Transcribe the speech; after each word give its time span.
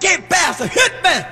Get 0.00 0.28
past 0.28 0.58
the 0.58 0.64
hitman. 0.64 1.22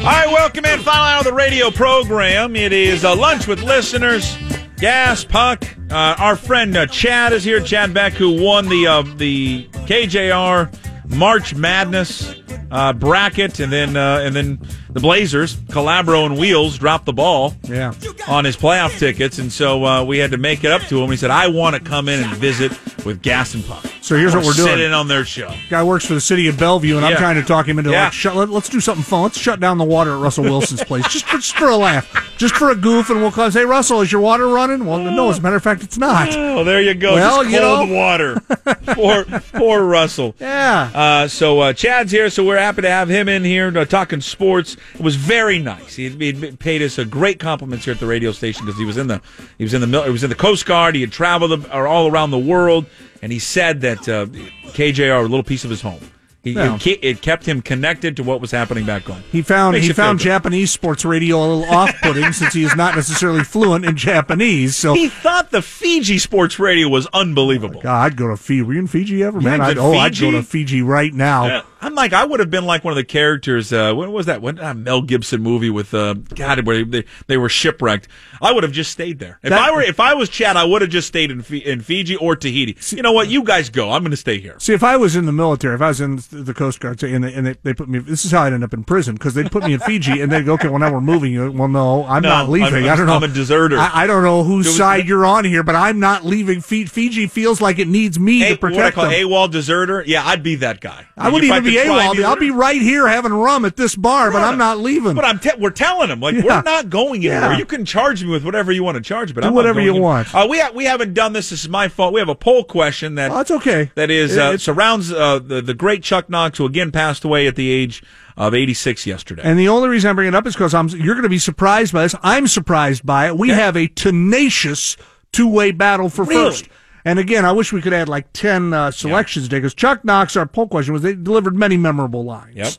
All 0.00 0.06
right, 0.06 0.26
welcome 0.28 0.64
in. 0.64 0.80
Final 0.80 1.04
hour 1.04 1.18
of 1.18 1.24
the 1.24 1.32
radio 1.34 1.70
program. 1.70 2.56
It 2.56 2.72
is 2.72 3.04
a 3.04 3.12
lunch 3.14 3.46
with 3.46 3.60
listeners. 3.62 4.34
Gas 4.78 5.22
Puck. 5.22 5.64
Uh, 5.90 6.16
our 6.18 6.36
friend 6.36 6.74
uh, 6.74 6.86
Chad 6.86 7.34
is 7.34 7.44
here. 7.44 7.60
Chad 7.60 7.92
Beck, 7.92 8.14
who 8.14 8.42
won 8.42 8.70
the 8.70 8.86
uh, 8.86 9.02
the 9.02 9.68
KJR 9.84 10.74
March 11.14 11.54
Madness 11.54 12.34
uh, 12.70 12.94
bracket, 12.94 13.60
and 13.60 13.70
then 13.70 13.94
uh, 13.94 14.20
and 14.24 14.34
then 14.34 14.58
the 14.96 15.00
Blazers, 15.02 15.56
Calabro 15.56 16.24
and 16.24 16.38
Wheels 16.38 16.78
dropped 16.78 17.04
the 17.04 17.12
ball 17.12 17.54
Yeah. 17.64 17.92
on 18.28 18.46
his 18.46 18.56
playoff 18.56 18.98
tickets, 18.98 19.38
and 19.38 19.52
so 19.52 19.84
uh, 19.84 20.02
we 20.02 20.16
had 20.16 20.30
to 20.30 20.38
make 20.38 20.64
it 20.64 20.70
up 20.72 20.80
to 20.88 21.02
him. 21.02 21.10
He 21.10 21.18
said, 21.18 21.30
"I 21.30 21.48
want 21.48 21.76
to 21.76 21.82
come 21.82 22.08
in 22.08 22.24
and 22.24 22.34
visit 22.36 22.72
with 23.04 23.20
Gas 23.20 23.52
and 23.52 23.62
Puck." 23.66 23.84
So 24.00 24.16
here's 24.16 24.34
what 24.34 24.44
we're 24.46 24.54
doing. 24.54 24.68
Sit 24.68 24.80
in 24.80 24.92
on 24.92 25.06
their 25.06 25.26
show. 25.26 25.52
Guy 25.68 25.82
works 25.82 26.06
for 26.06 26.14
the 26.14 26.20
city 26.20 26.48
of 26.48 26.58
Bellevue, 26.58 26.96
and 26.96 27.04
I'm 27.04 27.16
trying 27.16 27.34
to 27.34 27.42
talk 27.42 27.66
him 27.68 27.78
into 27.78 27.90
Yeah. 27.90 28.04
like, 28.04 28.12
shut, 28.14 28.36
let, 28.36 28.48
us 28.48 28.68
do 28.70 28.80
something 28.80 29.04
fun. 29.04 29.24
Let's 29.24 29.36
shut 29.38 29.60
down 29.60 29.76
the 29.78 29.84
water 29.84 30.14
at 30.14 30.20
Russell 30.20 30.44
Wilson's 30.44 30.82
place, 30.82 31.06
just 31.10 31.26
for, 31.26 31.36
just 31.36 31.56
for 31.58 31.66
a 31.68 31.76
laugh, 31.76 32.34
just 32.38 32.54
for 32.54 32.70
a 32.70 32.74
goof, 32.74 33.10
and 33.10 33.20
we'll 33.20 33.32
call. 33.32 33.50
Say, 33.50 33.64
Russell, 33.66 34.00
is 34.00 34.10
your 34.10 34.20
water 34.22 34.46
running? 34.48 34.86
Well, 34.86 34.98
no. 35.00 35.28
As 35.28 35.38
a 35.38 35.42
matter 35.42 35.56
of 35.56 35.62
fact, 35.62 35.82
it's 35.82 35.98
not. 35.98 36.34
Oh, 36.34 36.64
there 36.64 36.80
you 36.80 36.94
go. 36.94 37.14
Well, 37.14 37.42
Just 37.42 37.52
you 37.54 37.60
cold 37.60 37.88
know. 37.90 37.94
water. 37.94 38.40
poor, 38.94 39.24
poor 39.52 39.82
Russell. 39.84 40.34
Yeah. 40.40 40.90
Uh, 40.94 41.28
so 41.28 41.60
uh, 41.60 41.72
Chad's 41.74 42.12
here, 42.12 42.30
so 42.30 42.44
we're 42.46 42.58
happy 42.58 42.82
to 42.82 42.88
have 42.90 43.08
him 43.08 43.28
in 43.28 43.44
here 43.44 43.76
uh, 43.76 43.84
talking 43.84 44.20
sports. 44.20 44.76
It 44.94 45.00
was 45.00 45.16
very 45.16 45.58
nice. 45.58 45.94
He, 45.96 46.08
he 46.08 46.32
paid 46.56 46.82
us 46.82 46.98
a 46.98 47.04
great 47.04 47.38
compliments 47.38 47.84
here 47.84 47.94
at 47.94 48.00
the 48.00 48.06
radio 48.06 48.32
station 48.32 48.64
because 48.64 48.78
he 48.78 48.86
was 48.86 48.96
in 48.96 49.06
the 49.08 49.20
he 49.58 49.64
was 49.64 49.74
in 49.74 49.80
the 49.88 50.02
he 50.04 50.10
was 50.10 50.24
in 50.24 50.30
the 50.30 50.36
Coast 50.36 50.64
Guard. 50.66 50.94
He 50.94 51.00
had 51.02 51.12
traveled 51.12 51.66
all 51.70 52.10
around 52.10 52.30
the 52.30 52.38
world, 52.38 52.86
and 53.22 53.30
he 53.32 53.38
said 53.38 53.82
that 53.82 54.08
uh, 54.08 54.26
KJR 54.72 55.18
a 55.20 55.22
little 55.22 55.42
piece 55.42 55.64
of 55.64 55.70
his 55.70 55.82
home. 55.82 56.00
He, 56.42 56.52
Yeah. 56.52 56.76
it, 56.76 57.00
it 57.02 57.22
kept 57.22 57.44
him 57.44 57.60
connected 57.60 58.16
to 58.18 58.22
what 58.22 58.40
was 58.40 58.52
happening 58.52 58.86
back 58.86 59.02
home. 59.02 59.20
He 59.32 59.42
found 59.42 59.72
Makes 59.74 59.88
he 59.88 59.92
found. 59.92 60.20
Japanese 60.20 60.70
sports 60.70 61.04
radio 61.04 61.38
a 61.38 61.42
little 61.44 61.64
off-putting 61.74 62.32
since 62.32 62.54
he 62.54 62.62
is 62.62 62.76
not 62.76 62.94
necessarily 62.94 63.42
fluent 63.42 63.84
in 63.84 63.96
Japanese. 63.96 64.76
So, 64.76 64.94
He 64.94 65.08
thought 65.08 65.50
the 65.50 65.60
Fiji 65.60 66.18
sports 66.18 66.60
radio 66.60 66.88
was 66.88 67.08
unbelievable. 67.12 67.80
God, 67.80 68.00
I'd 68.12 68.16
go 68.16 68.28
to 68.28 68.36
Fiji. 68.36 68.62
Were 68.62 68.74
you 68.74 68.78
in 68.78 68.86
Fiji 68.86 69.24
ever, 69.24 69.40
man? 69.40 69.60
I'd, 69.60 69.76
oh, 69.76 69.94
I'd 69.94 70.16
go 70.20 70.30
to 70.30 70.42
Fiji 70.44 70.82
right 70.82 71.12
now. 71.12 71.46
Yeah. 71.46 71.62
I'm 71.80 71.94
like, 71.94 72.12
I 72.12 72.24
would 72.24 72.40
have 72.40 72.50
been 72.50 72.64
like 72.64 72.84
one 72.84 72.92
of 72.92 72.96
the 72.96 73.04
characters. 73.04 73.72
Uh, 73.72 73.92
when 73.94 74.10
was 74.12 74.26
that? 74.26 74.40
When 74.40 74.56
that 74.56 74.76
Mel 74.76 75.02
Gibson 75.02 75.42
movie 75.42 75.68
with 75.70 75.92
uh, 75.92 76.14
God, 76.34 76.66
where 76.66 76.84
they, 76.84 77.04
they 77.26 77.36
were 77.36 77.48
shipwrecked? 77.50 78.08
I 78.40 78.52
would 78.52 78.62
have 78.62 78.72
just 78.72 78.90
stayed 78.92 79.18
there. 79.18 79.38
If 79.42 79.50
That- 79.50 79.60
I 79.60 79.70
were, 79.72 79.82
if 79.82 80.00
I 80.00 80.14
was 80.14 80.28
Chad, 80.30 80.56
I 80.56 80.64
would 80.64 80.80
have 80.82 80.90
just 80.90 81.06
stayed 81.08 81.30
in 81.30 81.42
Fi- 81.42 81.64
in 81.64 81.80
Fiji 81.82 82.16
or 82.16 82.34
Tahiti. 82.34 82.76
You 82.96 83.02
know 83.02 83.12
what? 83.12 83.28
You 83.28 83.42
guys 83.44 83.68
go. 83.68 83.92
I'm 83.92 84.02
going 84.02 84.10
to 84.10 84.16
stay 84.16 84.38
here. 84.40 84.56
See, 84.58 84.72
if 84.72 84.82
I 84.82 84.96
was 84.96 85.16
in 85.16 85.26
the 85.26 85.32
military, 85.32 85.74
if 85.74 85.82
I 85.82 85.88
was 85.88 86.00
in 86.00 86.20
the 86.30 86.54
Coast 86.54 86.80
Guard, 86.80 87.02
and 87.02 87.22
they, 87.24 87.34
and 87.34 87.46
they, 87.46 87.56
they 87.62 87.74
put 87.74 87.88
me, 87.88 87.98
this 87.98 88.24
is 88.24 88.30
how 88.30 88.42
I'd 88.44 88.52
end 88.54 88.64
up 88.64 88.72
in 88.72 88.82
prison 88.84 89.14
because 89.14 89.34
they'd 89.34 89.50
put 89.52 89.64
me 89.64 89.74
in 89.74 89.80
Fiji 89.80 90.20
and 90.22 90.32
they'd 90.32 90.46
go, 90.46 90.54
okay, 90.54 90.68
well 90.68 90.78
now 90.78 90.92
we're 90.92 91.00
moving 91.02 91.32
you. 91.32 91.50
Well, 91.52 91.68
no, 91.68 92.04
I'm 92.06 92.22
No, 92.22 92.28
not 92.30 92.48
leaving. 92.48 92.74
I'm- 92.74 92.92
I 92.92 92.96
don't 92.96 93.06
know. 93.06 93.16
I'm 93.16 93.22
a 93.22 93.28
deserter. 93.28 93.78
I, 93.78 93.90
I 93.92 94.06
don't 94.06 94.22
know 94.22 94.44
whose 94.44 94.74
side 94.76 95.06
you're 95.06 95.26
on 95.26 95.44
here, 95.44 95.62
but 95.62 95.74
I'm 95.74 96.00
not 96.00 96.24
leaving. 96.24 96.60
Fiji 96.62 97.26
feels 97.26 97.60
like 97.60 97.78
it 97.78 97.88
needs 97.88 98.18
me 98.18 98.38
Hey, 98.38 98.56
to 98.56 98.60
what 98.62 98.72
I 98.72 98.76
protect 98.76 98.94
call 98.94 99.04
them. 99.04 99.12
AWOL 99.12 99.50
deserter? 99.50 100.02
Yeah, 100.06 100.26
I'd 100.26 100.42
be 100.42 100.54
that 100.56 100.80
guy. 100.80 101.06
I 101.18 101.28
wouldn't 101.28 101.50
even 101.52 101.65
AWOL. 101.74 102.24
I'll 102.24 102.36
be 102.36 102.50
right 102.50 102.80
here 102.80 103.06
having 103.08 103.32
rum 103.32 103.64
at 103.64 103.76
this 103.76 103.94
bar, 103.96 104.30
but 104.30 104.42
I'm 104.42 104.58
not 104.58 104.78
leaving. 104.78 105.14
But 105.14 105.24
I'm 105.24 105.38
te- 105.38 105.50
we're 105.58 105.70
telling 105.70 106.08
them 106.08 106.20
like 106.20 106.34
Yeah. 106.36 106.42
we're 106.44 106.62
not 106.62 106.90
going 106.90 107.26
anywhere. 107.26 107.52
Yeah. 107.52 107.58
You 107.58 107.64
can 107.66 107.84
charge 107.84 108.22
me 108.22 108.30
with 108.30 108.44
whatever 108.44 108.72
you 108.72 108.82
want 108.84 108.96
to 108.96 109.02
charge, 109.02 109.34
but 109.34 109.40
Do 109.42 109.48
I'm 109.48 109.54
not 109.54 109.56
whatever 109.56 109.80
you 109.80 109.96
in- 109.96 110.02
want. 110.02 110.34
Uh, 110.34 110.46
we 110.48 110.58
ha- 110.60 110.70
we 110.74 110.84
haven't 110.84 111.14
done 111.14 111.32
this. 111.32 111.50
This 111.50 111.62
is 111.64 111.68
my 111.68 111.88
fault. 111.88 112.12
We 112.12 112.20
have 112.20 112.28
a 112.28 112.34
poll 112.34 112.64
question 112.64 113.14
that 113.16 113.30
Oh, 113.30 113.40
it's 113.40 113.50
okay. 113.50 113.90
that 113.94 114.10
is 114.10 114.36
It- 114.36 114.40
uh, 114.40 114.44
it's- 114.46 114.62
surrounds 114.62 115.12
uh, 115.12 115.38
the 115.38 115.60
the 115.60 115.74
great 115.74 116.02
Chuck 116.02 116.30
Knox, 116.30 116.58
who 116.58 116.64
again 116.66 116.90
passed 116.92 117.24
away 117.24 117.46
at 117.46 117.56
the 117.56 117.70
age 117.70 118.02
of 118.36 118.54
86 118.54 119.06
yesterday. 119.06 119.42
And 119.44 119.58
the 119.58 119.68
only 119.68 119.88
reason 119.88 120.10
I 120.10 120.12
bring 120.12 120.28
it 120.28 120.34
up 120.34 120.46
is 120.46 120.54
because 120.54 120.74
I'm. 120.74 120.88
You're 120.88 121.14
going 121.14 121.22
to 121.22 121.28
be 121.28 121.38
surprised 121.38 121.92
by 121.92 122.02
this. 122.02 122.14
I'm 122.22 122.46
surprised 122.46 123.04
by 123.06 123.26
it. 123.28 123.38
We 123.38 123.48
Yeah. 123.48 123.54
have 123.56 123.76
a 123.76 123.86
tenacious 123.88 124.96
two 125.32 125.48
way 125.48 125.70
battle 125.70 126.08
for 126.08 126.24
Really? 126.24 126.50
first. 126.50 126.68
And 127.06 127.20
again, 127.20 127.44
I 127.44 127.52
wish 127.52 127.72
we 127.72 127.80
could 127.80 127.92
add 127.92 128.08
like 128.08 128.32
ten 128.32 128.72
uh, 128.72 128.90
selections 128.90 129.46
today 129.46 129.58
because 129.58 129.74
Chuck 129.74 130.04
Knox, 130.04 130.36
our 130.36 130.44
poll 130.44 130.66
question 130.66 130.92
was 130.92 131.02
they 131.02 131.14
delivered 131.14 131.54
many 131.54 131.76
memorable 131.76 132.24
lines. 132.24 132.56
Yep. 132.56 132.72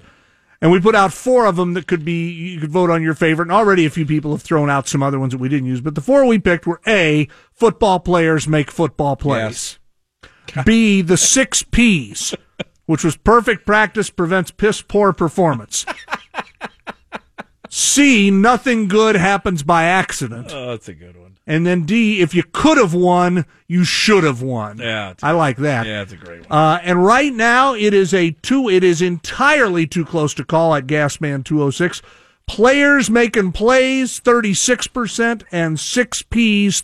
And 0.59 0.69
we 0.69 0.81
put 0.81 0.95
out 0.95 1.13
four 1.13 1.45
of 1.45 1.55
them 1.55 1.75
that 1.75 1.87
could 1.87 2.03
be 2.03 2.29
you 2.29 2.59
could 2.59 2.69
vote 2.69 2.89
on 2.89 3.01
your 3.01 3.13
favorite. 3.13 3.45
And 3.45 3.53
already 3.53 3.85
a 3.85 3.89
few 3.89 4.05
people 4.05 4.31
have 4.31 4.41
thrown 4.41 4.69
out 4.69 4.89
some 4.89 5.01
other 5.01 5.17
ones 5.17 5.31
that 5.31 5.37
we 5.37 5.47
didn't 5.47 5.67
use. 5.67 5.79
But 5.79 5.95
the 5.95 6.01
four 6.01 6.25
we 6.25 6.39
picked 6.39 6.67
were 6.67 6.81
A, 6.85 7.29
football 7.53 8.01
players 8.01 8.49
make 8.49 8.69
football 8.69 9.15
plays. 9.15 9.79
B, 10.65 11.01
the 11.01 11.15
six 11.15 11.63
P's, 11.63 12.35
which 12.85 13.05
was 13.05 13.15
perfect 13.15 13.65
practice 13.65 14.09
prevents 14.09 14.51
piss 14.51 14.81
poor 14.81 15.13
performance. 15.13 15.85
C, 17.69 18.29
nothing 18.29 18.89
good 18.89 19.15
happens 19.15 19.63
by 19.63 19.85
accident. 19.85 20.51
oh, 20.53 20.71
that's 20.71 20.89
a 20.89 20.93
good 20.93 21.15
one. 21.15 21.26
And 21.47 21.65
then 21.65 21.83
D, 21.83 22.19
if 22.19 22.35
you 22.35 22.43
could 22.43 22.77
have 22.77 22.93
won, 22.93 23.45
you 23.67 23.85
should 23.85 24.25
have 24.25 24.41
won. 24.41 24.79
Yeah, 24.79 25.13
I 25.23 25.31
like 25.31 25.55
that. 25.57 25.87
Yeah, 25.87 25.99
that's 25.99 26.11
a 26.11 26.17
great 26.17 26.41
one. 26.49 26.51
Uh, 26.51 26.79
and 26.83 27.05
right 27.05 27.33
now 27.33 27.73
it 27.73 27.93
is 27.93 28.13
a 28.13 28.31
two. 28.41 28.69
It 28.69 28.83
is 28.83 29.01
entirely 29.01 29.87
too 29.87 30.03
close 30.03 30.33
to 30.35 30.43
call 30.43 30.75
at 30.75 30.87
Gasman 30.87 31.45
206. 31.45 32.01
Players 32.47 33.09
making 33.09 33.53
plays 33.53 34.19
36% 34.19 35.43
and 35.51 35.79
six 35.79 36.21
P's 36.21 36.81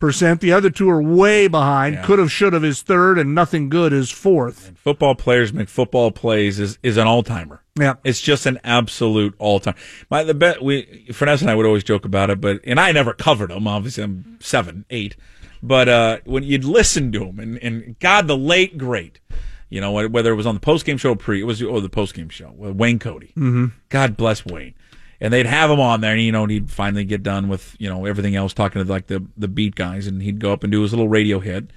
35%. 0.00 0.40
The 0.40 0.52
other 0.52 0.70
two 0.70 0.88
are 0.90 1.02
way 1.02 1.48
behind. 1.48 2.02
Could 2.04 2.18
have, 2.18 2.30
should 2.30 2.52
have 2.52 2.64
is 2.64 2.82
third, 2.82 3.18
and 3.18 3.34
nothing 3.34 3.68
good 3.68 3.92
is 3.92 4.10
fourth. 4.10 4.72
football 4.76 5.14
players 5.14 5.52
make 5.52 5.68
football 5.68 6.10
plays 6.10 6.58
is, 6.58 6.78
is 6.82 6.96
an 6.96 7.06
all 7.06 7.22
timer. 7.22 7.62
Yeah. 7.78 7.94
It's 8.04 8.20
just 8.20 8.46
an 8.46 8.58
absolute 8.64 9.34
all 9.38 9.60
time. 9.60 9.74
My 10.10 10.24
the 10.24 10.34
bet 10.34 10.62
we 10.62 11.06
Furness 11.12 11.40
and 11.42 11.50
I 11.50 11.54
would 11.54 11.66
always 11.66 11.84
joke 11.84 12.04
about 12.04 12.28
it, 12.30 12.40
but 12.40 12.60
and 12.64 12.80
I 12.80 12.90
never 12.92 13.12
covered 13.12 13.50
them. 13.50 13.68
Obviously, 13.68 14.02
I'm 14.02 14.38
seven, 14.40 14.84
eight, 14.90 15.16
but 15.62 15.88
uh, 15.88 16.18
when 16.24 16.42
you'd 16.42 16.64
listen 16.64 17.12
to 17.12 17.20
them, 17.20 17.38
and, 17.38 17.58
and 17.58 17.98
God, 18.00 18.26
the 18.26 18.36
late 18.36 18.78
great, 18.78 19.20
you 19.68 19.80
know, 19.80 20.08
whether 20.08 20.32
it 20.32 20.36
was 20.36 20.46
on 20.46 20.54
the 20.54 20.60
post 20.60 20.86
game 20.86 20.96
show 20.96 21.12
or 21.12 21.16
pre, 21.16 21.40
it 21.40 21.44
was 21.44 21.62
or 21.62 21.80
the 21.80 21.88
post 21.88 22.14
game 22.14 22.28
show. 22.28 22.50
Wayne 22.50 22.98
Cody, 22.98 23.28
mm-hmm. 23.28 23.66
God 23.90 24.16
bless 24.16 24.44
Wayne. 24.44 24.74
And 25.20 25.32
they'd 25.32 25.46
have 25.46 25.70
him 25.70 25.80
on 25.80 26.00
there, 26.00 26.12
and 26.12 26.22
you 26.22 26.30
know, 26.30 26.44
and 26.44 26.52
he'd 26.52 26.70
finally 26.70 27.04
get 27.04 27.24
done 27.24 27.48
with 27.48 27.74
you 27.78 27.88
know 27.88 28.04
everything 28.04 28.36
else, 28.36 28.54
talking 28.54 28.82
to 28.82 28.88
like 28.88 29.08
the 29.08 29.24
the 29.36 29.48
beat 29.48 29.74
guys, 29.74 30.06
and 30.06 30.22
he'd 30.22 30.38
go 30.38 30.52
up 30.52 30.62
and 30.62 30.70
do 30.70 30.82
his 30.82 30.92
little 30.92 31.08
radio 31.08 31.40
hit, 31.40 31.70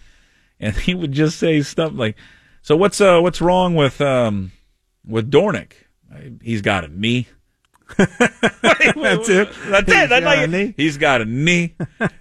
and 0.60 0.76
he 0.78 0.94
would 0.94 1.12
just 1.12 1.40
say 1.40 1.62
stuff 1.62 1.92
like, 1.96 2.16
"So 2.62 2.76
what's 2.76 3.02
uh 3.02 3.20
what's 3.20 3.42
wrong 3.42 3.76
with 3.76 4.00
um 4.00 4.52
with 5.08 5.32
Dornick? 5.32 5.74
He's 6.42 6.62
got 6.62 6.84
a 6.84 6.88
knee. 6.88 7.28
That's 7.98 9.30
it. 9.30 9.50
That's 9.66 9.92
He's 9.92 10.04
it. 10.04 10.10
That's 10.10 10.26
like 10.26 10.40
a 10.40 10.48
knee. 10.48 10.74
He's 10.78 10.98
got 10.98 11.22
a 11.22 11.26
knee. 11.26 11.76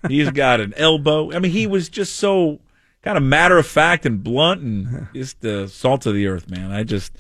He's 0.09 0.31
got 0.31 0.61
an 0.61 0.75
elbow. 0.77 1.33
I 1.33 1.39
mean, 1.39 1.53
he 1.53 1.67
was 1.67 1.89
just 1.89 2.17
so 2.17 2.61
kind 3.03 3.17
of 3.17 3.23
matter 3.23 3.59
of 3.59 3.67
fact 3.67 4.07
and 4.07 4.23
blunt 4.23 4.63
and 4.63 5.09
just 5.15 5.41
the 5.41 5.69
salt 5.69 6.07
of 6.07 6.15
the 6.15 6.27
earth, 6.27 6.51
man. 6.51 6.71
I 6.71 6.83
just, 6.83 7.13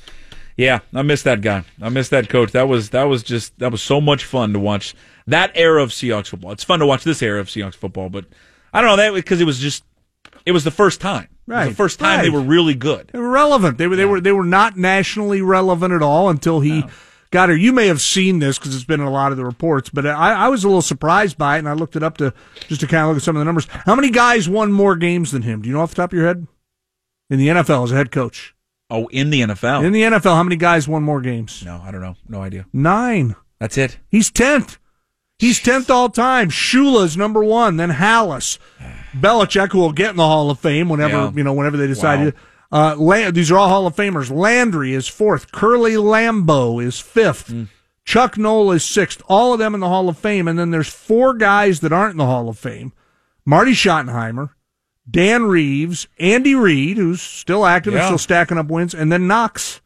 yeah, 0.60 0.81
I 0.94 1.00
miss 1.00 1.22
that 1.22 1.41
guy. 1.41 1.65
I 1.81 1.88
miss 1.88 2.10
that 2.10 2.28
coach. 2.28 2.53
That 2.53 2.69
was 2.69 2.91
that 2.91 3.04
was 3.04 3.22
just 3.22 3.59
that 3.60 3.72
was 3.72 3.81
so 3.81 3.98
much 3.98 4.25
fun 4.25 4.53
to 4.53 4.59
watch 4.59 4.94
that 5.26 5.50
era 5.54 5.82
of 5.82 5.88
Seahawks 5.88 6.26
football. 6.26 6.53
It's 6.53 6.65
fun 6.65 6.81
to 6.81 6.87
watch 6.87 7.03
this 7.03 7.22
era 7.22 7.41
of 7.41 7.47
Seahawks 7.47 7.76
football, 7.76 8.10
but 8.10 8.26
I 8.72 8.82
don't 8.82 8.91
know 8.91 8.97
that 8.97 9.15
because 9.15 9.41
it 9.41 9.47
was 9.47 9.59
just 9.59 9.84
it 10.44 10.53
was 10.53 10.65
the 10.65 10.71
first 10.71 11.00
time. 11.00 11.28
Right, 11.47 11.71
the 11.71 11.75
first 11.75 11.98
time 11.98 12.21
they 12.22 12.28
were 12.28 12.43
really 12.43 12.75
good. 12.75 13.09
They 13.10 13.19
were 13.19 13.31
relevant. 13.31 13.78
They 13.78 13.87
were 13.87 13.97
they 13.97 14.04
were 14.04 14.21
they 14.21 14.32
were 14.32 14.44
not 14.44 14.76
nationally 14.76 15.41
relevant 15.41 15.94
at 15.94 16.03
all 16.03 16.28
until 16.28 16.60
he 16.60 16.84
got 17.31 17.48
her. 17.48 17.56
You 17.56 17.72
may 17.72 17.87
have 17.87 18.03
seen 18.03 18.38
this 18.38 18.59
because 18.59 18.75
it's 18.75 18.84
been 18.84 19.00
in 19.00 19.06
a 19.06 19.10
lot 19.10 19.32
of 19.32 19.38
the 19.38 19.47
reports, 19.47 19.88
but 19.88 20.06
I, 20.06 20.44
I 20.44 20.48
was 20.48 20.62
a 20.62 20.69
little 20.69 20.82
surprised 20.82 21.38
by 21.38 21.56
it, 21.56 21.60
and 21.60 21.69
I 21.71 21.72
looked 21.72 21.97
it 21.97 22.03
up 22.03 22.19
to 22.19 22.34
just 22.69 22.82
to 22.82 22.87
kind 22.87 23.04
of 23.04 23.09
look 23.09 23.16
at 23.16 23.22
some 23.22 23.34
of 23.34 23.41
the 23.41 23.47
numbers. 23.47 23.66
How 23.71 23.94
many 23.94 24.10
guys 24.10 24.47
won 24.47 24.72
more 24.72 24.94
games 24.94 25.32
than 25.32 25.41
him? 25.42 25.62
Do 25.62 25.69
you 25.69 25.75
know 25.75 25.81
off 25.81 25.91
the 25.91 25.97
top 25.97 26.12
of 26.12 26.19
your 26.19 26.27
head? 26.27 26.47
In 27.31 27.38
the 27.38 27.48
NFL 27.48 27.84
as 27.84 27.92
a 27.92 27.97
head 27.97 28.10
coach. 28.10 28.54
Oh, 28.91 29.06
in 29.09 29.31
the 29.31 29.43
NFL. 29.43 29.84
In 29.84 29.93
the 29.93 30.03
NFL, 30.03 30.34
how 30.34 30.43
many 30.43 30.56
guys 30.56 30.89
won 30.89 31.03
more 31.03 31.21
games? 31.21 31.63
no, 31.65 31.81
I 31.84 31.91
don't 31.91 32.01
know. 32.01 32.16
No 32.28 32.42
idea. 32.42 32.66
Nine. 32.72 33.37
That's 33.59 33.77
it. 33.78 33.98
He's 34.09 34.31
tenth. 34.31 34.78
He's 35.39 35.60
tenth 35.60 35.89
all 35.91 36.09
time. 36.10 36.51
Shula's 36.51 37.16
number 37.16 37.42
one, 37.45 37.77
then 37.77 37.91
Halas, 37.91 38.59
Belichick, 39.15 39.72
who 39.72 39.78
will 39.78 39.92
get 39.92 40.10
in 40.10 40.16
the 40.16 40.27
Hall 40.27 40.51
of 40.51 40.59
Fame 40.59 40.89
whenever 40.89 41.15
Yeah. 41.16 41.31
you 41.34 41.45
know 41.45 41.53
whenever 41.54 41.77
they 41.77 41.87
decide. 41.87 42.34
Wow. 42.72 42.95
Uh, 42.97 43.31
these 43.33 43.51
are 43.51 43.59
all 43.59 43.69
Hall 43.69 43.87
of 43.87 43.97
Famers. 43.97 44.31
Landry 44.31 44.93
is 44.95 45.09
fourth. 45.09 45.51
Curly 45.51 45.93
Lambeau 45.95 46.83
is 46.84 47.01
fifth. 47.01 47.48
Hmm. 47.48 47.65
Chuck 48.04 48.36
Noll 48.39 48.72
is 48.72 48.84
sixth. 48.84 49.22
All 49.28 49.53
of 49.53 49.59
them 49.59 49.75
in 49.75 49.81
the 49.81 49.89
Hall 49.89 50.09
of 50.09 50.19
Fame, 50.19 50.47
and 50.48 50.59
then 50.59 50.71
there's 50.71 50.89
four 50.89 51.34
guys 51.34 51.81
that 51.81 51.93
aren't 51.93 52.13
in 52.13 52.19
the 52.19 52.27
Hall 52.27 52.48
of 52.48 52.59
Fame: 52.59 52.93
Marty 53.45 53.72
Schottenheimer, 53.72 54.51
Dan 55.08 55.44
Reeves, 55.44 56.08
Andy 56.18 56.54
Reid, 56.54 56.97
who's 56.97 57.20
still 57.20 57.66
active 57.66 57.94
and 57.94 58.04
still 58.04 58.18
stacking 58.18 58.58
up 58.58 58.68
wins, 58.68 58.94
and 58.94 59.10
then 59.10 59.26
Knox. 59.26 59.80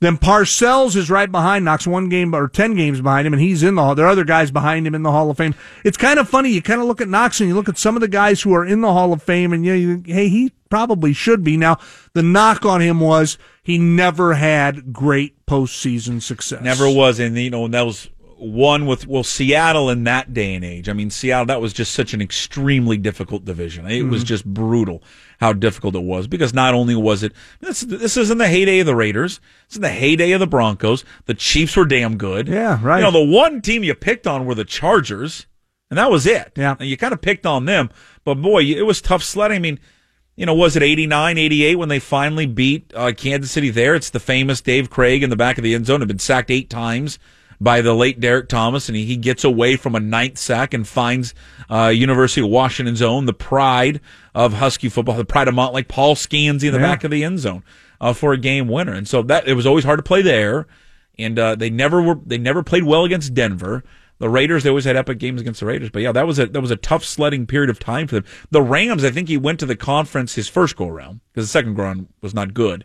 Then 0.00 0.16
Parcells 0.16 0.96
is 0.96 1.10
right 1.10 1.30
behind, 1.30 1.66
Knox, 1.66 1.86
one 1.86 2.08
game 2.08 2.34
or 2.34 2.48
10 2.48 2.74
games 2.74 3.02
behind 3.02 3.26
him, 3.26 3.34
and 3.34 3.42
he's 3.42 3.62
in 3.62 3.74
the 3.74 3.82
Hall. 3.82 3.94
There 3.94 4.06
are 4.06 4.10
other 4.10 4.24
guys 4.24 4.50
behind 4.50 4.86
him 4.86 4.94
in 4.94 5.02
the 5.02 5.10
Hall 5.12 5.30
of 5.30 5.36
Fame. 5.36 5.54
It's 5.84 5.98
kind 5.98 6.18
of 6.18 6.26
funny. 6.26 6.48
You 6.48 6.62
kind 6.62 6.80
of 6.80 6.86
look 6.86 7.02
at 7.02 7.08
Knox 7.08 7.38
and 7.38 7.50
you 7.50 7.54
look 7.54 7.68
at 7.68 7.76
some 7.76 7.96
of 7.96 8.00
the 8.00 8.08
guys 8.08 8.40
who 8.40 8.54
are 8.54 8.64
in 8.64 8.80
the 8.80 8.94
Hall 8.94 9.12
of 9.12 9.22
Fame, 9.22 9.52
and 9.52 9.62
you, 9.64 9.74
you 9.74 9.94
think, 9.96 10.06
hey, 10.06 10.30
he 10.30 10.52
probably 10.70 11.12
should 11.12 11.44
be. 11.44 11.58
Now, 11.58 11.78
the 12.14 12.22
knock 12.22 12.64
on 12.64 12.80
him 12.80 12.98
was 12.98 13.36
he 13.62 13.76
never 13.76 14.34
had 14.34 14.90
great 14.90 15.44
postseason 15.44 16.22
success. 16.22 16.62
Never 16.62 16.90
was, 16.90 17.18
and 17.18 17.36
you 17.36 17.50
know 17.50 17.66
and 17.66 17.74
that 17.74 17.84
was 17.84 18.08
one 18.40 18.86
with 18.86 19.06
well 19.06 19.22
Seattle 19.22 19.90
in 19.90 20.04
that 20.04 20.32
day 20.32 20.54
and 20.54 20.64
age. 20.64 20.88
I 20.88 20.92
mean 20.92 21.10
Seattle 21.10 21.46
that 21.46 21.60
was 21.60 21.72
just 21.72 21.92
such 21.92 22.14
an 22.14 22.22
extremely 22.22 22.96
difficult 22.96 23.44
division. 23.44 23.86
It 23.86 24.00
mm-hmm. 24.00 24.10
was 24.10 24.24
just 24.24 24.44
brutal 24.44 25.02
how 25.38 25.52
difficult 25.52 25.94
it 25.94 26.02
was 26.02 26.26
because 26.26 26.54
not 26.54 26.74
only 26.74 26.94
was 26.94 27.22
it 27.22 27.32
this 27.60 27.80
this 27.80 28.16
is 28.16 28.30
in 28.30 28.38
the 28.38 28.48
heyday 28.48 28.80
of 28.80 28.86
the 28.86 28.94
Raiders, 28.94 29.40
it's 29.66 29.76
in 29.76 29.82
the 29.82 29.90
heyday 29.90 30.32
of 30.32 30.40
the 30.40 30.46
Broncos. 30.46 31.04
The 31.26 31.34
Chiefs 31.34 31.76
were 31.76 31.84
damn 31.84 32.16
good. 32.16 32.48
Yeah, 32.48 32.78
right. 32.82 32.98
You 32.98 33.04
know 33.04 33.10
the 33.10 33.32
one 33.32 33.60
team 33.60 33.84
you 33.84 33.94
picked 33.94 34.26
on 34.26 34.46
were 34.46 34.54
the 34.54 34.64
Chargers, 34.64 35.46
and 35.90 35.98
that 35.98 36.10
was 36.10 36.26
it. 36.26 36.52
Yeah, 36.56 36.76
and 36.78 36.88
you 36.88 36.96
kind 36.96 37.12
of 37.12 37.20
picked 37.20 37.46
on 37.46 37.66
them, 37.66 37.90
but 38.24 38.36
boy, 38.36 38.62
it 38.64 38.86
was 38.86 39.00
tough 39.00 39.22
sledding. 39.22 39.56
I 39.56 39.60
mean 39.60 39.80
you 40.36 40.46
know, 40.46 40.54
was 40.54 40.74
it 40.74 40.82
89, 40.82 41.36
88 41.36 41.74
when 41.74 41.90
they 41.90 41.98
finally 41.98 42.46
beat 42.46 42.94
uh, 42.96 43.12
Kansas 43.14 43.50
City 43.50 43.68
there? 43.68 43.94
It's 43.94 44.08
the 44.08 44.20
famous 44.20 44.62
Dave 44.62 44.88
Krieg 44.88 45.22
in 45.22 45.28
the 45.28 45.36
back 45.36 45.58
of 45.58 45.64
the 45.64 45.74
end 45.74 45.84
zone, 45.84 46.00
had 46.00 46.08
been 46.08 46.18
sacked 46.18 46.50
eight 46.50 46.70
times 46.70 47.18
by 47.60 47.82
the 47.82 47.94
late 47.94 48.20
Derrick 48.20 48.48
Thomas, 48.48 48.88
and 48.88 48.96
he, 48.96 49.04
he 49.04 49.16
gets 49.16 49.44
away 49.44 49.76
from 49.76 49.94
a 49.94 50.00
ninth 50.00 50.38
sack 50.38 50.72
and 50.72 50.88
finds 50.88 51.34
uh, 51.70 51.88
University 51.88 52.40
of 52.40 52.48
Washington's 52.48 53.02
own, 53.02 53.26
the 53.26 53.34
pride 53.34 54.00
of 54.34 54.54
Husky 54.54 54.88
football, 54.88 55.16
the 55.16 55.24
pride 55.24 55.48
of 55.48 55.54
Montlake, 55.54 55.88
Paul 55.88 56.14
Skansi 56.14 56.64
in 56.64 56.72
the 56.72 56.78
yeah. 56.78 56.78
back 56.78 57.04
of 57.04 57.10
the 57.10 57.22
end 57.22 57.38
zone 57.38 57.62
uh, 58.00 58.12
for 58.12 58.32
a 58.32 58.38
game 58.38 58.66
winner. 58.66 58.92
And 58.92 59.06
so 59.06 59.22
that 59.22 59.46
it 59.46 59.54
was 59.54 59.66
always 59.66 59.84
hard 59.84 59.98
to 59.98 60.02
play 60.02 60.22
there, 60.22 60.66
and 61.18 61.38
uh, 61.38 61.54
they 61.54 61.70
never 61.70 62.00
were 62.00 62.18
they 62.24 62.38
never 62.38 62.62
played 62.62 62.84
well 62.84 63.04
against 63.04 63.34
Denver. 63.34 63.84
The 64.18 64.28
Raiders, 64.28 64.64
they 64.64 64.68
always 64.68 64.84
had 64.84 64.96
epic 64.96 65.18
games 65.18 65.40
against 65.40 65.60
the 65.60 65.66
Raiders, 65.66 65.88
but 65.88 66.02
yeah, 66.02 66.12
that 66.12 66.26
was 66.26 66.38
a 66.38 66.46
that 66.46 66.60
was 66.60 66.70
a 66.70 66.76
tough 66.76 67.04
sledding 67.04 67.46
period 67.46 67.70
of 67.70 67.78
time 67.78 68.06
for 68.06 68.16
them. 68.16 68.24
The 68.50 68.62
Rams, 68.62 69.04
I 69.04 69.10
think 69.10 69.28
he 69.28 69.36
went 69.36 69.60
to 69.60 69.66
the 69.66 69.76
conference 69.76 70.34
his 70.34 70.48
first 70.48 70.76
go 70.76 70.88
around 70.88 71.20
because 71.32 71.46
the 71.46 71.52
second 71.52 71.74
go 71.74 71.82
around 71.82 72.08
was 72.20 72.34
not 72.34 72.54
good, 72.54 72.84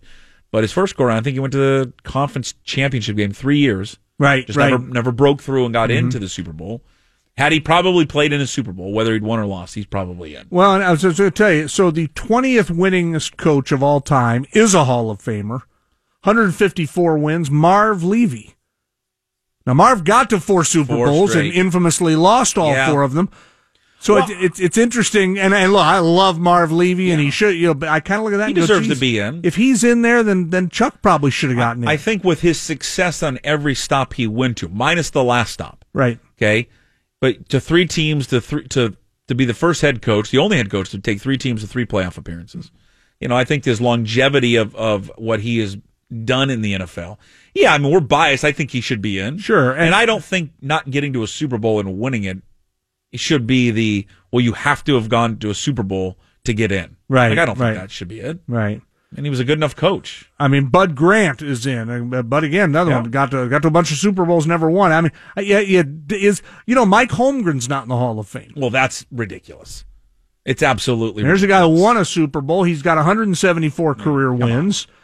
but 0.51 0.63
his 0.63 0.72
first 0.72 0.95
go 0.95 1.06
around, 1.06 1.18
I 1.18 1.22
think 1.22 1.33
he 1.33 1.42
went 1.42 1.54
to 1.54 1.57
the 1.57 1.94
conference 2.04 2.54
championship 2.63 3.18
game 3.18 3.31
three 3.31 3.57
years 3.57 3.98
Right, 4.18 4.46
just 4.46 4.58
right. 4.58 4.72
never 4.72 4.86
never 4.86 5.12
broke 5.12 5.42
through 5.42 5.66
and 5.66 5.74
got 5.74 5.90
mm-hmm. 5.90 6.06
into 6.06 6.20
the 6.20 6.30
Super 6.30 6.54
Bowl. 6.54 6.82
Had 7.38 7.52
he 7.52 7.60
probably 7.60 8.06
played 8.06 8.32
in 8.32 8.40
a 8.40 8.48
Super 8.48 8.72
Bowl, 8.72 8.94
whether 8.94 9.14
he'd 9.14 9.24
won 9.24 9.40
or 9.40 9.46
lost, 9.46 9.76
he's 9.76 9.86
probably 9.86 10.36
in. 10.36 10.48
Well, 10.50 10.72
I 10.72 10.90
was 10.90 11.02
going 11.04 11.16
to 11.16 11.32
tell 11.32 11.52
you, 11.52 11.68
so 11.68 11.92
the 11.92 12.08
20th 12.08 12.72
winningest 12.72 13.36
coach 13.36 13.74
of 13.74 13.84
all 13.84 14.00
time 14.00 14.46
is 14.54 14.74
a 14.74 14.86
Hall 14.86 15.10
of 15.10 15.20
Famer. 15.20 15.64
154 16.24 17.18
wins, 17.18 17.52
Marv 17.52 18.04
Levy. 18.04 18.56
Now, 19.66 19.74
Marv 19.74 20.06
got 20.06 20.30
to 20.30 20.40
four 20.40 20.64
Super 20.64 20.94
four 20.94 21.08
Bowls 21.08 21.32
straight. 21.32 21.48
and 21.48 21.54
infamously 21.56 22.16
lost 22.16 22.58
all 22.58 22.72
yeah. 22.72 22.90
four 22.90 23.02
of 23.02 23.14
them. 23.14 23.30
So 24.06 24.13
well, 24.13 24.30
it, 24.30 24.38
it's 24.40 24.60
it's 24.60 24.78
interesting, 24.78 25.40
and, 25.40 25.52
and 25.52 25.74
look, 25.74 25.84
I 25.84 25.98
love 25.98 26.38
Marv 26.38 26.72
Levy, 26.72 27.06
yeah. 27.06 27.13
and 27.13 27.22
he 27.22 27.31
should. 27.31 27.56
You 27.56 27.74
know, 27.74 27.88
I 27.88 28.00
kind 28.02 28.19
of 28.19 28.25
look 28.25 28.36
at 28.36 28.38
that. 28.38 28.50
He 28.50 28.54
deserves 28.54 28.88
go, 28.88 28.94
to 28.94 29.00
be 29.00 29.18
in. 29.18 29.42
If 29.44 29.56
he's 29.56 29.84
in 29.84 30.04
there, 30.04 30.22
then 30.22 30.52
then 30.52 30.69
Chuck 30.69 31.02
probably 31.02 31.31
should 31.31 31.50
have 31.50 31.57
gotten 31.57 31.84
I, 31.84 31.86
in. 31.86 31.90
I 31.90 31.98
think 31.98 32.24
with 32.24 32.42
his 32.42 32.60
success 32.60 33.24
on 33.24 33.40
every 33.44 33.74
stop 33.74 34.13
he 34.13 34.28
went 34.28 34.57
to, 34.57 34.69
minus 34.69 35.10
the 35.10 35.24
last 35.24 35.54
stop, 35.54 35.86
right? 35.92 36.19
Okay, 36.38 36.69
but 37.19 37.50
to 37.50 37.60
three 37.60 37.88
teams 37.88 38.28
to 38.28 38.40
three 38.42 38.68
to 38.68 38.96
to 39.28 39.34
be 39.34 39.44
the 39.44 39.56
first 39.56 39.81
head 39.81 40.04
coach, 40.04 40.30
the 40.30 40.38
only 40.38 40.58
head 40.58 40.69
coach 40.69 40.92
to 40.92 41.00
take 41.00 41.19
three 41.19 41.40
teams 41.40 41.62
to 41.62 41.68
three 41.68 41.88
playoff 41.88 42.16
appearances. 42.16 42.69
You 43.19 43.28
know, 43.28 43.36
I 43.36 43.44
think 43.44 43.63
this 43.63 43.81
longevity 43.81 44.56
of 44.56 44.75
of 44.75 45.12
what 45.18 45.40
he 45.40 45.58
has 45.58 45.78
done 46.25 46.51
in 46.51 46.62
the 46.62 46.75
NFL. 46.75 47.18
Yeah, 47.56 47.74
I 47.74 47.80
mean 47.80 47.92
we're 47.92 48.01
biased. 48.01 48.44
I 48.44 48.51
think 48.51 48.69
he 48.69 48.81
should 48.81 49.01
be 49.01 49.18
in. 49.18 49.40
Sure, 49.40 49.72
and, 49.72 49.86
and 49.86 49.96
I 49.96 50.06
don't 50.06 50.24
think 50.24 50.51
not 50.62 50.92
getting 50.92 51.12
to 51.13 51.24
a 51.24 51.28
Super 51.28 51.58
Bowl 51.58 51.80
and 51.80 51.98
winning 51.98 52.25
it 52.25 52.44
should 53.13 53.48
be 53.48 53.72
the 53.72 54.07
well, 54.31 54.42
you 54.42 54.54
have 54.54 54.84
to 54.86 54.96
have 54.96 55.10
gone 55.10 55.38
to 55.38 55.50
a 55.50 55.56
Super 55.56 55.84
Bowl 55.84 56.18
to 56.44 56.54
get 56.54 56.72
in. 56.72 56.98
Right. 57.07 57.30
Like, 57.30 57.40
I 57.40 57.46
don't 57.46 57.60
right. 57.60 57.74
think 57.74 57.84
that 57.84 57.92
should 57.92 58.07
be 58.07 58.19
it. 58.19 58.40
Right. 58.48 58.81
And 59.16 59.25
he 59.25 59.30
was 59.30 59.40
a 59.40 59.46
good 59.46 59.57
enough 59.57 59.75
coach. 59.75 60.30
I 60.40 60.50
mean, 60.50 60.66
Bud 60.66 60.96
Grant 60.96 61.42
is 61.42 61.66
in, 61.66 62.13
uh, 62.13 62.22
but 62.22 62.44
again, 62.44 62.72
another 62.72 62.92
yeah. 62.92 63.02
one 63.02 63.12
got 63.12 63.31
to 63.31 63.48
got 63.48 63.62
to 63.62 63.69
a 63.69 63.72
bunch 63.72 63.92
of 63.92 63.98
Super 63.98 64.25
Bowls, 64.25 64.46
never 64.46 64.69
won. 64.69 64.92
I 64.92 65.02
mean, 65.02 65.12
yeah, 65.38 65.60
yeah, 65.60 65.84
is 66.10 66.42
you 66.66 66.75
know 66.75 66.86
Mike 66.86 67.12
Holmgren's 67.12 67.69
not 67.69 67.84
in 67.84 67.90
the 67.90 67.96
Hall 67.96 68.19
of 68.19 68.28
Fame. 68.28 68.52
Well, 68.57 68.72
that's 68.72 69.06
ridiculous. 69.12 69.86
It's 70.44 70.62
absolutely. 70.62 71.24
There's 71.24 71.42
ridiculous. 71.42 71.66
a 71.66 71.68
guy 71.68 71.75
who 71.75 71.81
won 71.81 71.98
a 71.98 72.04
Super 72.04 72.42
Bowl. 72.42 72.63
He's 72.63 72.81
got 72.81 72.98
174 72.98 73.96
career 73.96 74.34
wins. 74.34 74.86
On. 74.86 74.96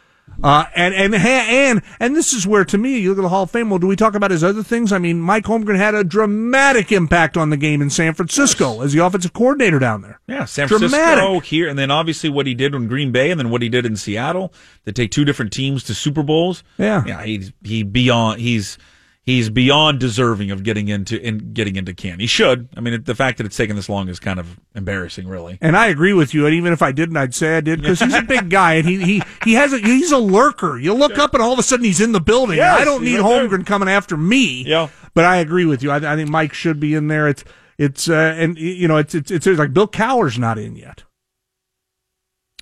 Uh, 0.42 0.64
and, 0.74 0.94
and, 0.94 1.14
and, 1.14 1.82
and 2.00 2.16
this 2.16 2.32
is 2.32 2.46
where, 2.46 2.64
to 2.64 2.78
me, 2.78 2.98
you 2.98 3.10
look 3.10 3.18
at 3.18 3.22
the 3.22 3.28
Hall 3.28 3.44
of 3.44 3.50
Fame. 3.50 3.70
Well, 3.70 3.78
do 3.78 3.86
we 3.86 3.96
talk 3.96 4.14
about 4.14 4.30
his 4.30 4.42
other 4.42 4.62
things? 4.62 4.92
I 4.92 4.98
mean, 4.98 5.20
Mike 5.20 5.44
Holmgren 5.44 5.76
had 5.76 5.94
a 5.94 6.04
dramatic 6.04 6.92
impact 6.92 7.36
on 7.36 7.50
the 7.50 7.56
game 7.56 7.80
in 7.82 7.90
San 7.90 8.14
Francisco 8.14 8.74
yes. 8.74 8.84
as 8.84 8.92
the 8.92 9.04
offensive 9.04 9.32
coordinator 9.32 9.78
down 9.78 10.02
there. 10.02 10.20
Yeah, 10.26 10.44
San 10.44 10.68
Francisco 10.68 10.96
dramatic. 10.96 11.44
here, 11.44 11.68
and 11.68 11.78
then 11.78 11.90
obviously 11.90 12.30
what 12.30 12.46
he 12.46 12.54
did 12.54 12.74
in 12.74 12.88
Green 12.88 13.12
Bay, 13.12 13.30
and 13.30 13.38
then 13.38 13.50
what 13.50 13.62
he 13.62 13.68
did 13.68 13.86
in 13.86 13.96
Seattle 13.96 14.52
to 14.84 14.92
take 14.92 15.10
two 15.10 15.24
different 15.24 15.52
teams 15.52 15.84
to 15.84 15.94
Super 15.94 16.22
Bowls. 16.22 16.62
Yeah, 16.78 17.04
yeah, 17.06 17.22
he's 17.22 17.52
he 17.62 17.82
beyond 17.82 18.40
he's 18.40 18.78
he's 19.22 19.50
beyond 19.50 20.00
deserving 20.00 20.50
of 20.50 20.62
getting 20.62 20.88
into 20.88 21.20
in 21.20 21.52
getting 21.52 21.76
into 21.76 21.94
can. 21.94 22.20
He 22.20 22.26
should. 22.26 22.68
I 22.76 22.80
mean, 22.80 23.02
the 23.04 23.14
fact 23.14 23.38
that 23.38 23.46
it's 23.46 23.56
taken 23.56 23.76
this 23.76 23.88
long 23.88 24.08
is 24.08 24.20
kind 24.20 24.38
of 24.38 24.58
embarrassing, 24.74 25.26
really. 25.26 25.58
And 25.60 25.76
I 25.76 25.86
agree 25.86 26.12
with 26.12 26.34
you. 26.34 26.46
And 26.46 26.54
even 26.54 26.72
if 26.72 26.82
I 26.82 26.92
didn't, 26.92 27.16
I'd 27.16 27.34
say 27.34 27.56
I 27.56 27.60
did 27.60 27.80
because 27.80 28.00
he's 28.00 28.14
a 28.14 28.22
big 28.22 28.50
guy 28.50 28.74
and 28.74 28.88
he 28.88 29.02
he 29.02 29.22
he 29.44 29.54
has 29.54 29.72
a 29.72 29.78
he's 29.78 30.12
a 30.12 30.18
lurker. 30.18 30.78
You 30.78 30.94
look 30.94 31.18
up 31.18 31.34
and 31.34 31.42
all 31.42 31.52
of 31.52 31.58
a 31.58 31.62
sudden 31.62 31.84
he's 31.84 32.00
in 32.00 32.12
the 32.12 32.20
building. 32.20 32.56
Yes, 32.56 32.80
I 32.80 32.84
don't 32.84 33.04
need 33.04 33.18
right 33.18 33.48
Holmgren 33.48 33.66
coming 33.66 33.88
after 33.88 34.16
me. 34.16 34.64
Yeah. 34.64 34.88
But 35.14 35.24
I 35.24 35.36
agree 35.36 35.64
with 35.64 35.82
you. 35.82 35.90
I, 35.90 36.12
I 36.12 36.16
think 36.16 36.30
Mike 36.30 36.52
should 36.54 36.80
be 36.80 36.94
in 36.94 37.08
there. 37.08 37.28
It's 37.28 37.44
it's 37.78 38.08
uh, 38.08 38.34
and 38.36 38.58
you 38.58 38.88
know 38.88 38.96
it's, 38.96 39.14
it's 39.14 39.30
it's 39.30 39.46
like 39.46 39.72
Bill 39.72 39.88
Cowher's 39.88 40.38
not 40.38 40.58
in 40.58 40.76
yet. 40.76 41.04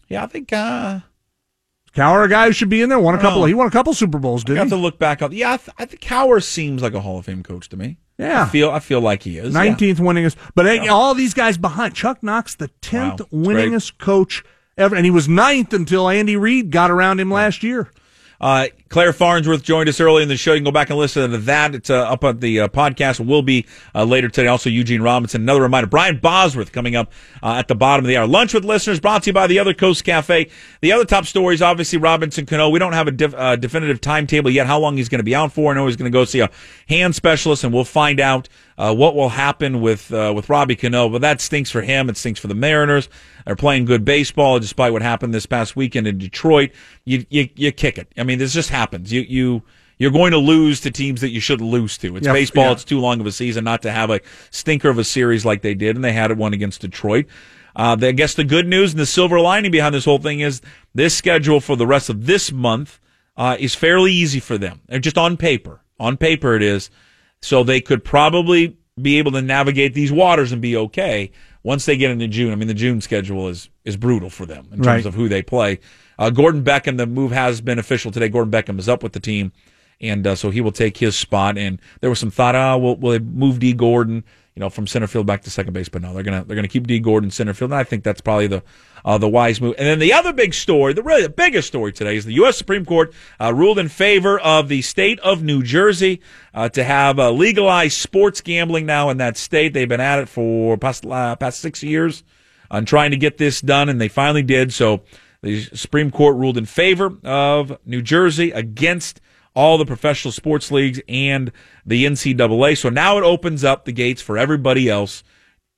Yeah, 0.09 0.25
I 0.25 0.27
think. 0.27 0.53
uh 0.53 1.01
Cowher, 1.95 2.25
a 2.25 2.29
guy 2.29 2.47
who 2.47 2.53
should 2.53 2.69
be 2.69 2.83
in 2.83 2.89
there, 2.89 3.01
won 3.01 3.15
a 3.15 3.19
couple. 3.19 3.43
Of, 3.43 3.49
he 3.49 3.55
won 3.55 3.67
a 3.67 3.71
couple 3.71 3.93
Super 3.95 4.19
Bowls, 4.19 4.45
didn't 4.45 4.61
I 4.61 4.65
he? 4.65 4.71
to 4.71 4.77
look 4.77 4.99
back 4.99 5.23
up. 5.23 5.33
Yeah, 5.33 5.53
I, 5.53 5.57
th- 5.57 5.75
I 5.79 5.85
think 5.87 6.01
Cowher 6.01 6.43
seems 6.43 6.83
like 6.83 6.95
a 6.95 7.01
Hall 7.01 7.19
of 7.19 7.25
Fame 7.25 7.43
coach 7.43 7.69
to 7.71 7.77
me. 7.77 7.99
Yeah, 8.17 8.43
I 8.43 8.49
feel 8.49 8.71
I 8.71 8.81
feel 8.81 9.01
like 9.01 9.23
he 9.23 9.39
is. 9.39 9.53
Nineteenth 9.53 9.99
yeah. 9.99 10.05
winningest, 10.05 10.37
but 10.55 10.67
yeah. 10.67 10.89
all 10.89 11.15
these 11.15 11.35
guys 11.35 11.57
behind 11.59 11.95
Chuck 11.95 12.23
Knox, 12.23 12.55
the 12.55 12.69
tenth 12.81 13.21
wow. 13.21 13.27
winningest 13.33 13.99
coach 13.99 14.45
ever, 14.77 14.95
and 14.95 15.05
he 15.05 15.11
was 15.11 15.29
ninth 15.29 15.73
until 15.73 16.09
Andy 16.09 16.37
Reid 16.37 16.71
got 16.71 16.91
around 16.91 17.19
him 17.19 17.31
last 17.31 17.63
year. 17.63 17.91
Uh, 18.41 18.69
Clare 18.89 19.13
Farnsworth 19.13 19.63
joined 19.63 19.89
us 19.89 20.01
early 20.01 20.23
in 20.23 20.29
the 20.29 20.37
show. 20.37 20.53
You 20.55 20.59
can 20.59 20.65
go 20.65 20.73
back 20.73 20.91
and 20.91 20.99
listen 20.99 21.31
to 21.31 21.39
that. 21.39 21.75
It's 21.75 21.91
uh, 21.91 22.03
up 22.03 22.25
on 22.25 22.41
the 22.41 22.61
uh, 22.61 22.69
podcast. 22.69 23.21
It 23.21 23.27
will 23.27 23.43
be 23.43 23.67
uh, 23.95 24.05
later 24.05 24.29
today. 24.29 24.49
Also, 24.49 24.71
Eugene 24.71 25.03
Robinson. 25.03 25.43
Another 25.43 25.63
reminder: 25.63 25.87
Brian 25.87 26.19
Bosworth 26.19 26.73
coming 26.73 26.97
up 26.97 27.13
uh, 27.43 27.55
at 27.55 27.69
the 27.69 27.75
bottom 27.75 28.05
of 28.05 28.09
the 28.09 28.17
hour. 28.17 28.27
Lunch 28.27 28.55
with 28.55 28.65
listeners 28.65 28.99
brought 28.99 29.25
to 29.25 29.31
you 29.31 29.35
by 29.35 29.47
the 29.47 29.59
Other 29.59 29.75
Coast 29.75 30.05
Cafe. 30.05 30.49
The 30.81 30.93
other 30.93 31.05
top 31.05 31.27
stories, 31.27 31.61
obviously, 31.61 31.99
Robinson 31.99 32.47
Cano. 32.47 32.71
We 32.71 32.79
don't 32.79 32.95
have 32.95 33.09
a 33.09 33.13
def- 33.13 33.35
uh, 33.35 33.57
definitive 33.57 34.01
timetable 34.01 34.51
yet. 34.51 34.67
How 34.67 34.81
long 34.81 34.97
he's 34.97 35.09
going 35.09 35.21
to 35.21 35.25
be 35.25 35.35
out 35.35 35.53
for? 35.53 35.73
I 35.73 35.75
know 35.77 35.87
he's 35.87 35.97
going 35.97 36.11
to 36.11 36.17
go 36.17 36.25
see 36.25 36.41
a 36.41 36.51
hand 36.89 37.15
specialist, 37.15 37.63
and 37.63 37.73
we'll 37.75 37.85
find 37.85 38.21
out 38.21 38.49
uh, 38.81 38.95
what 38.95 39.15
will 39.15 39.29
happen 39.29 39.83
with 39.83 40.11
uh, 40.11 40.33
with 40.35 40.49
Robbie 40.49 40.75
Cano. 40.75 41.11
But 41.11 41.21
that 41.21 41.43
stinks 41.43 41.71
for 41.71 41.83
him. 41.83 42.09
It 42.09 42.17
stinks 42.17 42.41
for 42.41 42.47
the 42.47 42.55
Mariners. 42.55 43.11
They're 43.45 43.55
playing 43.55 43.85
good 43.85 44.07
baseball 44.07 44.59
despite 44.59 44.95
what 44.95 45.03
happened 45.03 45.35
this 45.35 45.45
past 45.45 45.77
weekend 45.77 46.07
in 46.07 46.17
Detroit. 46.17 46.71
You 47.05 47.27
you, 47.29 47.51
you 47.55 47.73
kick 47.73 47.99
it. 47.99 48.11
I 48.17 48.23
mean, 48.23 48.39
this 48.39 48.55
just 48.55 48.71
happens. 48.71 49.13
You 49.13 49.21
you 49.21 49.63
you're 49.99 50.11
going 50.11 50.31
to 50.31 50.39
lose 50.39 50.81
to 50.81 50.91
teams 50.91 51.21
that 51.21 51.29
you 51.29 51.41
shouldn't 51.41 51.69
lose 51.69 51.99
to. 51.99 52.17
It's 52.17 52.27
baseball. 52.27 52.65
Yeah. 52.65 52.73
It's 52.73 52.85
too 52.85 53.01
long 53.01 53.21
of 53.21 53.27
a 53.27 53.33
season 53.33 53.65
not 53.65 53.83
to 53.83 53.93
have 53.93 54.09
a 54.09 54.23
stinker 54.51 54.89
of 54.89 54.99
a 54.99 55.05
series 55.05 55.45
like 55.45 55.61
they 55.61 55.75
did, 55.75 55.95
and 55.95 56.03
they 56.03 56.15
had 56.15 56.31
it 56.31 56.39
one 56.39 56.55
against 56.55 56.81
Detroit. 56.81 57.27
Uh, 57.77 57.99
I 58.01 58.13
guess 58.13 58.33
the 58.33 58.45
good 58.45 58.67
news 58.67 58.93
and 58.93 59.01
the 59.01 59.05
silver 59.05 59.39
lining 59.41 59.71
behind 59.71 59.95
this 59.95 60.07
whole 60.07 60.19
thing 60.19 60.41
is 60.41 60.63
this 60.95 61.15
schedule 61.15 61.61
for 61.61 61.77
the 61.77 61.87
rest 61.87 62.09
of 62.09 62.25
this 62.25 62.51
month 62.51 62.99
uh, 63.37 63.57
is 63.61 63.75
fairly 63.75 64.11
easy 64.11 64.41
for 64.41 64.57
them. 64.57 64.81
They're 64.89 65.01
just 65.01 65.19
on 65.19 65.37
paper. 65.37 65.83
On 65.99 66.17
paper, 66.17 66.55
it 66.55 66.63
is. 66.63 66.89
So 67.43 67.65
they 67.65 67.81
could 67.81 68.05
probably 68.05 68.77
be 69.01 69.19
able 69.19 69.33
to 69.33 69.43
navigate 69.43 69.95
these 69.95 70.13
waters 70.13 70.53
and 70.53 70.61
be 70.61 70.77
okay 70.77 71.31
once 71.63 71.87
they 71.87 71.97
get 71.97 72.11
into 72.11 72.29
June. 72.29 72.53
I 72.53 72.55
mean, 72.55 72.69
the 72.69 72.75
June 72.75 73.01
schedule 73.01 73.49
is 73.49 73.69
is 73.85 73.97
brutal 73.97 74.31
for 74.31 74.47
them 74.47 74.67
in 74.73 74.83
terms 74.83 74.87
right. 74.87 75.07
of 75.07 75.15
who 75.15 75.29
they 75.29 75.43
play. 75.43 75.81
Uh, 76.19 76.31
Gordon 76.31 76.63
Beckham, 76.63 76.99
the 76.99 77.07
move 77.07 77.33
has 77.33 77.61
been 77.61 77.79
official 77.79 78.11
today. 78.11 78.29
Gordon 78.29 78.53
Beckham 78.53 78.79
is 78.79 78.89
up 78.89 79.03
with 79.03 79.13
the 79.13 79.21
team, 79.21 79.53
and 80.01 80.27
uh, 80.27 80.35
so 80.35 80.51
he 80.51 80.61
will 80.61 80.73
take 80.73 80.99
his 80.99 81.17
spot. 81.17 81.57
And 81.57 81.81
there 82.01 82.11
was 82.11 82.19
some 82.19 82.31
thought, 82.31 82.55
ah, 82.55 82.75
oh, 82.75 82.79
will, 82.79 82.97
will 82.97 83.13
they 83.13 83.19
move 83.19 83.59
Dee 83.59 83.73
Gordon? 83.73 84.25
You 84.57 84.61
know, 84.61 84.69
from 84.69 84.87
center 84.87 85.07
field 85.07 85.27
back 85.27 85.43
to 85.43 85.51
second 85.51 85.73
base. 85.73 85.89
But 85.89 86.03
no, 86.03 86.13
they're 86.13 86.23
gonna 86.23 86.45
they're 86.45 86.57
gonna 86.57 86.69
keep 86.69 86.87
Dee 86.87 86.99
Gordon 86.99 87.31
center 87.31 87.55
field, 87.55 87.71
and 87.71 87.79
I 87.79 87.85
think 87.85 88.03
that's 88.03 88.21
probably 88.21 88.49
the 88.49 88.63
uh, 89.05 89.17
the 89.17 89.29
wise 89.29 89.61
move. 89.61 89.75
And 89.79 89.87
then 89.87 89.99
the 89.99 90.13
other 90.13 90.33
big 90.33 90.55
story, 90.55 90.93
the 90.93 91.03
really 91.03 91.23
the 91.23 91.29
biggest 91.29 91.69
story 91.69 91.93
today, 91.93 92.17
is 92.17 92.25
the 92.25 92.35
U.S. 92.35 92.57
Supreme 92.57 92.85
Court 92.85 93.15
uh, 93.41 93.55
ruled 93.55 93.79
in 93.79 93.89
favor 93.89 94.39
of 94.41 94.69
the 94.69 94.83
state 94.83 95.21
of 95.21 95.43
New 95.43 95.63
Jersey 95.63 96.21
uh, 96.53 96.69
to 96.71 96.85
have 96.85 97.19
uh, 97.19 97.31
legalized 97.31 97.99
sports 97.99 98.41
gambling 98.41 98.87
now 98.87 99.09
in 99.11 99.19
that 99.19 99.37
state. 99.37 99.73
They've 99.73 99.89
been 99.89 100.01
at 100.01 100.19
it 100.19 100.29
for 100.29 100.77
past 100.77 101.07
uh, 101.07 101.37
past 101.37 101.61
six 101.61 101.83
years 101.83 102.25
on 102.71 102.85
trying 102.85 103.11
to 103.13 103.17
get 103.17 103.39
this 103.39 103.61
done, 103.61 103.89
and 103.89 104.01
they 104.01 104.09
finally 104.09 104.43
did. 104.43 104.73
So 104.73 105.03
the 105.43 105.63
Supreme 105.63 106.11
Court 106.11 106.37
ruled 106.37 106.59
in 106.59 106.67
favor 106.67 107.17
of 107.25 107.79
New 107.87 108.03
Jersey 108.03 108.51
against 108.51 109.21
all 109.61 109.77
the 109.77 109.85
professional 109.85 110.33
sports 110.33 110.73
leagues 110.73 111.03
and 111.07 111.53
the 111.85 112.07
NCAA. 112.07 112.79
So 112.79 112.89
now 112.89 113.19
it 113.19 113.25
opens 113.25 113.63
up 113.63 113.85
the 113.85 113.93
gates 113.93 114.23
for 114.23 114.39
everybody 114.39 114.89
else 114.89 115.23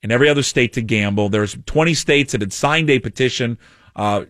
in 0.02 0.12
every 0.12 0.28
other 0.28 0.44
state 0.44 0.72
to 0.74 0.82
gamble. 0.82 1.28
There's 1.28 1.56
20 1.66 1.92
states 1.94 2.30
that 2.30 2.42
had 2.42 2.52
signed 2.52 2.90
a 2.90 3.00
petition. 3.00 3.58
Uh, 3.96 4.26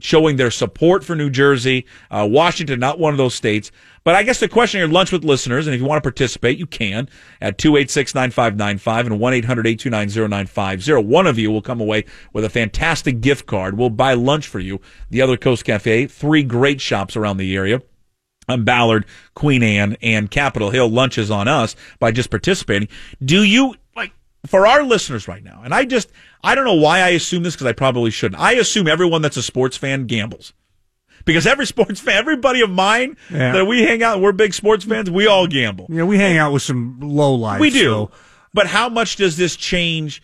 showing 0.00 0.36
their 0.36 0.50
support 0.50 1.04
for 1.04 1.14
New 1.16 1.30
Jersey. 1.30 1.86
Uh, 2.10 2.28
Washington, 2.30 2.78
not 2.78 2.98
one 2.98 3.14
of 3.14 3.18
those 3.18 3.34
states. 3.34 3.70
But 4.02 4.16
I 4.16 4.22
guess 4.22 4.40
the 4.40 4.48
question 4.48 4.80
here, 4.80 4.88
lunch 4.88 5.12
with 5.12 5.24
listeners, 5.24 5.66
and 5.66 5.74
if 5.74 5.80
you 5.80 5.86
want 5.86 6.02
to 6.02 6.06
participate, 6.06 6.58
you 6.58 6.66
can 6.66 7.08
at 7.40 7.56
286-9595 7.56 9.06
and 9.06 9.20
1-800-829-0950. 9.20 11.04
One 11.06 11.26
of 11.26 11.38
you 11.38 11.50
will 11.50 11.62
come 11.62 11.80
away 11.80 12.04
with 12.34 12.44
a 12.44 12.50
fantastic 12.50 13.22
gift 13.22 13.46
card. 13.46 13.78
We'll 13.78 13.88
buy 13.88 14.12
lunch 14.12 14.48
for 14.48 14.58
you. 14.58 14.80
The 15.08 15.22
other 15.22 15.38
Coast 15.38 15.64
Cafe, 15.64 16.08
three 16.08 16.42
great 16.42 16.82
shops 16.82 17.16
around 17.16 17.38
the 17.38 17.56
area. 17.56 17.80
I'm 18.48 18.64
Ballard, 18.64 19.06
Queen 19.34 19.62
Anne, 19.62 19.96
and 20.02 20.30
Capitol 20.30 20.70
Hill 20.70 20.88
lunches 20.88 21.30
on 21.30 21.48
us 21.48 21.76
by 21.98 22.10
just 22.10 22.30
participating. 22.30 22.88
Do 23.24 23.42
you 23.42 23.74
like 23.96 24.12
for 24.46 24.66
our 24.66 24.82
listeners 24.82 25.28
right 25.28 25.42
now? 25.42 25.62
And 25.64 25.74
I 25.74 25.84
just 25.84 26.10
I 26.42 26.54
don't 26.54 26.64
know 26.64 26.74
why 26.74 27.00
I 27.00 27.10
assume 27.10 27.42
this 27.42 27.54
because 27.54 27.66
I 27.66 27.72
probably 27.72 28.10
shouldn't. 28.10 28.40
I 28.40 28.52
assume 28.52 28.88
everyone 28.88 29.22
that's 29.22 29.36
a 29.36 29.42
sports 29.42 29.76
fan 29.76 30.06
gambles. 30.06 30.52
Because 31.24 31.46
every 31.46 31.66
sports 31.66 32.00
fan, 32.00 32.16
everybody 32.16 32.60
of 32.60 32.70
mine 32.70 33.16
yeah. 33.30 33.52
that 33.52 33.64
we 33.64 33.82
hang 33.82 34.02
out, 34.02 34.20
we're 34.20 34.32
big 34.32 34.54
sports 34.54 34.84
fans, 34.84 35.10
we 35.10 35.26
all 35.26 35.46
gamble. 35.46 35.86
Yeah, 35.88 36.04
we 36.04 36.18
hang 36.18 36.36
out 36.36 36.52
with 36.52 36.62
some 36.62 36.98
low 37.00 37.34
life. 37.34 37.60
We 37.60 37.70
do. 37.70 37.84
So. 37.84 38.10
But 38.52 38.68
how 38.68 38.88
much 38.88 39.16
does 39.16 39.36
this 39.36 39.56
change 39.56 40.22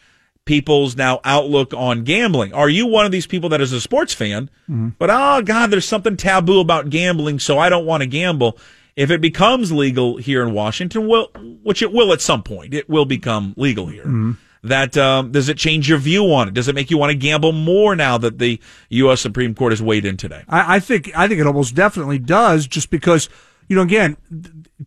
people's 0.51 0.97
now 0.97 1.21
outlook 1.25 1.73
on 1.75 2.03
gambling? 2.03 2.53
Are 2.53 2.69
you 2.69 2.85
one 2.85 3.07
of 3.07 3.13
these 3.13 3.25
people 3.25 3.51
that 3.51 3.61
is 3.61 3.73
a 3.73 3.81
sports 3.81 4.13
fan, 4.13 4.51
mm-hmm. 4.69 4.89
but 4.99 5.09
oh 5.09 5.43
God, 5.43 5.71
there's 5.71 5.87
something 5.87 6.17
taboo 6.17 6.59
about 6.59 6.91
gambling, 6.91 7.39
so 7.39 7.57
I 7.57 7.69
don't 7.69 7.87
want 7.87 8.01
to 8.01 8.09
gamble? 8.09 8.59
If 8.97 9.13
it 9.13 9.21
becomes 9.21 9.71
legal 9.71 10.17
here 10.17 10.43
in 10.43 10.53
Washington, 10.53 11.07
well, 11.07 11.27
which 11.63 11.83
it 11.83 11.93
will 11.93 12.13
at 12.13 12.21
some 12.21 12.43
point, 12.43 12.75
it 12.75 12.89
will 12.89 13.05
become 13.05 13.55
legal 13.57 13.87
here. 13.87 14.03
Mm-hmm 14.03 14.33
that 14.63 14.95
um, 14.99 15.33
does 15.33 15.49
it 15.49 15.57
change 15.57 15.89
your 15.89 15.97
view 15.97 16.35
on 16.35 16.47
it? 16.47 16.53
Does 16.53 16.69
it 16.69 16.75
make 16.75 16.91
you 16.91 16.99
want 16.99 17.13
to 17.13 17.17
gamble 17.17 17.53
more 17.53 17.97
now 17.97 18.19
that 18.19 18.39
the 18.39 18.61
U.S. 18.91 19.23
Supreme 19.23 19.55
Court 19.55 19.73
has 19.73 19.81
weighed 19.81 20.05
in 20.05 20.19
today? 20.19 20.45
I, 20.51 20.77
I 20.77 20.81
think 20.81 21.11
I 21.17 21.27
think 21.29 21.41
it 21.41 21.47
almost 21.47 21.75
definitely 21.75 22.19
does, 22.19 22.67
just 22.67 22.91
because 22.91 23.31
you 23.71 23.77
know, 23.77 23.83
again, 23.83 24.17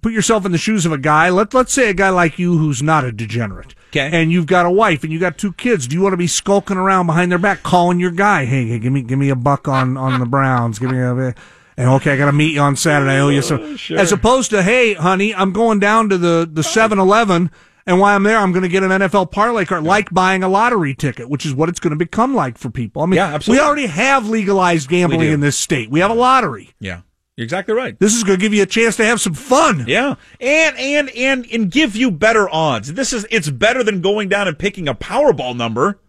put 0.02 0.12
yourself 0.12 0.46
in 0.46 0.52
the 0.52 0.58
shoes 0.58 0.86
of 0.86 0.92
a 0.92 0.98
guy. 0.98 1.30
Let 1.30 1.54
let's 1.54 1.72
say 1.72 1.90
a 1.90 1.94
guy 1.94 2.10
like 2.10 2.38
you 2.38 2.58
who's 2.58 2.84
not 2.84 3.06
a 3.06 3.14
degenerate. 3.14 3.76
Okay. 3.92 4.10
And 4.12 4.30
you've 4.30 4.46
got 4.46 4.66
a 4.66 4.72
wife 4.72 5.04
and 5.04 5.14
you 5.14 5.20
got 5.20 5.38
two 5.38 5.54
kids. 5.54 5.88
Do 5.88 5.96
you 5.96 6.02
want 6.02 6.12
to 6.12 6.18
be 6.18 6.28
skulking 6.28 6.76
around 6.76 7.06
behind 7.06 7.32
their 7.32 7.40
back, 7.40 7.64
calling 7.64 8.02
your 8.02 8.12
guy, 8.12 8.44
"Hey, 8.44 8.68
hey 8.68 8.80
give 8.80 8.92
me 8.92 9.02
give 9.02 9.18
me 9.18 9.30
a 9.30 9.38
buck 9.38 9.70
on 9.70 9.96
on 9.96 10.20
the 10.20 10.26
Browns, 10.26 10.80
give 10.80 10.92
me 10.92 11.00
a." 11.00 11.34
And 11.78 11.90
okay, 11.92 12.12
I 12.12 12.18
got 12.18 12.26
to 12.26 12.34
meet 12.34 12.54
you 12.54 12.60
on 12.60 12.76
Saturday. 12.76 13.14
Oh, 13.14 13.16
I 13.16 13.20
owe 13.22 13.30
you 13.30 13.42
so. 13.42 13.78
Sure. 13.78 13.98
As 13.98 14.12
opposed 14.12 14.52
to, 14.52 14.62
hey, 14.62 14.94
honey, 14.94 15.34
I'm 15.34 15.54
going 15.54 15.80
down 15.80 16.10
to 16.10 16.18
the 16.18 16.48
the 16.52 16.62
Seven 16.62 17.00
Eleven 17.00 17.50
and 17.86 18.00
while 18.00 18.16
I'm 18.16 18.24
there, 18.24 18.38
I'm 18.38 18.52
going 18.52 18.64
to 18.64 18.70
get 18.70 18.84
an 18.84 18.92
NFL 18.92 19.32
parlay 19.32 19.66
card, 19.66 19.84
like 19.84 20.14
buying 20.14 20.44
a 20.44 20.48
lottery 20.48 20.96
ticket, 20.96 21.30
which 21.30 21.46
is 21.46 21.54
what 21.54 21.68
it's 21.68 21.80
going 21.80 21.92
to 21.92 21.98
become 21.98 22.34
like 22.34 22.58
for 22.58 22.70
people. 22.70 23.02
I 23.02 23.06
mean, 23.06 23.18
yeah, 23.18 23.34
absolutely. 23.34 23.62
we 23.62 23.66
already 23.66 23.88
have 23.88 24.30
legalized 24.30 24.88
gambling 24.88 25.32
in 25.32 25.42
this 25.42 25.58
state. 25.58 25.90
We 25.90 26.00
have 26.00 26.12
a 26.12 26.16
lottery. 26.16 26.74
Yeah. 26.80 27.02
You're 27.36 27.46
exactly 27.46 27.74
right. 27.74 28.00
This 28.00 28.14
is 28.14 28.24
going 28.24 28.38
to 28.38 28.42
give 28.42 28.54
you 28.54 28.62
a 28.62 28.68
chance 28.68 28.96
to 28.98 29.06
have 29.06 29.20
some 29.20 29.34
fun. 29.34 29.86
Yeah, 29.88 30.16
and 30.40 30.78
and 30.78 31.10
and 31.10 31.48
and 31.52 31.72
give 31.72 31.96
you 31.96 32.12
better 32.12 32.48
odds. 32.48 32.94
This 32.94 33.12
is 33.12 33.26
it's 33.32 33.50
better 33.50 33.84
than 33.84 34.02
going 34.02 34.30
down 34.30 34.48
and 34.48 34.58
picking 34.58 34.88
a 34.88 34.94
Powerball 34.94 35.56
number. 35.56 36.00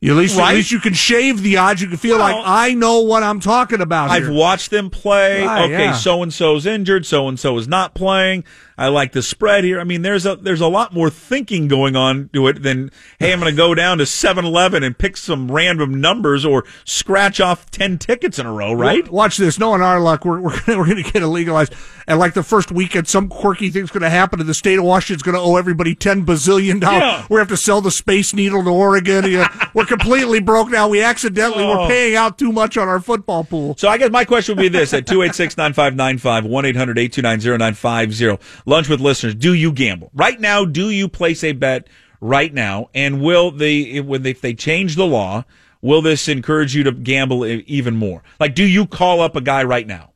At 0.00 0.10
least, 0.10 0.38
right? 0.38 0.50
at 0.50 0.54
least 0.54 0.70
you 0.70 0.78
can 0.78 0.94
shave 0.94 1.42
the 1.42 1.56
odds. 1.56 1.82
You 1.82 1.88
can 1.88 1.96
feel 1.96 2.18
well, 2.18 2.36
like 2.36 2.44
I 2.46 2.74
know 2.74 3.00
what 3.00 3.24
I'm 3.24 3.40
talking 3.40 3.80
about. 3.80 4.10
I've 4.10 4.24
here. 4.24 4.32
watched 4.32 4.70
them 4.70 4.90
play. 4.90 5.44
Right, 5.44 5.64
okay, 5.64 5.92
so 5.92 6.22
and 6.22 6.32
so's 6.32 6.66
injured. 6.66 7.04
So 7.04 7.28
and 7.28 7.38
so 7.38 7.56
is 7.58 7.66
not 7.66 7.94
playing. 7.94 8.44
I 8.78 8.88
like 8.88 9.10
the 9.10 9.22
spread 9.22 9.64
here. 9.64 9.80
I 9.80 9.84
mean, 9.84 10.02
there's 10.02 10.24
a 10.24 10.36
there's 10.36 10.60
a 10.60 10.68
lot 10.68 10.94
more 10.94 11.10
thinking 11.10 11.66
going 11.66 11.96
on 11.96 12.30
to 12.32 12.46
it 12.46 12.62
than 12.62 12.92
hey, 13.18 13.32
I'm 13.32 13.40
going 13.40 13.50
to 13.50 13.56
go 13.56 13.74
down 13.74 13.98
to 13.98 14.04
7-Eleven 14.04 14.84
and 14.84 14.96
pick 14.96 15.16
some 15.16 15.50
random 15.50 16.00
numbers 16.00 16.44
or 16.44 16.64
scratch 16.84 17.40
off 17.40 17.68
ten 17.72 17.98
tickets 17.98 18.38
in 18.38 18.46
a 18.46 18.52
row, 18.52 18.72
right? 18.72 19.10
Watch 19.10 19.36
this. 19.36 19.58
Knowing 19.58 19.82
our 19.82 19.98
luck, 19.98 20.24
we're 20.24 20.40
we're 20.40 20.60
gonna, 20.60 20.78
we're 20.78 20.86
going 20.86 21.02
to 21.02 21.10
get 21.10 21.22
illegalized. 21.22 21.72
And 22.06 22.20
like 22.20 22.32
the 22.34 22.42
first 22.44 22.70
weekend, 22.72 23.06
some 23.08 23.28
quirky 23.28 23.68
thing's 23.68 23.90
going 23.90 24.02
to 24.02 24.08
happen, 24.08 24.40
and 24.40 24.48
the 24.48 24.54
state 24.54 24.78
of 24.78 24.84
Washington's 24.84 25.22
going 25.22 25.34
to 25.34 25.40
owe 25.40 25.56
everybody 25.56 25.96
ten 25.96 26.24
bazillion 26.24 26.80
dollars. 26.80 27.02
Yeah. 27.02 27.26
We 27.28 27.38
have 27.38 27.48
to 27.48 27.56
sell 27.56 27.80
the 27.80 27.90
Space 27.90 28.32
Needle 28.32 28.62
to 28.62 28.70
Oregon. 28.70 29.44
we're 29.74 29.86
completely 29.86 30.38
broke 30.38 30.70
now. 30.70 30.88
We 30.88 31.02
accidentally 31.02 31.64
oh. 31.64 31.80
we're 31.80 31.88
paying 31.88 32.14
out 32.14 32.38
too 32.38 32.52
much 32.52 32.78
on 32.78 32.86
our 32.86 33.00
football 33.00 33.42
pool. 33.42 33.74
So 33.76 33.88
I 33.88 33.98
guess 33.98 34.10
my 34.10 34.24
question 34.24 34.56
would 34.56 34.62
be 34.62 34.68
this: 34.68 34.94
at 34.94 35.04
286-9595, 35.06 36.46
1-800-829-0950 36.48 38.38
lunch 38.68 38.88
with 38.88 39.00
listeners. 39.00 39.34
Do 39.34 39.54
you 39.54 39.72
gamble 39.72 40.10
right 40.14 40.38
now? 40.38 40.64
Do 40.64 40.90
you 40.90 41.08
place 41.08 41.42
a 41.42 41.52
bet 41.52 41.88
right 42.20 42.52
now? 42.52 42.90
And 42.94 43.22
will 43.22 43.50
they, 43.50 44.00
when 44.00 44.24
if 44.26 44.40
they 44.40 44.54
change 44.54 44.94
the 44.94 45.06
law, 45.06 45.44
will 45.80 46.02
this 46.02 46.28
encourage 46.28 46.74
you 46.74 46.84
to 46.84 46.92
gamble 46.92 47.46
even 47.46 47.96
more? 47.96 48.22
Like, 48.38 48.54
do 48.54 48.64
you 48.64 48.86
call 48.86 49.20
up 49.20 49.36
a 49.36 49.40
guy 49.40 49.64
right 49.64 49.86
now? 49.86 50.12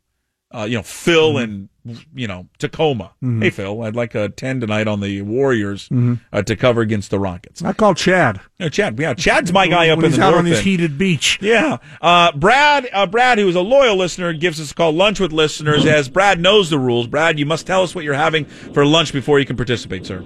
Uh, 0.54 0.64
you 0.64 0.76
know, 0.76 0.82
Phil 0.82 1.34
mm-hmm. 1.34 1.44
and 1.44 1.68
you 2.14 2.26
know 2.26 2.46
Tacoma. 2.58 3.12
Mm-hmm. 3.22 3.42
Hey 3.42 3.50
Phil, 3.50 3.82
I'd 3.82 3.96
like 3.96 4.14
a 4.14 4.28
ten 4.28 4.60
tonight 4.60 4.86
on 4.86 5.00
the 5.00 5.22
Warriors 5.22 5.84
mm-hmm. 5.84 6.14
uh, 6.32 6.42
to 6.42 6.56
cover 6.56 6.80
against 6.80 7.10
the 7.10 7.18
Rockets. 7.18 7.62
I 7.62 7.72
call 7.72 7.94
Chad. 7.94 8.40
Yeah, 8.58 8.68
Chad. 8.68 8.98
Yeah, 8.98 9.14
Chad's 9.14 9.52
my 9.52 9.66
guy 9.66 9.88
up 9.88 9.98
when 9.98 10.06
in 10.06 10.10
he's 10.12 10.18
the 10.18 10.24
out 10.24 10.30
north 10.30 10.40
on 10.40 10.46
his 10.46 10.60
heated 10.60 10.98
beach. 10.98 11.38
Yeah, 11.40 11.78
uh, 12.00 12.32
Brad. 12.32 12.88
Uh, 12.92 13.06
Brad, 13.06 13.38
who 13.38 13.48
is 13.48 13.56
a 13.56 13.60
loyal 13.60 13.96
listener, 13.96 14.32
gives 14.32 14.60
us 14.60 14.70
a 14.70 14.74
call. 14.74 14.92
Lunch 14.92 15.20
with 15.20 15.32
listeners. 15.32 15.86
As 15.86 16.08
Brad 16.08 16.40
knows 16.40 16.70
the 16.70 16.78
rules. 16.78 17.06
Brad, 17.06 17.38
you 17.38 17.46
must 17.46 17.66
tell 17.66 17.82
us 17.82 17.94
what 17.94 18.04
you're 18.04 18.14
having 18.14 18.44
for 18.44 18.84
lunch 18.86 19.12
before 19.12 19.38
you 19.38 19.46
can 19.46 19.56
participate, 19.56 20.06
sir. 20.06 20.24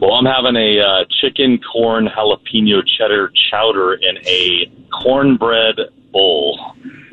Well, 0.00 0.12
I'm 0.12 0.26
having 0.26 0.56
a 0.56 0.78
uh, 0.78 1.04
chicken 1.22 1.58
corn 1.72 2.06
jalapeno 2.06 2.82
cheddar 2.98 3.32
chowder 3.50 3.94
in 3.94 4.18
a 4.26 4.70
cornbread 5.02 5.76
bowl. 6.12 6.58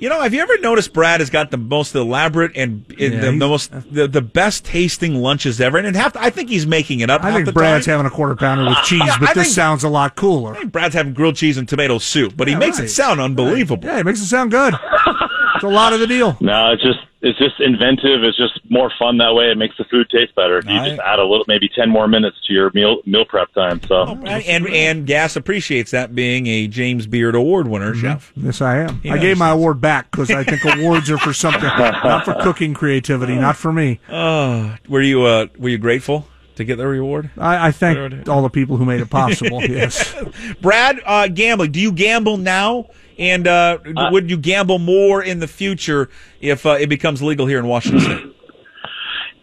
You 0.04 0.10
know, 0.10 0.20
have 0.20 0.34
you 0.34 0.42
ever 0.42 0.58
noticed 0.58 0.92
Brad 0.92 1.22
has 1.22 1.30
got 1.30 1.50
the 1.50 1.56
most 1.56 1.96
elaborate 1.96 2.58
and 2.58 2.86
yeah, 2.98 3.08
the, 3.08 3.18
the, 3.28 3.32
most 3.32 3.72
the, 3.72 4.06
the 4.06 4.22
best 4.22 4.66
tasting 4.66 5.16
lunches 5.16 5.62
ever? 5.62 5.78
And 5.78 5.96
half, 5.96 6.18
I 6.18 6.30
think 6.30 6.50
he's 6.50 6.68
making 6.68 7.00
it 7.00 7.10
up. 7.10 7.24
I 7.24 7.32
think 7.32 7.54
Brad's 7.54 7.86
time. 7.86 8.00
having 8.00 8.08
a 8.08 8.14
quarter 8.14 8.36
pounder 8.36 8.66
with 8.66 8.78
cheese, 8.84 9.14
but 9.18 9.30
I 9.30 9.34
this 9.34 9.56
sounds 9.56 9.86
a 9.86 9.88
lot 9.88 10.18
cooler. 10.18 10.56
I 10.56 10.60
think 10.60 10.74
Brad's 10.74 10.94
having 10.94 11.14
grilled 11.14 11.38
cheese 11.38 11.56
and 11.58 11.70
tomato 11.70 12.00
soup, 12.00 12.36
but 12.36 12.50
yeah, 12.50 12.56
he 12.56 12.60
makes 12.60 12.80
right. 12.80 12.88
it 12.88 12.90
sound 12.90 13.22
unbelievable. 13.22 13.78
Right. 13.78 13.94
Yeah, 13.94 13.98
he 14.00 14.04
makes 14.04 14.20
it 14.20 14.26
sound 14.26 14.52
good. 14.52 14.74
it's 15.64 15.72
a 15.72 15.76
lot 15.76 15.94
of 15.94 16.00
the 16.00 16.08
deal. 16.08 16.36
No, 16.42 16.72
it's 16.72 16.84
just 16.84 17.00
it's 17.22 17.40
just 17.40 17.60
inventive. 17.62 18.24
It's 18.24 18.38
just 18.38 18.60
more 18.70 18.92
fun 19.00 19.18
that 19.20 19.34
way. 19.34 19.50
It 19.50 19.58
makes 19.58 19.78
the 19.78 19.86
food 19.86 20.10
taste 20.10 20.36
better. 20.36 20.62
You 20.66 20.78
I, 20.78 20.90
just 20.90 21.02
add 21.02 21.20
a 21.20 21.24
little, 21.24 21.46
maybe 21.48 21.70
ten 21.70 21.90
more 21.90 22.08
minutes 22.08 22.36
to 22.48 22.54
your 22.54 22.70
meal 22.74 22.98
meal 23.06 23.24
prep 23.24 23.54
time. 23.54 23.82
So, 23.88 23.96
oh, 23.96 24.26
and 24.26 24.68
and 24.68 25.08
Gas 25.08 25.38
appreciates 25.38 25.92
that 25.92 26.14
being 26.14 26.48
a 26.48 26.68
James 26.68 27.08
Beard 27.08 27.36
Award 27.36 27.68
winner, 27.70 27.94
mm-hmm. 27.94 28.02
chef. 28.02 28.34
Yes, 28.36 28.62
I 28.62 28.80
am. 28.80 29.00
He 29.00 29.10
I 29.10 29.18
gave 29.18 29.38
my 29.38 29.52
award 29.52 29.80
back 29.80 30.12
because 30.12 30.32
I 30.32 30.44
think 30.44 30.66
awards 30.66 31.10
are 31.10 31.18
for 31.18 31.34
something, 31.34 31.64
not 31.64 32.26
for 32.26 32.34
cooking 32.42 32.74
creativity, 32.74 33.36
not 33.36 33.56
for 33.56 33.72
me. 33.72 34.00
Oh, 34.16 34.76
were 34.88 35.02
you 35.02 35.24
uh, 35.24 35.48
were 35.58 35.70
you 35.70 35.78
grateful? 35.78 36.28
to 36.56 36.64
get 36.64 36.76
the 36.76 36.88
reward? 36.88 37.32
I, 37.38 37.68
I 37.68 37.72
thank 37.72 38.30
all 38.30 38.44
the 38.44 38.50
people 38.50 38.78
who 38.78 38.86
made 38.86 39.02
it 39.02 39.10
possible. 39.10 39.64
yes, 39.68 40.14
Brad, 40.62 41.02
uh, 41.04 41.28
gambling. 41.28 41.72
Do 41.72 41.80
you 41.80 41.92
gamble 41.92 42.38
now? 42.38 42.90
And 43.18 43.48
uh, 43.48 43.78
uh, 43.96 44.10
would 44.12 44.30
you 44.30 44.38
gamble 44.38 44.80
more 44.80 45.22
in 45.22 45.40
the 45.40 45.48
future 45.48 46.10
if 46.42 46.66
uh, 46.66 46.72
it 46.72 46.88
becomes 46.88 47.22
legal 47.22 47.46
here 47.46 47.60
in 47.60 47.68
Washington 47.68 48.02
State? 48.02 48.36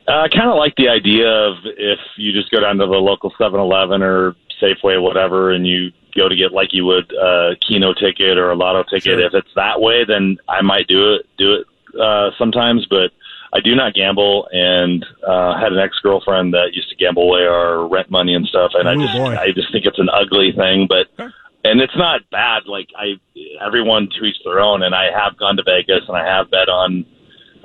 Uh, 0.08 0.22
I 0.22 0.28
kind 0.28 0.50
of 0.50 0.56
like 0.56 0.74
the 0.76 0.88
idea 0.88 1.28
of 1.28 1.58
if 1.64 1.98
you 2.16 2.32
just 2.32 2.50
go 2.50 2.60
down 2.60 2.78
to 2.78 2.86
the 2.86 2.92
local 2.92 3.32
7-Eleven 3.38 4.02
or 4.02 4.34
Safeway, 4.60 5.00
whatever, 5.00 5.52
and 5.52 5.66
you 5.66 5.92
go 6.16 6.28
to 6.28 6.34
get 6.34 6.52
like 6.52 6.70
you 6.72 6.84
would 6.84 7.12
a 7.12 7.52
Keno 7.66 7.94
ticket 7.94 8.36
or 8.36 8.50
a 8.50 8.56
Lotto 8.56 8.82
ticket. 8.84 9.02
Sure. 9.02 9.20
If 9.20 9.34
it's 9.34 9.54
that 9.54 9.80
way, 9.80 10.04
then 10.04 10.38
I 10.48 10.62
might 10.62 10.88
do 10.88 11.14
it. 11.14 11.26
Do 11.38 11.54
it 11.54 11.66
uh, 12.00 12.30
sometimes, 12.38 12.86
but 12.90 13.12
I 13.52 13.60
do 13.60 13.74
not 13.74 13.94
gamble, 13.94 14.48
and 14.52 15.04
uh, 15.26 15.58
had 15.58 15.72
an 15.72 15.78
ex 15.78 15.98
girlfriend 16.02 16.54
that 16.54 16.70
used 16.72 16.88
to 16.90 16.96
gamble 16.96 17.22
away 17.22 17.42
our 17.46 17.86
rent 17.88 18.10
money 18.10 18.34
and 18.34 18.46
stuff, 18.46 18.72
and 18.74 18.86
Ooh, 18.86 18.90
I 18.90 19.06
just 19.06 19.16
boy. 19.16 19.36
I 19.36 19.52
just 19.52 19.72
think 19.72 19.86
it's 19.86 19.98
an 19.98 20.08
ugly 20.12 20.52
thing, 20.56 20.88
but. 20.88 21.06
And 21.64 21.80
it's 21.80 21.96
not 21.96 22.22
bad. 22.30 22.64
Like 22.66 22.88
I, 22.96 23.20
everyone 23.64 24.08
each 24.24 24.36
their 24.44 24.60
own. 24.60 24.82
And 24.82 24.94
I 24.94 25.06
have 25.12 25.38
gone 25.38 25.56
to 25.56 25.62
Vegas 25.62 26.02
and 26.08 26.16
I 26.16 26.26
have 26.26 26.50
bet 26.50 26.68
on. 26.68 27.04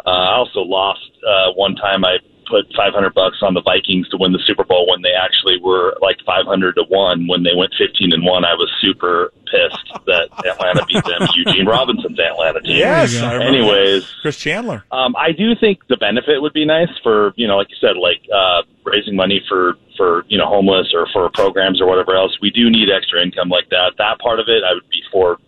Uh, 0.06 0.10
I 0.10 0.36
also 0.36 0.60
lost 0.60 1.10
uh, 1.26 1.54
one 1.54 1.76
time. 1.76 2.04
I 2.04 2.18
put 2.46 2.72
500 2.76 3.14
bucks 3.14 3.38
on 3.42 3.54
the 3.54 3.62
Vikings 3.62 4.08
to 4.10 4.18
win 4.18 4.32
the 4.32 4.42
Super 4.46 4.64
Bowl 4.64 4.88
when 4.90 5.02
they 5.02 5.14
actually 5.14 5.60
were 5.62 5.98
like 6.02 6.18
500 6.26 6.76
to 6.76 6.84
one. 6.88 7.28
When 7.28 7.44
they 7.44 7.54
went 7.56 7.74
15 7.78 8.14
and 8.14 8.26
one, 8.26 8.46
I 8.46 8.54
was 8.54 8.72
super 8.80 9.34
pissed 9.46 9.92
that 10.06 10.30
Atlanta 10.46 10.86
beat 10.86 11.04
them. 11.04 11.28
Eugene 11.36 11.66
Robinson's 11.66 12.20
Atlanta 12.20 12.62
team. 12.62 12.78
Yes. 12.78 13.16
Anyways, 13.16 14.06
Chris 14.22 14.38
Chandler. 14.38 14.84
Um, 14.92 15.16
I 15.16 15.32
do 15.32 15.56
think 15.56 15.80
the 15.88 15.98
benefit 15.98 16.42
would 16.42 16.54
be 16.54 16.66
nice 16.66 16.92
for 17.04 17.34
you 17.36 17.48
know, 17.48 17.58
like 17.58 17.70
you 17.70 17.78
said, 17.82 17.98
like 17.98 18.22
uh, 18.34 18.64
raising 18.84 19.16
money 19.16 19.42
for 19.48 19.76
for 19.98 20.26
you 20.28 20.38
know 20.38 20.48
homeless 20.48 20.94
or 20.94 21.08
for 21.14 21.30
programs 21.30 21.82
or 21.82 21.88
whatever 21.88 22.16
else. 22.16 22.38
We 22.42 22.52
do 22.52 22.70
need 22.70 22.90
extra 22.90 23.22
income 23.22 23.50
like 23.50 23.70
that. 23.70 23.94
That 23.98 24.20
part 24.20 24.40
of 24.40 24.48
it, 24.48 24.64
I 24.64 24.74
would 24.74 24.90
be 24.90 25.02
for 25.12 25.40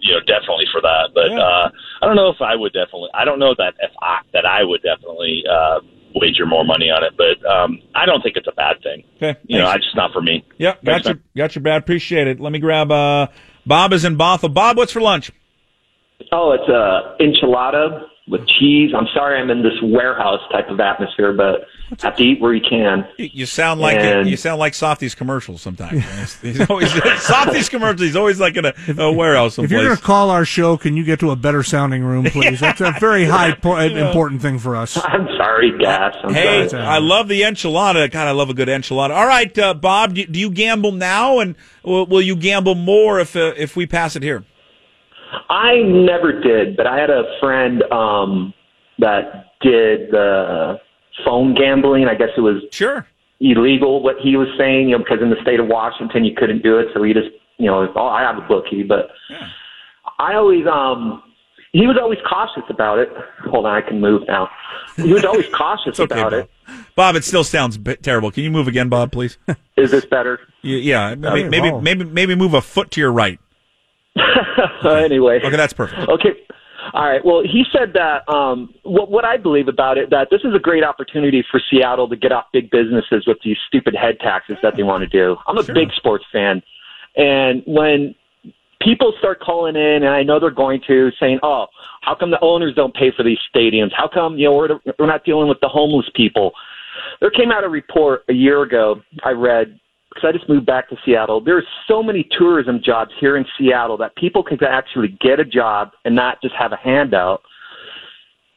you 0.00 0.12
know 0.12 0.18
definitely 0.26 0.66
for 0.72 0.80
that 0.80 1.10
but 1.14 1.30
yeah. 1.30 1.38
uh 1.38 1.70
i 2.02 2.06
don't 2.06 2.16
know 2.16 2.28
if 2.28 2.40
i 2.40 2.56
would 2.56 2.72
definitely 2.72 3.08
i 3.14 3.24
don't 3.24 3.38
know 3.38 3.54
that 3.56 3.74
if 3.78 3.92
i 4.02 4.18
that 4.32 4.44
I 4.44 4.64
would 4.64 4.82
definitely 4.82 5.44
uh, 5.48 5.80
wager 6.14 6.46
more 6.46 6.64
money 6.64 6.86
on 6.90 7.02
it. 7.04 7.14
But 7.16 7.48
um, 7.48 7.78
I 7.94 8.06
don't 8.06 8.22
think 8.22 8.36
it's 8.36 8.48
a 8.48 8.52
bad 8.52 8.76
thing. 8.82 9.04
Okay, 9.16 9.38
You 9.46 9.58
know, 9.58 9.66
thanks. 9.66 9.76
it's 9.78 9.84
just 9.86 9.96
not 9.96 10.12
for 10.12 10.22
me. 10.22 10.44
Yep, 10.58 10.84
got 10.84 10.90
Thanks, 10.92 11.06
your 11.06 11.14
man. 11.14 11.22
got 11.36 11.54
your 11.54 11.62
bad. 11.62 11.82
Appreciate 11.82 12.26
it. 12.28 12.40
Let 12.40 12.52
me 12.52 12.58
grab 12.58 12.90
uh 12.90 13.26
Bob 13.66 13.92
is 13.92 14.04
in 14.04 14.16
Bothell. 14.18 14.52
Bob, 14.52 14.76
what's 14.76 14.92
for 14.92 15.00
lunch? 15.00 15.30
Oh, 16.30 16.52
it's 16.52 16.68
a 16.68 17.16
enchilada 17.22 18.04
with 18.28 18.46
cheese. 18.46 18.92
I'm 18.96 19.08
sorry 19.12 19.40
I'm 19.40 19.50
in 19.50 19.62
this 19.62 19.74
warehouse 19.82 20.40
type 20.52 20.68
of 20.70 20.78
atmosphere, 20.78 21.32
but 21.32 21.66
have 22.00 22.16
to 22.16 22.22
eat 22.22 22.40
where 22.40 22.54
you 22.54 22.62
can. 22.66 23.06
You- 23.18 23.30
You 23.32 23.46
sound 23.46 23.80
like 23.80 23.96
And- 23.98 24.28
you 24.28 24.36
sound 24.36 24.58
like 24.60 24.74
Softy's 24.74 25.14
commercials 25.14 25.60
sometimes. 25.60 25.90
He's- 26.02 26.40
he's 26.40 26.70
always 26.70 26.90
Softy's 27.22 27.68
commercials. 27.68 28.00
He's 28.00 28.16
always 28.16 28.38
like 28.40 28.56
in 28.56 28.64
a, 28.64 28.72
a 28.96 29.12
warehouse 29.12 29.58
If 29.58 29.70
you're 29.70 29.80
someplace. 29.80 29.86
going 29.88 29.96
to 29.96 30.02
call 30.02 30.30
our 30.30 30.44
show, 30.44 30.76
can 30.76 30.96
you 30.96 31.04
get 31.04 31.18
to 31.20 31.30
a 31.32 31.36
better 31.36 31.62
sounding 31.64 32.04
room, 32.04 32.24
please? 32.26 32.60
That's 32.60 32.80
a 32.80 32.94
very 33.00 33.24
high 33.24 33.52
po- 33.52 33.76
important 33.78 34.40
thing 34.40 34.58
for 34.60 34.76
us. 34.76 34.96
I'm 35.02 35.26
sorry, 35.36 35.76
Gas. 35.78 36.14
I'm 36.22 36.32
Hey, 36.32 36.68
sorry. 36.68 36.82
I 36.84 36.98
love 36.98 37.26
the 37.28 37.42
enchilada. 37.42 38.10
God, 38.10 38.28
I 38.28 38.30
love 38.30 38.48
a 38.50 38.54
good 38.54 38.68
enchilada. 38.68 39.10
All 39.10 39.26
right, 39.26 39.56
uh, 39.58 39.74
Bob, 39.74 40.14
do, 40.14 40.24
do 40.26 40.38
you 40.38 40.48
gamble 40.50 40.92
now, 40.92 41.40
and 41.40 41.56
will, 41.82 42.06
will 42.06 42.22
you 42.22 42.36
gamble 42.36 42.76
more 42.76 43.18
if 43.20 43.34
uh, 43.36 43.52
if 43.56 43.74
we 43.76 43.84
pass 43.86 44.14
it 44.16 44.22
here? 44.22 44.44
I 45.48 45.76
never 45.82 46.40
did, 46.40 46.76
but 46.76 46.86
I 46.86 46.98
had 46.98 47.10
a 47.10 47.24
friend 47.40 47.82
um, 47.92 48.52
that 48.98 49.46
did 49.60 50.10
the 50.10 50.78
phone 51.24 51.54
gambling. 51.54 52.06
I 52.06 52.14
guess 52.14 52.28
it 52.36 52.40
was 52.40 52.62
Sure. 52.70 53.06
illegal 53.40 54.02
what 54.02 54.16
he 54.22 54.36
was 54.36 54.48
saying, 54.58 54.88
you 54.88 54.98
know, 54.98 55.04
because 55.04 55.18
in 55.22 55.30
the 55.30 55.40
state 55.42 55.60
of 55.60 55.66
Washington 55.68 56.24
you 56.24 56.34
couldn't 56.36 56.62
do 56.62 56.78
it. 56.78 56.88
So 56.94 57.02
he 57.02 57.12
just, 57.12 57.28
you 57.58 57.66
know, 57.66 57.90
oh, 57.96 58.06
I 58.06 58.22
have 58.22 58.36
a 58.38 58.46
bookie, 58.46 58.82
but 58.82 59.08
I 60.18 60.34
always, 60.34 60.66
um, 60.66 61.22
he 61.72 61.86
was 61.86 61.96
always 62.00 62.18
cautious 62.28 62.64
about 62.68 62.98
it. 62.98 63.08
Hold 63.50 63.64
on, 63.66 63.74
I 63.74 63.80
can 63.86 64.00
move 64.00 64.22
now. 64.28 64.48
He 64.96 65.12
was 65.12 65.24
always 65.24 65.46
cautious 65.54 65.98
okay, 65.98 66.20
about 66.20 66.32
Bob. 66.32 66.40
it. 66.40 66.50
Bob, 66.94 67.16
it 67.16 67.24
still 67.24 67.44
sounds 67.44 67.78
b- 67.78 67.96
terrible. 67.96 68.30
Can 68.30 68.44
you 68.44 68.50
move 68.50 68.68
again, 68.68 68.88
Bob, 68.90 69.10
please? 69.12 69.38
Is 69.78 69.90
this 69.90 70.04
better? 70.04 70.38
Y- 70.62 70.70
yeah, 70.70 71.14
maybe, 71.14 71.48
maybe 71.48 71.72
maybe 71.80 72.04
maybe 72.04 72.34
move 72.34 72.52
a 72.52 72.60
foot 72.60 72.90
to 72.92 73.00
your 73.00 73.10
right. 73.12 73.40
anyway. 74.84 75.40
Okay, 75.42 75.56
that's 75.56 75.72
perfect. 75.72 76.08
Okay. 76.08 76.30
All 76.94 77.08
right. 77.08 77.24
Well, 77.24 77.42
he 77.42 77.64
said 77.72 77.92
that 77.94 78.28
um, 78.32 78.74
what, 78.82 79.10
what 79.10 79.24
I 79.24 79.36
believe 79.36 79.68
about 79.68 79.98
it 79.98 80.10
that 80.10 80.28
this 80.30 80.40
is 80.44 80.54
a 80.54 80.58
great 80.58 80.82
opportunity 80.82 81.44
for 81.48 81.60
Seattle 81.70 82.08
to 82.08 82.16
get 82.16 82.32
off 82.32 82.46
big 82.52 82.70
businesses 82.70 83.24
with 83.26 83.38
these 83.44 83.56
stupid 83.68 83.94
head 83.94 84.18
taxes 84.20 84.56
that 84.62 84.74
they 84.76 84.82
want 84.82 85.02
to 85.02 85.08
do. 85.08 85.36
I'm 85.46 85.58
a 85.58 85.62
big 85.62 85.92
sports 85.96 86.24
fan, 86.32 86.62
and 87.16 87.62
when 87.66 88.14
people 88.80 89.12
start 89.18 89.40
calling 89.40 89.76
in, 89.76 90.02
and 90.02 90.08
I 90.08 90.22
know 90.22 90.40
they're 90.40 90.50
going 90.50 90.80
to, 90.88 91.10
saying, 91.20 91.38
"Oh, 91.42 91.66
how 92.02 92.14
come 92.14 92.30
the 92.30 92.40
owners 92.42 92.74
don't 92.74 92.94
pay 92.94 93.12
for 93.16 93.22
these 93.22 93.38
stadiums? 93.54 93.92
How 93.96 94.08
come 94.12 94.36
you 94.36 94.50
know 94.50 94.56
we're 94.56 94.80
we're 94.98 95.06
not 95.06 95.24
dealing 95.24 95.48
with 95.48 95.60
the 95.60 95.68
homeless 95.68 96.06
people?" 96.14 96.52
There 97.20 97.30
came 97.30 97.50
out 97.50 97.64
a 97.64 97.68
report 97.68 98.24
a 98.28 98.32
year 98.32 98.62
ago. 98.62 99.00
I 99.24 99.30
read 99.30 99.78
because 100.14 100.28
I 100.28 100.32
just 100.36 100.48
moved 100.48 100.66
back 100.66 100.88
to 100.90 100.96
Seattle. 101.04 101.40
There's 101.40 101.66
so 101.88 102.02
many 102.02 102.28
tourism 102.38 102.80
jobs 102.84 103.10
here 103.20 103.36
in 103.36 103.44
Seattle 103.58 103.96
that 103.98 104.14
people 104.16 104.42
can 104.42 104.58
actually 104.62 105.16
get 105.20 105.40
a 105.40 105.44
job 105.44 105.92
and 106.04 106.14
not 106.14 106.40
just 106.42 106.54
have 106.54 106.72
a 106.72 106.76
handout. 106.76 107.42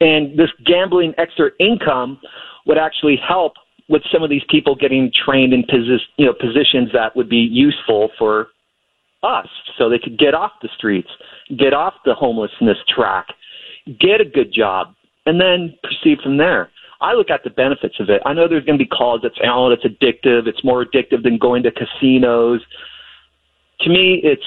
And 0.00 0.38
this 0.38 0.50
gambling 0.64 1.14
extra 1.18 1.50
income 1.58 2.20
would 2.66 2.78
actually 2.78 3.16
help 3.16 3.54
with 3.88 4.02
some 4.12 4.22
of 4.22 4.30
these 4.30 4.42
people 4.50 4.74
getting 4.74 5.10
trained 5.24 5.52
in 5.52 5.62
posi- 5.62 5.98
you 6.16 6.26
know 6.26 6.34
positions 6.34 6.90
that 6.92 7.14
would 7.16 7.28
be 7.28 7.36
useful 7.36 8.10
for 8.18 8.48
us 9.22 9.46
so 9.78 9.88
they 9.88 9.98
could 9.98 10.18
get 10.18 10.34
off 10.34 10.52
the 10.62 10.68
streets, 10.76 11.08
get 11.58 11.72
off 11.72 11.94
the 12.04 12.14
homelessness 12.14 12.76
track, 12.88 13.26
get 14.00 14.20
a 14.20 14.24
good 14.24 14.52
job, 14.52 14.94
and 15.24 15.40
then 15.40 15.74
proceed 15.82 16.18
from 16.22 16.36
there. 16.36 16.70
I 17.00 17.12
look 17.14 17.30
at 17.30 17.44
the 17.44 17.50
benefits 17.50 17.96
of 18.00 18.08
it. 18.08 18.22
I 18.24 18.32
know 18.32 18.48
there's 18.48 18.64
going 18.64 18.78
to 18.78 18.84
be 18.84 18.88
calls 18.88 19.22
that 19.22 19.32
say, 19.34 19.46
oh, 19.48 19.70
it's 19.70 19.84
addictive. 19.84 20.46
It's 20.46 20.64
more 20.64 20.84
addictive 20.84 21.22
than 21.22 21.38
going 21.38 21.62
to 21.64 21.70
casinos. 21.70 22.62
To 23.80 23.90
me, 23.90 24.20
it's 24.22 24.42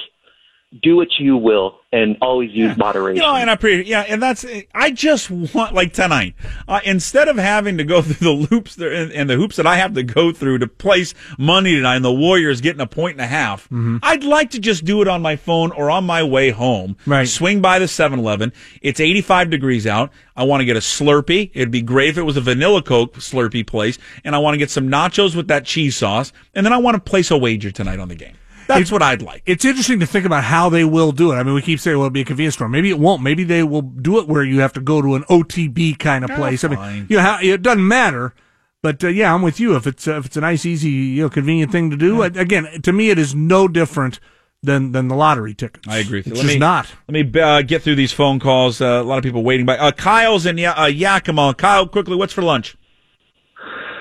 do 0.81 0.95
what 0.95 1.07
you 1.17 1.35
will 1.35 1.79
and 1.91 2.15
always 2.21 2.51
use 2.51 2.77
moderation. 2.77 3.15
You 3.15 3.23
know, 3.23 3.35
and 3.35 3.49
I 3.49 3.53
appreciate, 3.53 3.87
yeah, 3.87 4.01
and 4.01 4.21
that's, 4.21 4.45
I 4.75 4.91
just 4.91 5.31
want, 5.31 5.73
like 5.73 5.93
tonight, 5.93 6.35
uh, 6.67 6.79
instead 6.85 7.27
of 7.27 7.37
having 7.37 7.79
to 7.79 7.83
go 7.83 8.01
through 8.03 8.13
the 8.13 8.47
loops 8.51 8.75
there 8.75 8.93
and, 8.93 9.11
and 9.11 9.27
the 9.27 9.35
hoops 9.35 9.55
that 9.55 9.65
I 9.65 9.77
have 9.77 9.95
to 9.95 10.03
go 10.03 10.31
through 10.31 10.59
to 10.59 10.67
place 10.67 11.15
money 11.39 11.73
tonight 11.73 11.95
and 11.95 12.05
the 12.05 12.13
Warriors 12.13 12.61
getting 12.61 12.81
a 12.81 12.85
point 12.87 13.13
and 13.13 13.21
a 13.21 13.27
half, 13.27 13.67
I'd 13.71 14.23
like 14.23 14.51
to 14.51 14.59
just 14.59 14.85
do 14.85 15.01
it 15.01 15.07
on 15.07 15.23
my 15.23 15.35
phone 15.35 15.71
or 15.71 15.89
on 15.89 16.03
my 16.03 16.21
way 16.21 16.51
home. 16.51 16.97
Right. 17.07 17.27
Swing 17.27 17.61
by 17.61 17.79
the 17.79 17.87
7 17.87 18.19
Eleven. 18.19 18.53
It's 18.83 18.99
85 18.99 19.49
degrees 19.49 19.87
out. 19.87 20.11
I 20.35 20.43
want 20.43 20.61
to 20.61 20.65
get 20.65 20.77
a 20.77 20.81
Slurpee. 20.81 21.49
It'd 21.55 21.71
be 21.71 21.81
great 21.81 22.09
if 22.09 22.17
it 22.19 22.23
was 22.23 22.37
a 22.37 22.41
vanilla 22.41 22.83
Coke 22.83 23.15
Slurpee 23.15 23.65
place. 23.65 23.97
And 24.23 24.35
I 24.35 24.37
want 24.37 24.53
to 24.53 24.59
get 24.59 24.69
some 24.69 24.87
nachos 24.87 25.35
with 25.35 25.47
that 25.47 25.65
cheese 25.65 25.97
sauce. 25.97 26.31
And 26.53 26.63
then 26.63 26.73
I 26.73 26.77
want 26.77 26.95
to 26.95 27.01
place 27.01 27.31
a 27.31 27.37
wager 27.37 27.71
tonight 27.71 27.99
on 27.99 28.07
the 28.07 28.15
game. 28.15 28.35
That's 28.69 28.91
what 28.91 29.01
I'd 29.01 29.21
like. 29.21 29.41
It's 29.45 29.65
interesting 29.65 29.99
to 29.99 30.05
think 30.05 30.25
about 30.25 30.43
how 30.43 30.69
they 30.69 30.85
will 30.85 31.11
do 31.11 31.31
it. 31.31 31.35
I 31.35 31.43
mean, 31.43 31.55
we 31.55 31.61
keep 31.61 31.79
saying, 31.79 31.97
well, 31.97 32.05
it'll 32.05 32.13
be 32.13 32.21
a 32.21 32.25
convenience 32.25 32.55
store. 32.55 32.69
Maybe 32.69 32.89
it 32.89 32.99
won't. 32.99 33.21
Maybe 33.23 33.43
they 33.43 33.63
will 33.63 33.81
do 33.81 34.19
it 34.19 34.27
where 34.27 34.43
you 34.43 34.59
have 34.59 34.73
to 34.73 34.81
go 34.81 35.01
to 35.01 35.15
an 35.15 35.23
OTB 35.23 35.97
kind 35.97 36.23
of 36.23 36.29
place. 36.31 36.63
I 36.63 36.67
mean, 36.67 37.07
you 37.09 37.17
know, 37.17 37.23
how, 37.23 37.39
it 37.41 37.61
doesn't 37.63 37.87
matter. 37.87 38.33
But 38.81 39.03
uh, 39.03 39.07
yeah, 39.07 39.33
I'm 39.33 39.41
with 39.41 39.59
you. 39.59 39.75
If 39.75 39.87
it's 39.87 40.07
uh, 40.07 40.17
if 40.19 40.27
it's 40.27 40.37
a 40.37 40.41
nice, 40.41 40.65
easy, 40.65 40.89
you 40.89 41.23
know, 41.23 41.29
convenient 41.29 41.71
thing 41.71 41.89
to 41.89 41.97
do, 41.97 42.23
uh, 42.23 42.29
again, 42.35 42.81
to 42.83 42.93
me, 42.93 43.09
it 43.09 43.19
is 43.19 43.35
no 43.35 43.67
different 43.67 44.19
than 44.63 44.93
than 44.93 45.07
the 45.07 45.15
lottery 45.15 45.53
tickets. 45.53 45.85
I 45.87 45.97
agree. 45.97 46.19
with 46.19 46.27
you. 46.27 46.33
It's 46.33 46.41
Let 46.41 46.47
just 46.47 46.55
me, 46.55 46.59
not. 46.59 46.87
Let 47.07 47.33
me 47.33 47.41
uh, 47.41 47.61
get 47.63 47.81
through 47.81 47.95
these 47.95 48.13
phone 48.13 48.39
calls. 48.39 48.79
Uh, 48.79 48.85
a 48.85 49.03
lot 49.03 49.17
of 49.17 49.23
people 49.23 49.43
waiting 49.43 49.65
by. 49.65 49.77
Uh, 49.77 49.91
Kyle's 49.91 50.45
in 50.45 50.57
ya- 50.57 50.75
uh, 50.77 50.85
Yakima. 50.85 51.55
Kyle, 51.55 51.87
quickly, 51.87 52.15
what's 52.15 52.31
for 52.31 52.41
lunch? 52.41 52.77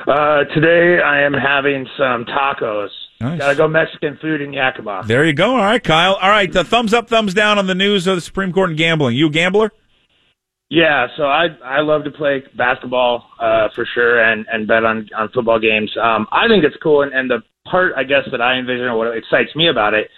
Uh, 0.07 0.45
today 0.55 1.03
I 1.03 1.23
am 1.23 1.33
having 1.33 1.87
some 1.99 2.25
tacos. 2.25 2.89
Nice. 3.21 3.39
Gotta 3.41 3.57
go 3.57 3.67
Mexican 3.67 4.17
food 4.21 4.41
in 4.41 4.53
Yakima. 4.53 5.03
There 5.07 5.25
you 5.25 5.33
go. 5.33 5.51
All 5.51 5.57
right, 5.57 5.83
Kyle. 5.83 6.15
All 6.15 6.31
right, 6.31 6.53
the 6.53 6.63
thumbs 6.63 6.95
up, 6.95 7.09
thumbs 7.09 7.35
down 7.35 7.59
on 7.59 7.67
the 7.67 7.75
news 7.75 8.07
of 8.07 8.17
the 8.17 8.21
Supreme 8.21 8.53
Court 8.53 8.71
and 8.71 8.79
gambling. 8.79 9.17
You 9.17 9.27
a 9.27 9.31
gambler? 9.31 9.73
Yeah, 10.71 11.09
so 11.17 11.25
I 11.25 11.47
I 11.65 11.81
love 11.81 12.05
to 12.05 12.11
play 12.11 12.45
basketball 12.57 13.25
uh, 13.41 13.69
for 13.75 13.87
sure 13.93 14.23
and 14.23 14.47
and 14.53 14.69
bet 14.69 14.85
on 14.85 15.09
on 15.17 15.31
football 15.35 15.59
games. 15.59 15.91
Um, 16.01 16.29
I 16.31 16.47
think 16.47 16.63
it's 16.63 16.77
cool, 16.81 17.03
and, 17.03 17.13
and 17.13 17.29
the 17.29 17.39
part 17.69 17.93
I 17.97 18.05
guess 18.05 18.23
that 18.31 18.41
I 18.41 18.59
envision 18.59 18.85
or 18.85 18.97
what 18.97 19.17
excites 19.17 19.55
me 19.57 19.69
about 19.69 19.95
it 19.95 20.09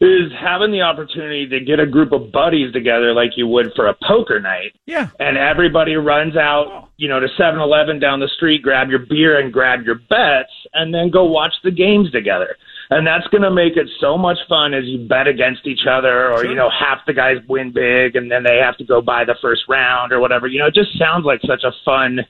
is 0.00 0.32
having 0.40 0.72
the 0.72 0.80
opportunity 0.80 1.46
to 1.46 1.60
get 1.60 1.78
a 1.78 1.86
group 1.86 2.12
of 2.12 2.32
buddies 2.32 2.72
together 2.72 3.12
like 3.12 3.36
you 3.36 3.46
would 3.46 3.66
for 3.76 3.88
a 3.88 3.94
poker 4.08 4.40
night. 4.40 4.72
Yeah. 4.86 5.10
and 5.18 5.36
everybody 5.36 5.94
runs 5.96 6.36
out, 6.36 6.88
you 6.96 7.06
know, 7.06 7.20
to 7.20 7.26
7-Eleven 7.38 8.00
down 8.00 8.18
the 8.18 8.28
street, 8.36 8.62
grab 8.62 8.88
your 8.88 9.00
beer 9.00 9.38
and 9.38 9.52
grab 9.52 9.84
your 9.84 9.96
bets, 9.96 10.52
and 10.72 10.94
then 10.94 11.10
go 11.10 11.24
watch 11.24 11.52
the 11.62 11.70
games 11.70 12.10
together. 12.12 12.56
And 12.88 13.06
that's 13.06 13.26
going 13.28 13.42
to 13.42 13.50
make 13.50 13.76
it 13.76 13.88
so 14.00 14.16
much 14.16 14.38
fun 14.48 14.74
as 14.74 14.84
you 14.84 15.06
bet 15.06 15.28
against 15.28 15.66
each 15.66 15.86
other, 15.88 16.32
or 16.32 16.44
you 16.44 16.56
know, 16.56 16.70
half 16.70 16.98
the 17.06 17.12
guys 17.12 17.36
win 17.48 17.70
big, 17.72 18.16
and 18.16 18.30
then 18.30 18.42
they 18.42 18.56
have 18.56 18.76
to 18.78 18.84
go 18.84 19.00
buy 19.00 19.24
the 19.24 19.36
first 19.40 19.62
round 19.68 20.12
or 20.12 20.18
whatever. 20.18 20.48
You 20.48 20.58
know, 20.60 20.66
it 20.66 20.74
just 20.74 20.98
sounds 20.98 21.24
like 21.24 21.40
such 21.46 21.62
a 21.62 21.70
fun 21.84 22.20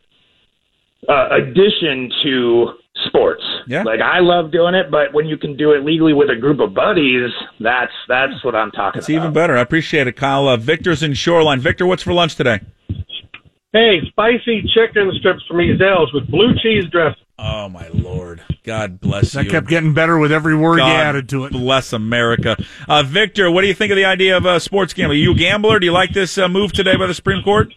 uh, 1.08 1.28
addition 1.30 2.10
to 2.24 2.72
sports. 3.06 3.42
Yeah. 3.66 3.82
Like 3.82 4.00
I 4.00 4.20
love 4.20 4.50
doing 4.52 4.74
it, 4.74 4.90
but 4.90 5.12
when 5.12 5.26
you 5.26 5.36
can 5.36 5.56
do 5.56 5.72
it 5.72 5.84
legally 5.84 6.12
with 6.12 6.30
a 6.30 6.36
group 6.36 6.60
of 6.60 6.74
buddies, 6.74 7.30
that's 7.60 7.92
that's 8.08 8.42
what 8.44 8.54
I'm 8.54 8.70
talking 8.70 8.98
It's 8.98 9.08
about. 9.08 9.14
It's 9.16 9.22
even 9.24 9.32
better. 9.32 9.56
I 9.56 9.60
appreciate 9.60 10.06
it, 10.06 10.16
Kyle. 10.16 10.48
Uh, 10.48 10.56
Victor's 10.56 11.02
in 11.02 11.14
Shoreline. 11.14 11.60
Victor, 11.60 11.86
what's 11.86 12.02
for 12.02 12.12
lunch 12.12 12.34
today? 12.36 12.60
Hey, 13.72 14.00
spicy 14.08 14.62
chicken 14.74 15.12
strips 15.20 15.44
from 15.46 15.58
Ezell's 15.58 16.12
with 16.12 16.26
blue 16.28 16.54
cheese 16.60 16.84
dressing. 16.90 17.22
Oh 17.38 17.68
my 17.68 17.86
lord! 17.94 18.42
God 18.64 19.00
bless 19.00 19.32
That 19.32 19.44
you. 19.44 19.50
kept 19.50 19.68
getting 19.68 19.94
better 19.94 20.18
with 20.18 20.32
every 20.32 20.56
word 20.56 20.78
God 20.78 20.88
you 20.88 20.92
added 20.94 21.28
to 21.30 21.44
it. 21.46 21.52
Bless 21.52 21.92
America. 21.92 22.56
Uh, 22.88 23.02
Victor, 23.04 23.50
what 23.50 23.62
do 23.62 23.68
you 23.68 23.74
think 23.74 23.92
of 23.92 23.96
the 23.96 24.04
idea 24.04 24.36
of 24.36 24.44
uh, 24.44 24.58
sports 24.58 24.92
gambling? 24.92 25.18
Are 25.20 25.22
you 25.22 25.32
a 25.32 25.36
gambler? 25.36 25.78
Do 25.78 25.86
you 25.86 25.92
like 25.92 26.12
this 26.12 26.36
uh, 26.36 26.48
move 26.48 26.72
today 26.72 26.96
by 26.96 27.06
the 27.06 27.14
Supreme 27.14 27.42
Court? 27.44 27.72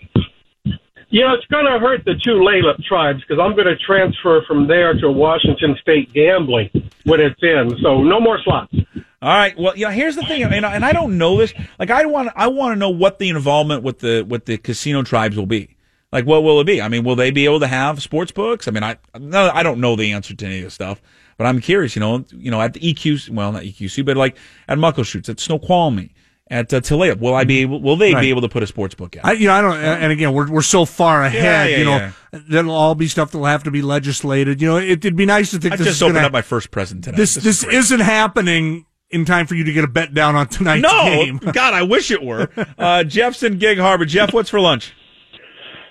You 1.13 1.21
know, 1.21 1.35
it's 1.35 1.45
going 1.45 1.65
to 1.65 1.77
hurt 1.77 2.03
the 2.05 2.13
Tulalip 2.13 2.83
tribes 2.85 3.21
because 3.21 3.39
I'm 3.39 3.55
going 3.55 3.67
to 3.67 3.77
transfer 3.77 4.43
from 4.47 4.67
there 4.67 4.95
to 4.95 5.11
Washington 5.11 5.77
State 5.79 6.11
gambling 6.11 6.71
when 7.03 7.21
it's 7.21 7.39
in. 7.39 7.69
So 7.83 8.01
no 8.01 8.19
more 8.19 8.39
slots. 8.43 8.73
All 9.21 9.29
right. 9.29 9.55
Well, 9.55 9.77
you 9.77 9.85
know, 9.85 9.91
here's 9.91 10.15
the 10.15 10.23
thing, 10.23 10.41
and 10.41 10.65
I, 10.65 10.73
and 10.73 10.83
I 10.83 10.91
don't 10.91 11.19
know 11.19 11.37
this. 11.37 11.53
Like, 11.77 11.91
I 11.91 12.07
want 12.07 12.29
I 12.35 12.47
want 12.47 12.73
to 12.73 12.79
know 12.79 12.89
what 12.89 13.19
the 13.19 13.29
involvement 13.29 13.83
with 13.83 13.99
the 13.99 14.23
with 14.27 14.45
the 14.45 14.57
casino 14.57 15.03
tribes 15.03 15.37
will 15.37 15.45
be. 15.45 15.77
Like, 16.11 16.25
what 16.25 16.41
will 16.41 16.59
it 16.59 16.63
be? 16.63 16.81
I 16.81 16.87
mean, 16.87 17.03
will 17.03 17.15
they 17.15 17.29
be 17.29 17.45
able 17.45 17.59
to 17.59 17.67
have 17.67 18.01
sports 18.01 18.31
books? 18.31 18.67
I 18.67 18.71
mean, 18.71 18.81
I 18.81 18.97
no, 19.19 19.51
I 19.53 19.61
don't 19.61 19.79
know 19.79 19.95
the 19.95 20.13
answer 20.13 20.35
to 20.35 20.45
any 20.47 20.57
of 20.57 20.63
this 20.63 20.73
stuff, 20.73 20.99
but 21.37 21.45
I'm 21.45 21.61
curious. 21.61 21.95
You 21.95 21.99
know, 21.99 22.25
you 22.31 22.49
know, 22.49 22.59
at 22.59 22.73
the 22.73 22.79
EQ, 22.79 23.29
well, 23.29 23.51
not 23.51 23.61
EQC, 23.61 24.03
but 24.03 24.17
like 24.17 24.35
at 24.67 24.79
Muckleshoots, 24.79 25.29
at 25.29 25.39
Snoqualmie, 25.39 26.11
at 26.49 26.73
uh, 26.73 26.81
Tulalip, 26.81 27.19
will 27.19 27.33
I 27.33 27.43
be 27.45 27.59
able? 27.59 27.81
Will 27.81 27.95
they 27.95 28.13
Right. 28.13 28.21
be 28.21 28.29
able 28.29 28.41
to 28.41 28.49
put 28.49 28.63
a 28.63 28.67
sports 28.67 28.95
book 28.95 29.15
out? 29.17 29.25
I, 29.25 29.31
you 29.33 29.47
know, 29.47 29.53
I 29.53 29.61
don't, 29.61 29.77
and 29.77 30.11
again, 30.11 30.33
we're 30.33 30.49
we're 30.51 30.61
so 30.61 30.85
far 30.85 31.23
ahead. 31.23 31.69
yeah, 31.71 31.77
you 31.77 31.85
know, 31.85 31.95
yeah. 31.97 32.11
that'll 32.49 32.71
all 32.71 32.95
be 32.95 33.07
stuff 33.07 33.31
that'll 33.31 33.45
have 33.47 33.63
to 33.63 33.71
be 33.71 33.81
legislated. 33.81 34.61
You 34.61 34.67
know, 34.67 34.77
it, 34.77 34.89
it'd 35.05 35.15
be 35.15 35.25
nice 35.25 35.51
to 35.51 35.59
think 35.59 35.73
I 35.73 35.77
this 35.77 35.87
just 35.87 35.97
is 35.97 36.03
opened 36.03 36.15
gonna, 36.15 36.27
up 36.27 36.33
my 36.33 36.41
first 36.41 36.69
present 36.71 37.03
today. 37.03 37.17
this 37.17 37.37
is 37.37 37.43
this 37.43 37.63
great. 37.63 37.75
isn't 37.77 37.99
happening 38.01 38.85
in 39.09 39.25
time 39.25 39.47
for 39.47 39.55
you 39.55 39.63
to 39.63 39.71
get 39.71 39.83
a 39.83 39.87
bet 39.87 40.13
down 40.13 40.35
on 40.35 40.47
tonight's 40.47 40.81
no. 40.83 41.03
game. 41.05 41.37
God, 41.53 41.73
I 41.73 41.83
wish 41.83 42.11
it 42.11 42.21
were. 42.23 42.49
Uh, 42.77 43.03
Jeff's 43.03 43.43
in 43.43 43.57
Gig 43.57 43.77
Harbor. 43.77 44.05
Jeff, 44.05 44.33
what's 44.33 44.49
for 44.49 44.59
lunch? 44.59 44.93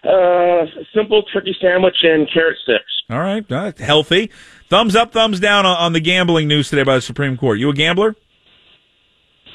Uh, 0.05 0.67
simple 0.95 1.23
turkey 1.33 1.55
sandwich 1.61 1.95
and 2.03 2.29
carrot 2.33 2.57
sticks. 2.65 2.83
All 3.09 3.21
right, 3.21 3.51
uh, 3.53 3.73
healthy. 3.79 4.31
Thumbs 4.69 4.97
up, 4.97 5.13
thumbs 5.13 5.39
down 5.39 5.65
on, 5.67 5.77
on 5.77 5.93
the 5.93 6.01
gambling 6.01 6.49
news 6.49 6.71
today 6.71 6.83
by 6.83 6.97
the 6.97 7.01
Supreme 7.01 7.37
Court. 7.37 7.59
You 7.59 7.71
a 7.71 7.75
gambler? 7.75 8.17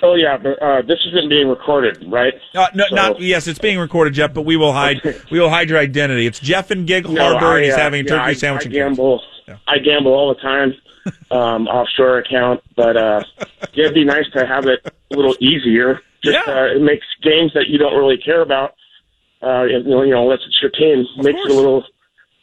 Oh 0.03 0.15
yeah, 0.15 0.37
but 0.37 0.61
uh, 0.61 0.81
this 0.83 0.99
isn't 1.07 1.29
being 1.29 1.47
recorded, 1.47 2.03
right? 2.07 2.33
Uh, 2.53 2.67
no, 2.75 2.85
So- 2.89 2.95
not 2.95 3.21
yes. 3.21 3.47
It's 3.47 3.59
being 3.59 3.79
recorded, 3.79 4.13
Jeff, 4.13 4.33
but 4.33 4.43
we 4.43 4.55
will 4.57 4.73
hide 4.81 5.01
we 5.31 5.39
will 5.39 5.49
hide 5.49 5.69
your 5.69 5.79
identity. 5.79 6.25
It's 6.27 6.39
Jeff 6.39 6.69
and 6.71 6.85
Gig 6.85 7.09
No, 7.09 7.21
Harbor, 7.31 7.55
and 7.57 7.65
he's 7.65 7.73
I, 7.73 7.77
uh, 7.77 7.83
having 7.83 8.01
a 8.01 8.03
yeah, 8.03 8.17
turkey 8.19 8.29
I, 8.29 8.33
sandwich. 8.33 8.65
I 8.67 8.69
gamble. 8.69 9.23
I 9.67 9.77
gamble 9.79 10.13
all 10.13 10.33
the 10.33 10.41
time, 10.41 10.73
um, 11.31 11.67
offshore 11.67 12.19
account. 12.19 12.61
But 12.75 12.97
uh, 12.97 13.23
yeah, 13.73 13.85
it'd 13.85 13.93
be 13.95 14.05
nice 14.05 14.29
to 14.33 14.45
have 14.45 14.65
it 14.65 14.79
a 14.85 15.15
little 15.15 15.35
easier. 15.39 16.01
Just 16.23 16.37
Yeah. 16.47 16.53
uh, 16.53 16.65
it 16.75 16.81
makes 16.81 17.05
games 17.23 17.51
that 17.53 17.67
you 17.67 17.77
don't 17.77 17.95
really 17.95 18.17
care 18.17 18.41
about. 18.41 18.73
Uh, 19.41 19.63
you 19.63 19.83
know, 19.83 20.01
you 20.03 20.11
know, 20.11 20.23
unless 20.23 20.39
it's 20.47 20.59
your 20.61 20.71
team, 20.71 21.05
makes 21.17 21.39
it 21.39 21.51
a 21.51 21.53
little 21.53 21.83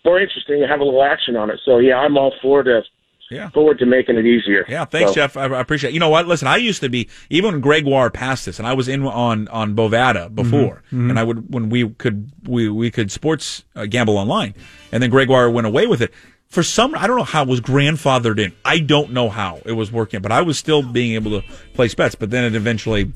more 0.04 0.20
interesting 0.20 0.60
to 0.60 0.66
have 0.66 0.80
a 0.80 0.84
little 0.84 1.02
action 1.02 1.34
on 1.36 1.50
it. 1.50 1.58
So 1.64 1.78
yeah, 1.78 1.96
I'm 1.98 2.16
all 2.16 2.32
for 2.40 2.62
to 2.62 2.82
Yeah. 3.30 3.48
forward 3.50 3.78
to 3.78 3.86
making 3.86 4.16
it 4.16 4.26
easier. 4.26 4.64
Yeah, 4.68 4.84
thanks, 4.84 5.10
So- 5.10 5.14
Jeff. 5.14 5.36
I, 5.36 5.44
I 5.46 5.60
appreciate. 5.60 5.90
it. 5.90 5.94
You 5.94 6.00
know 6.00 6.10
what? 6.10 6.26
Listen, 6.28 6.46
I 6.46 6.56
used 6.56 6.80
to 6.82 6.88
be 6.88 7.08
even 7.30 7.52
when 7.52 7.60
Gregoire 7.60 8.10
passed 8.10 8.44
this, 8.46 8.58
and 8.58 8.68
I 8.68 8.74
was 8.74 8.86
in 8.88 9.02
on 9.04 9.48
on 9.48 9.74
Bovada 9.74 10.32
before, 10.34 10.82
and 10.90 11.18
I 11.18 11.24
would 11.24 11.52
when 11.52 11.68
we 11.70 11.88
could 11.88 12.30
we 12.46 12.68
we 12.68 12.90
could 12.90 13.10
sports 13.10 13.64
uh, 13.74 13.86
gamble 13.86 14.18
online, 14.18 14.54
and 14.92 15.02
then 15.02 15.10
Gregoire 15.10 15.50
went 15.50 15.66
away 15.66 15.86
with 15.86 16.00
it. 16.02 16.12
For 16.48 16.62
some, 16.62 16.94
I 16.94 17.08
don't 17.08 17.16
know 17.16 17.24
how 17.24 17.42
it 17.42 17.48
was 17.48 17.60
grandfathered 17.60 18.38
in. 18.38 18.52
I 18.64 18.78
don't 18.78 19.10
know 19.12 19.28
how 19.28 19.60
it 19.64 19.72
was 19.72 19.90
working, 19.90 20.20
but 20.20 20.30
I 20.30 20.42
was 20.42 20.56
still 20.56 20.82
being 20.82 21.14
able 21.14 21.40
to 21.40 21.46
place 21.72 21.94
bets. 21.96 22.14
But 22.14 22.30
then 22.30 22.44
it 22.44 22.54
eventually, 22.54 23.10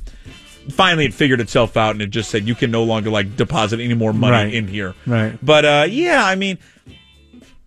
finally, 0.71 1.05
it 1.05 1.15
figured 1.15 1.41
itself 1.41 1.77
out, 1.77 1.93
and 1.93 2.03
it 2.03 2.11
just 2.11 2.31
said 2.31 2.49
you 2.49 2.57
can 2.57 2.73
no 2.73 2.83
longer 2.83 3.11
like 3.11 3.37
deposit 3.37 3.79
any 3.79 3.95
more 3.95 4.13
money 4.13 4.33
Right. 4.33 4.55
in 4.55 4.67
here. 4.67 4.95
Right. 5.07 5.39
But 5.41 5.65
uh, 5.65 5.87
yeah, 5.89 6.25
I 6.25 6.35
mean, 6.35 6.59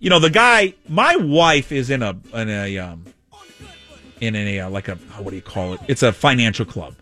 you 0.01 0.09
know, 0.09 0.19
the 0.19 0.29
guy. 0.29 0.73
My 0.89 1.15
wife 1.15 1.71
is 1.71 1.89
in 1.89 2.03
a 2.03 2.17
in 2.33 2.49
a 2.49 2.77
um, 2.79 3.05
in 4.19 4.35
a 4.35 4.59
uh, 4.61 4.69
like 4.69 4.89
a 4.89 4.95
what 5.19 5.29
do 5.29 5.35
you 5.37 5.41
call 5.41 5.73
it? 5.73 5.79
It's 5.87 6.03
a 6.03 6.11
financial 6.11 6.65
club 6.65 6.95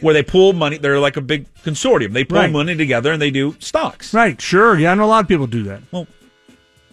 where 0.00 0.14
they 0.14 0.22
pool 0.22 0.52
money. 0.54 0.78
They're 0.78 0.98
like 0.98 1.16
a 1.16 1.20
big 1.20 1.46
consortium. 1.62 2.12
They 2.12 2.24
pool 2.24 2.38
Right. 2.38 2.50
money 2.50 2.74
together 2.76 3.12
and 3.12 3.20
they 3.22 3.30
do 3.30 3.54
stocks. 3.58 4.12
Right, 4.14 4.40
sure. 4.40 4.78
Yeah, 4.78 4.92
I 4.92 4.94
know 4.94 5.04
a 5.04 5.06
lot 5.06 5.22
of 5.24 5.28
people 5.28 5.46
do 5.46 5.64
that. 5.64 5.82
Well, 5.92 6.06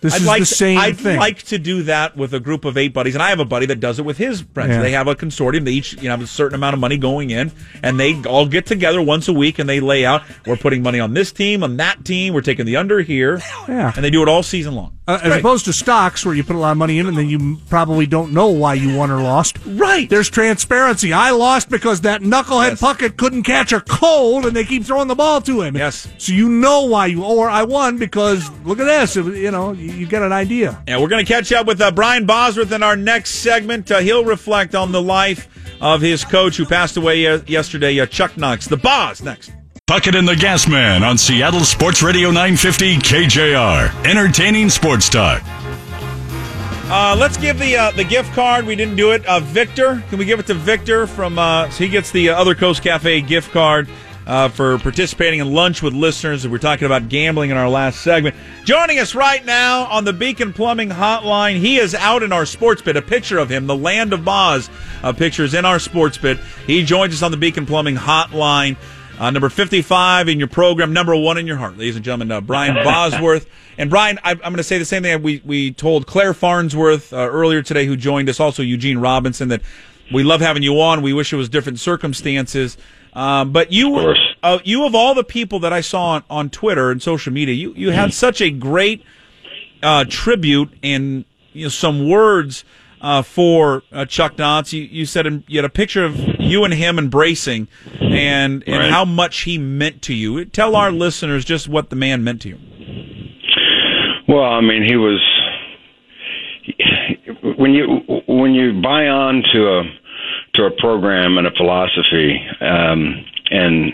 This 0.01 0.13
I'd 0.15 0.21
is 0.21 0.27
like 0.27 0.39
the 0.41 0.45
same 0.45 0.77
to, 0.77 0.83
I'd 0.83 0.97
thing. 0.97 1.17
like 1.19 1.41
to 1.43 1.57
do 1.57 1.83
that 1.83 2.17
with 2.17 2.33
a 2.33 2.39
group 2.39 2.65
of 2.65 2.75
eight 2.77 2.93
buddies, 2.93 3.15
and 3.15 3.23
I 3.23 3.29
have 3.29 3.39
a 3.39 3.45
buddy 3.45 3.65
that 3.67 3.79
does 3.79 3.97
it 3.97 4.03
with 4.05 4.17
his 4.17 4.41
friends. 4.41 4.71
Yeah. 4.71 4.81
They 4.81 4.91
have 4.91 5.07
a 5.07 5.15
consortium. 5.15 5.63
They 5.63 5.71
each 5.71 5.93
you 5.93 6.03
know 6.03 6.11
have 6.11 6.21
a 6.21 6.27
certain 6.27 6.55
amount 6.55 6.73
of 6.73 6.79
money 6.79 6.97
going 6.97 7.29
in, 7.29 7.51
and 7.81 7.99
they 7.99 8.21
all 8.23 8.45
get 8.47 8.65
together 8.65 9.01
once 9.01 9.27
a 9.29 9.33
week 9.33 9.57
and 9.59 9.69
they 9.69 9.79
lay 9.79 10.05
out. 10.05 10.23
We're 10.45 10.57
putting 10.57 10.81
money 10.83 10.99
on 10.99 11.13
this 11.13 11.31
team, 11.31 11.63
on 11.63 11.77
that 11.77 12.03
team. 12.03 12.33
We're 12.33 12.41
taking 12.41 12.65
the 12.65 12.75
under 12.77 13.01
here, 13.01 13.41
Yeah. 13.69 13.93
and 13.95 14.03
they 14.03 14.09
do 14.09 14.21
it 14.23 14.27
all 14.27 14.43
season 14.43 14.75
long. 14.75 14.94
Uh, 15.07 15.19
as 15.21 15.29
Great. 15.29 15.39
opposed 15.41 15.65
to 15.65 15.73
stocks 15.73 16.25
where 16.25 16.33
you 16.33 16.43
put 16.43 16.55
a 16.55 16.59
lot 16.59 16.71
of 16.71 16.77
money 16.77 16.97
in 16.97 17.05
and 17.05 17.15
then 17.15 17.29
you 17.29 17.59
probably 17.69 18.07
don't 18.07 18.33
know 18.33 18.47
why 18.47 18.73
you 18.73 18.97
won 18.97 19.11
or 19.11 19.21
lost. 19.21 19.59
Right. 19.63 20.09
There's 20.09 20.31
transparency. 20.31 21.13
I 21.13 21.29
lost 21.29 21.69
because 21.69 22.01
that 22.01 22.21
knucklehead 22.21 22.69
Yes. 22.71 22.81
Puckett 22.81 23.15
couldn't 23.15 23.43
catch 23.43 23.71
a 23.71 23.81
cold 23.81 24.47
and 24.47 24.55
they 24.55 24.63
keep 24.63 24.83
throwing 24.83 25.07
the 25.07 25.13
ball 25.13 25.41
to 25.41 25.61
him. 25.61 25.75
Yes. 25.75 26.07
So 26.17 26.33
you 26.33 26.49
know 26.49 26.85
why 26.85 27.05
you, 27.05 27.23
or 27.23 27.47
I 27.47 27.61
won 27.61 27.97
because 27.97 28.49
look 28.65 28.79
at 28.79 28.85
this. 28.85 29.15
You 29.15 29.51
know, 29.51 29.73
you, 29.73 29.91
you 29.91 30.07
get 30.07 30.23
an 30.23 30.33
idea. 30.33 30.81
And 30.87 30.99
we're 30.99 31.07
going 31.09 31.23
to 31.23 31.31
catch 31.31 31.51
up 31.51 31.67
with 31.67 31.79
uh, 31.81 31.91
Brian 31.91 32.25
Bosworth 32.25 32.71
in 32.71 32.81
our 32.81 32.95
next 32.95 33.35
segment. 33.35 33.91
Uh, 33.91 33.99
he'll 33.99 34.25
reflect 34.25 34.73
on 34.73 34.91
the 34.91 35.01
life 35.03 35.47
of 35.81 36.01
his 36.01 36.25
coach 36.25 36.57
who 36.57 36.65
passed 36.65 36.97
away 36.97 37.21
yesterday, 37.45 37.99
uh, 37.99 38.07
Chuck 38.07 38.37
Knox. 38.37 38.65
The 38.67 38.77
Boz 38.77 39.21
next. 39.21 39.51
Puckett 39.88 40.17
and 40.17 40.28
the 40.28 40.36
Gas 40.36 40.67
Man 40.67 41.04
on 41.04 41.15
Seattle 41.15 41.60
Sports 41.60 42.02
Radio 42.02 42.30
950 42.30 42.95
KJR. 42.98 44.08
Entertaining 44.08 44.67
sports 44.67 45.10
talk. 45.10 45.43
Uh, 46.89 47.15
let's 47.19 47.38
give 47.38 47.60
the 47.60 47.78
uh, 47.78 47.91
the 47.91 48.04
gift 48.04 48.34
card. 48.34 48.65
We 48.65 48.76
didn't 48.76 48.95
do 48.95 49.12
it. 49.12 49.24
Uh, 49.28 49.41
Victor, 49.41 50.04
can 50.10 50.17
we 50.17 50.26
give 50.26 50.39
it 50.39 50.48
to 50.48 50.56
Victor 50.56 51.06
from? 51.06 51.38
Uh, 51.38 51.69
so 51.69 51.84
he 51.84 51.89
gets 51.91 52.10
the 52.10 52.32
uh, 52.32 52.36
Other 52.36 52.56
Coast 52.56 52.82
Cafe 52.82 53.21
gift 53.21 53.52
card 53.52 53.88
uh, 54.26 54.50
for 54.50 54.80
participating 54.80 55.39
in 55.39 55.54
lunch 55.54 55.84
with 55.84 55.93
listeners. 55.93 56.48
We're 56.48 56.58
talking 56.58 56.88
about 56.88 57.08
gambling 57.08 57.52
in 57.52 57.58
our 57.58 57.69
last 57.69 58.02
segment. 58.02 58.36
Joining 58.63 58.98
us 58.98 59.13
right 59.13 59.45
now 59.45 59.86
on 59.86 60.04
the 60.04 60.13
Beacon 60.13 60.52
Plumbing 60.52 60.89
Hotline, 60.89 61.60
he 61.60 61.78
is 61.78 61.93
out 61.93 62.24
in 62.24 62.34
our 62.34 62.48
sports 62.48 62.82
bit. 62.82 62.98
A 62.98 63.04
picture 63.04 63.38
of 63.38 63.50
him, 63.50 63.67
the 63.67 63.78
Land 63.78 64.13
of 64.13 64.26
Boz. 64.26 64.67
Uh, 65.04 65.13
pictures 65.13 65.54
in 65.54 65.63
our 65.63 65.78
sports 65.78 66.17
bit. 66.17 66.39
He 66.65 66.84
joins 66.84 67.13
us 67.13 67.21
on 67.21 67.30
the 67.30 67.38
Beacon 67.38 67.67
Plumbing 67.67 67.98
Hotline. 67.98 68.78
Uh, 69.17 69.32
number 69.32 69.49
55 69.49 70.28
in 70.28 70.39
your 70.39 70.47
program, 70.49 70.91
number 70.91 71.15
one 71.15 71.38
in 71.38 71.47
your 71.47 71.56
heart, 71.56 71.78
ladies 71.78 71.95
and 71.95 72.04
gentlemen, 72.04 72.32
uh, 72.32 72.41
Brian 72.41 72.75
Bosworth. 72.84 73.47
And 73.78 73.89
Brian, 73.89 74.19
I, 74.23 74.32
I'm 74.32 74.38
going 74.38 74.58
to 74.58 74.63
say 74.63 74.78
the 74.78 74.86
same 74.86 75.04
thing 75.04 75.23
we, 75.23 75.41
we 75.45 75.71
told 75.71 76.06
Clare 76.06 76.34
Farnsworth 76.34 77.13
uh, 77.13 77.17
earlier 77.17 77.62
today, 77.62 77.86
who 77.86 77.95
joined 77.95 78.28
us, 78.28 78.39
also 78.41 78.62
Eugene 78.62 78.97
Robinson, 78.97 79.47
that 79.49 79.62
we 80.13 80.23
love 80.23 80.41
having 80.41 80.63
you 80.63 80.82
on. 80.82 81.01
We 81.01 81.13
wish 81.13 81.32
it 81.32 81.38
was 81.38 81.47
different 81.47 81.80
circumstances. 81.80 82.78
Um, 83.13 83.54
but 83.54 83.71
you, 83.71 83.91
course. 83.91 84.36
uh, 84.43 84.60
you 84.65 84.86
of 84.86 84.93
all 84.93 85.15
the 85.15 85.23
people 85.23 85.60
that 85.60 85.71
I 85.71 85.80
saw 85.80 86.08
on, 86.08 86.23
on 86.30 86.49
Twitter 86.49 86.91
and 86.91 87.01
social 87.01 87.32
media, 87.32 87.56
you, 87.56 87.73
you 87.73 87.91
had 87.91 88.13
such 88.13 88.41
a 88.41 88.49
great 88.49 89.04
uh, 89.82 90.04
tribute 90.10 90.73
and 90.84 91.23
you 91.54 91.63
know 91.63 91.69
some 91.69 92.10
words 92.10 92.65
uh, 93.01 93.21
for 93.21 93.84
uh, 93.91 94.05
Chuck 94.05 94.38
Knox. 94.38 94.73
You, 94.73 94.84
you 94.84 95.05
said 95.05 95.43
you 95.47 95.58
had 95.58 95.65
a 95.65 95.69
picture 95.69 96.03
of 96.05 96.15
you 96.39 96.63
and 96.63 96.73
him 96.73 96.97
embracing, 96.99 97.67
and 97.99 98.63
and 98.67 98.77
Right. 98.79 98.91
how 98.91 99.05
much 99.05 99.41
he 99.41 99.58
meant 99.58 100.01
to 100.03 100.13
you. 100.13 100.45
Tell 100.45 100.75
our 100.75 100.91
listeners 100.91 101.45
just 101.45 101.67
what 101.67 101.89
the 101.89 101.95
man 101.95 102.23
meant 102.23 102.41
to 102.43 102.49
you. 102.49 102.60
Well, 104.27 104.43
I 104.43 104.62
mean, 104.62 104.84
he 104.88 104.95
was 104.95 105.21
when 107.58 107.73
you 107.73 107.86
when 108.27 108.53
you 108.53 108.81
buy 108.81 109.08
on 109.08 109.43
to 109.53 109.67
a 109.79 109.84
to 110.55 110.63
a 110.65 110.71
program 110.79 111.38
and 111.38 111.45
a 111.47 111.51
philosophy, 111.51 112.39
um, 112.62 113.25
and 113.51 113.93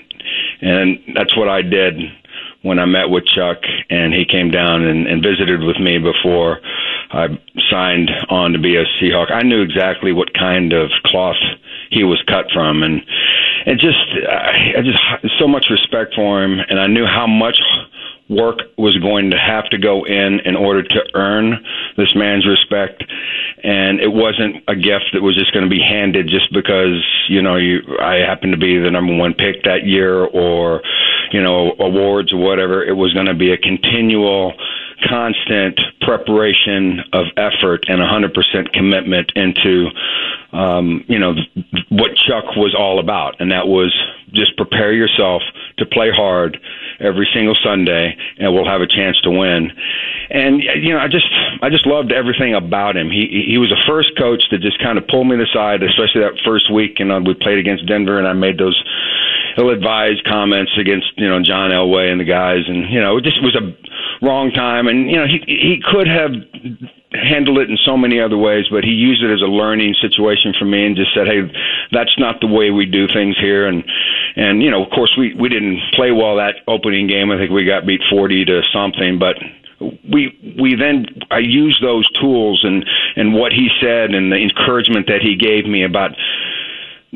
and 0.62 1.00
that's 1.16 1.36
what 1.36 1.50
I 1.50 1.62
did 1.62 1.96
when 2.62 2.80
I 2.80 2.86
met 2.86 3.10
with 3.10 3.26
Chuck, 3.26 3.58
and 3.90 4.14
he 4.14 4.26
came 4.26 4.52
down 4.52 4.84
and, 4.84 5.08
and 5.08 5.24
visited 5.24 5.62
with 5.62 5.78
me 5.80 5.98
before 5.98 6.60
I 7.12 7.28
signed 7.70 8.12
on 8.30 8.54
to 8.54 8.60
be 8.60 8.76
a 8.76 8.86
Seahawk. 9.00 9.32
I 9.32 9.42
knew 9.42 9.62
exactly 9.62 10.12
what 10.12 10.34
kind 10.34 10.74
of 10.74 10.90
cloth 11.06 11.42
he 11.90 12.04
was 12.04 12.22
cut 12.28 12.46
from, 12.54 12.84
and 12.84 13.02
and 13.66 13.80
just 13.80 13.98
I, 14.30 14.80
I 14.80 14.82
just 14.82 15.40
so 15.40 15.48
much 15.48 15.66
respect 15.70 16.14
for 16.16 16.44
him, 16.44 16.60
and 16.60 16.80
I 16.80 16.88
knew 16.88 17.06
how 17.06 17.28
much 17.28 17.58
work 18.30 18.60
was 18.78 18.98
going 19.00 19.30
to 19.30 19.38
have 19.38 19.70
to 19.70 19.78
go 19.78 20.06
in 20.06 20.40
in 20.46 20.56
order 20.56 20.82
to 20.82 21.00
earn 21.16 21.64
this 21.98 22.16
man's 22.16 22.48
respect 22.48 23.04
and 23.64 24.00
it 24.00 24.08
wasn't 24.08 24.56
a 24.70 24.76
gift 24.76 25.12
that 25.14 25.22
was 25.22 25.36
just 25.36 25.52
going 25.54 25.66
to 25.66 25.70
be 25.70 25.82
handed 25.82 26.28
just 26.28 26.52
because 26.54 27.04
you 27.28 27.42
know 27.42 27.58
you 27.58 27.82
I 28.00 28.24
happened 28.26 28.54
to 28.54 28.58
be 28.58 28.80
the 28.80 28.90
number 28.90 29.14
one 29.16 29.34
pick 29.34 29.64
that 29.64 29.86
year 29.86 30.24
or 30.24 30.82
you 31.32 31.42
know 31.42 31.74
awards 31.80 32.34
or 32.34 32.38
whatever 32.38 32.84
it 32.84 32.94
was 32.94 33.14
going 33.14 33.26
to 33.26 33.34
be 33.34 33.52
a 33.52 33.58
continual 33.58 34.54
constant 35.08 35.80
preparation 36.02 37.00
of 37.12 37.26
effort 37.36 37.86
and 37.88 38.02
a 38.02 38.06
100% 38.06 38.72
commitment 38.72 39.32
into 39.36 39.88
um, 40.54 41.04
you 41.08 41.18
know 41.18 41.34
what 41.90 42.12
Chuck 42.28 42.56
was 42.56 42.76
all 42.78 43.00
about 43.00 43.40
and 43.40 43.52
that 43.52 43.68
was 43.68 43.96
just 44.34 44.56
prepare 44.56 44.94
yourself 44.94 45.42
to 45.78 45.86
play 45.86 46.10
hard 46.12 46.60
every 47.00 47.28
single 47.34 47.56
Sunday, 47.64 48.16
and 48.38 48.54
we'll 48.54 48.68
have 48.68 48.82
a 48.82 48.88
chance 48.88 49.20
to 49.22 49.30
win. 49.30 49.72
And 50.30 50.62
you 50.64 50.94
know, 50.94 51.00
I 51.00 51.08
just 51.08 51.28
I 51.62 51.70
just 51.70 51.86
loved 51.86 52.12
everything 52.12 52.56
about 52.56 52.96
him. 52.96 53.10
He 53.10 53.46
he 53.48 53.58
was 53.58 53.70
the 53.70 53.84
first 53.88 54.18
coach 54.18 54.44
that 54.52 54.62
just 54.62 54.80
kind 54.82 54.98
of 54.98 55.08
pulled 55.08 55.28
me 55.28 55.36
aside, 55.42 55.84
especially 55.84 56.22
that 56.22 56.40
first 56.46 56.72
week. 56.72 57.00
You 57.00 57.06
know, 57.06 57.20
we 57.20 57.34
played 57.34 57.58
against 57.58 57.88
Denver, 57.88 58.18
and 58.18 58.28
I 58.28 58.34
made 58.34 58.58
those 58.58 58.82
ill-advised 59.58 60.24
comments 60.26 60.72
against 60.80 61.08
you 61.18 61.28
know 61.28 61.42
John 61.44 61.72
Elway 61.72 62.12
and 62.12 62.20
the 62.20 62.26
guys, 62.26 62.64
and 62.68 62.90
you 62.92 63.02
know, 63.02 63.18
it 63.18 63.24
just 63.24 63.42
was 63.42 63.56
a 63.56 64.26
wrong 64.26 64.52
time. 64.52 64.88
And 64.88 65.10
you 65.10 65.18
know, 65.18 65.26
he 65.26 65.40
he 65.46 65.82
could 65.84 66.08
have 66.08 66.32
handled 67.12 67.58
it 67.60 67.70
in 67.70 67.78
so 67.84 67.98
many 67.98 68.22
other 68.22 68.38
ways, 68.38 68.66
but 68.72 68.84
he 68.84 68.92
used 68.92 69.24
it 69.24 69.34
as 69.34 69.42
a 69.42 69.52
learning 69.52 69.96
situation 70.02 70.54
for 70.58 70.66
me 70.66 70.86
and 70.86 70.96
just 70.96 71.14
said, 71.14 71.28
"Hey, 71.28 71.42
that's 71.92 72.18
not 72.18 72.40
the 72.42 72.48
way 72.48 72.72
we 72.72 72.86
do 72.86 73.08
things 73.08 73.38
here." 73.40 73.68
And 73.68 73.84
and 74.36 74.62
you 74.64 74.72
know, 74.72 74.84
of 74.84 74.92
course, 74.92 75.14
we 75.18 75.34
we 75.34 75.50
didn't 75.50 75.80
play 75.94 76.12
well 76.12 76.38
that 76.38 76.64
opening 76.68 77.08
game. 77.08 77.32
I 77.32 77.38
think 77.38 77.52
we 77.52 77.66
got 77.66 77.86
beat 77.86 78.02
forty 78.10 78.46
to 78.46 78.62
something, 78.74 79.20
but 79.20 79.36
we 80.12 80.38
we 80.60 80.76
then 80.76 81.06
I 81.32 81.40
used 81.40 81.84
those 81.84 82.08
tools 82.20 82.62
and 82.64 82.86
and 83.16 83.34
what 83.34 83.52
he 83.52 83.70
said 83.82 84.12
and 84.12 84.32
the 84.32 84.38
encouragement 84.38 85.08
that 85.08 85.22
he 85.22 85.36
gave 85.36 85.66
me 85.66 85.84
about 85.84 86.12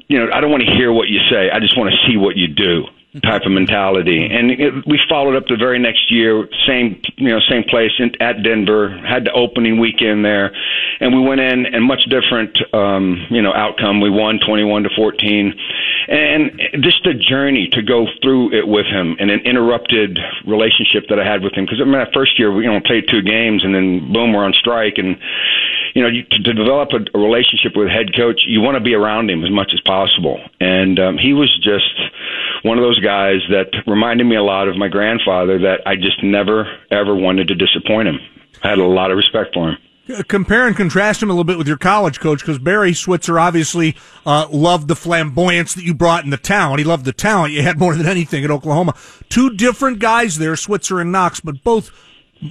you 0.08 0.20
know 0.20 0.32
I 0.34 0.41
don't 0.41 0.52
want 0.52 0.63
to 0.63 0.72
hear 0.72 0.91
what 0.91 1.08
you 1.08 1.20
say. 1.30 1.50
I 1.50 1.60
just 1.60 1.78
want 1.78 1.91
to 1.91 1.98
see 2.08 2.18
what 2.18 2.36
you 2.36 2.48
do 2.48 2.86
type 3.22 3.44
of 3.46 3.52
mentality. 3.52 4.28
And 4.30 4.52
it, 4.52 4.74
we 4.86 5.00
followed 5.08 5.36
up 5.36 5.48
the 5.48 5.56
very 5.56 5.80
next 5.80 6.12
year, 6.12 6.48
same 6.68 7.02
you 7.15 7.30
know 7.30 7.39
same 7.50 7.63
place 7.63 7.91
in, 8.00 8.12
at 8.22 8.44
Denver. 8.44 8.89
Had 9.08 9.26
the 9.26 9.32
opening 9.32 9.80
weekend 9.80 10.26
there, 10.26 10.52
and 11.00 11.15
we 11.15 11.22
went 11.22 11.41
in 11.41 11.65
and 11.65 11.84
much 11.84 12.04
different 12.10 12.58
um, 12.74 13.26
you 13.30 13.41
know 13.41 13.54
outcome. 13.54 14.02
We 14.02 14.10
won 14.10 14.39
twenty 14.46 14.63
one 14.63 14.84
to 14.84 14.89
fourteen, 14.96 15.54
and 16.08 16.60
just 16.82 17.04
the 17.04 17.13
journey 17.13 17.70
to 17.74 17.82
go 17.82 18.08
through 18.22 18.54
it 18.54 18.68
with 18.68 18.86
him 18.86 19.15
and 19.20 19.32
an 19.32 19.39
interrupted 19.41 20.20
relationship 20.46 21.08
that 21.10 21.20
I 21.20 21.26
had 21.26 21.41
with 21.41 21.54
him 21.54 21.65
because 21.65 21.80
I 21.82 21.86
mean 21.86 22.06
first 22.13 22.38
year 22.38 22.52
we 22.54 22.63
you 22.63 22.72
know 22.72 22.82
played 22.82 23.06
two 23.10 23.22
games 23.22 23.63
and 23.63 23.74
then 23.74 24.12
boom 24.12 24.34
we're 24.34 24.44
on 24.44 24.54
strike 24.54 24.98
and 24.98 25.18
you 25.95 26.03
know 26.03 26.08
you, 26.08 26.21
to, 26.23 26.38
to 26.43 26.53
develop 26.53 26.89
a, 26.93 27.17
a 27.17 27.19
relationship 27.19 27.73
with 27.75 27.88
head 27.89 28.15
coach 28.15 28.41
you 28.45 28.62
want 28.62 28.75
to 28.75 28.84
be 28.84 28.93
around 28.93 29.29
him 29.29 29.43
as 29.43 29.49
much 29.49 29.71
as 29.73 29.81
possible 29.81 30.38
and 30.60 30.99
um, 30.99 31.17
he 31.17 31.34
was 31.34 31.49
just 31.63 31.97
one 32.65 32.77
of 32.77 32.84
those 32.84 32.99
guys 32.99 33.41
that 33.49 33.67
reminded 33.88 34.25
me 34.25 34.36
a 34.36 34.43
lot 34.43 34.67
of 34.67 34.75
my 34.75 34.88
grandfather 34.88 35.60
that 35.60 35.81
I 35.86 35.95
just 35.95 36.23
never 36.23 36.65
ever 36.91 37.15
wanted 37.15 37.47
to 37.49 37.55
disappoint 37.55 38.08
him. 38.08 38.19
I 38.63 38.69
had 38.69 38.79
a 38.79 38.86
lot 38.86 39.12
of 39.12 39.17
respect 39.17 39.53
for 39.53 39.69
him. 39.69 39.77
Compare 40.27 40.67
and 40.67 40.75
contrast 40.75 41.21
him 41.21 41.29
a 41.29 41.34
little 41.34 41.43
bit 41.43 41.58
with 41.58 41.67
your 41.67 41.77
college 41.77 42.19
coach 42.19 42.39
because 42.39 42.60
Barry 42.60 42.93
Switzer 42.93 43.39
obviously 43.39 43.95
uh, 44.25 44.47
loved 44.51 44.88
the 44.88 44.95
flamboyance 44.95 45.73
that 45.73 45.84
you 45.84 45.95
brought 45.95 46.23
in 46.23 46.29
the 46.29 46.38
talent. 46.38 46.79
He 46.79 46.86
loved 46.86 47.05
the 47.05 47.13
talent 47.13 47.53
you 47.53 47.63
had 47.63 47.79
more 47.79 47.95
than 47.95 48.05
anything 48.05 48.43
at 48.43 48.51
Oklahoma. 48.51 48.93
Two 49.29 49.55
different 49.55 49.97
guys 49.97 50.38
there, 50.38 50.55
Switzer 50.55 50.99
and 50.99 51.12
Knox, 51.12 51.39
but 51.39 51.63
both 51.63 51.91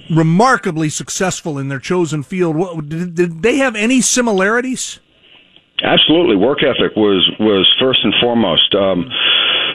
remarkably 0.09 0.89
successful 0.89 1.57
in 1.57 1.69
their 1.69 1.79
chosen 1.79 2.23
field. 2.23 2.55
What, 2.55 2.89
did, 2.89 3.15
did 3.15 3.41
they 3.41 3.57
have 3.57 3.75
any 3.75 4.01
similarities? 4.01 4.99
Absolutely, 5.83 6.37
work 6.37 6.59
ethic 6.63 6.95
was 6.95 7.29
was 7.39 7.67
first 7.79 7.99
and 8.03 8.13
foremost. 8.21 8.73
Um, 8.75 9.11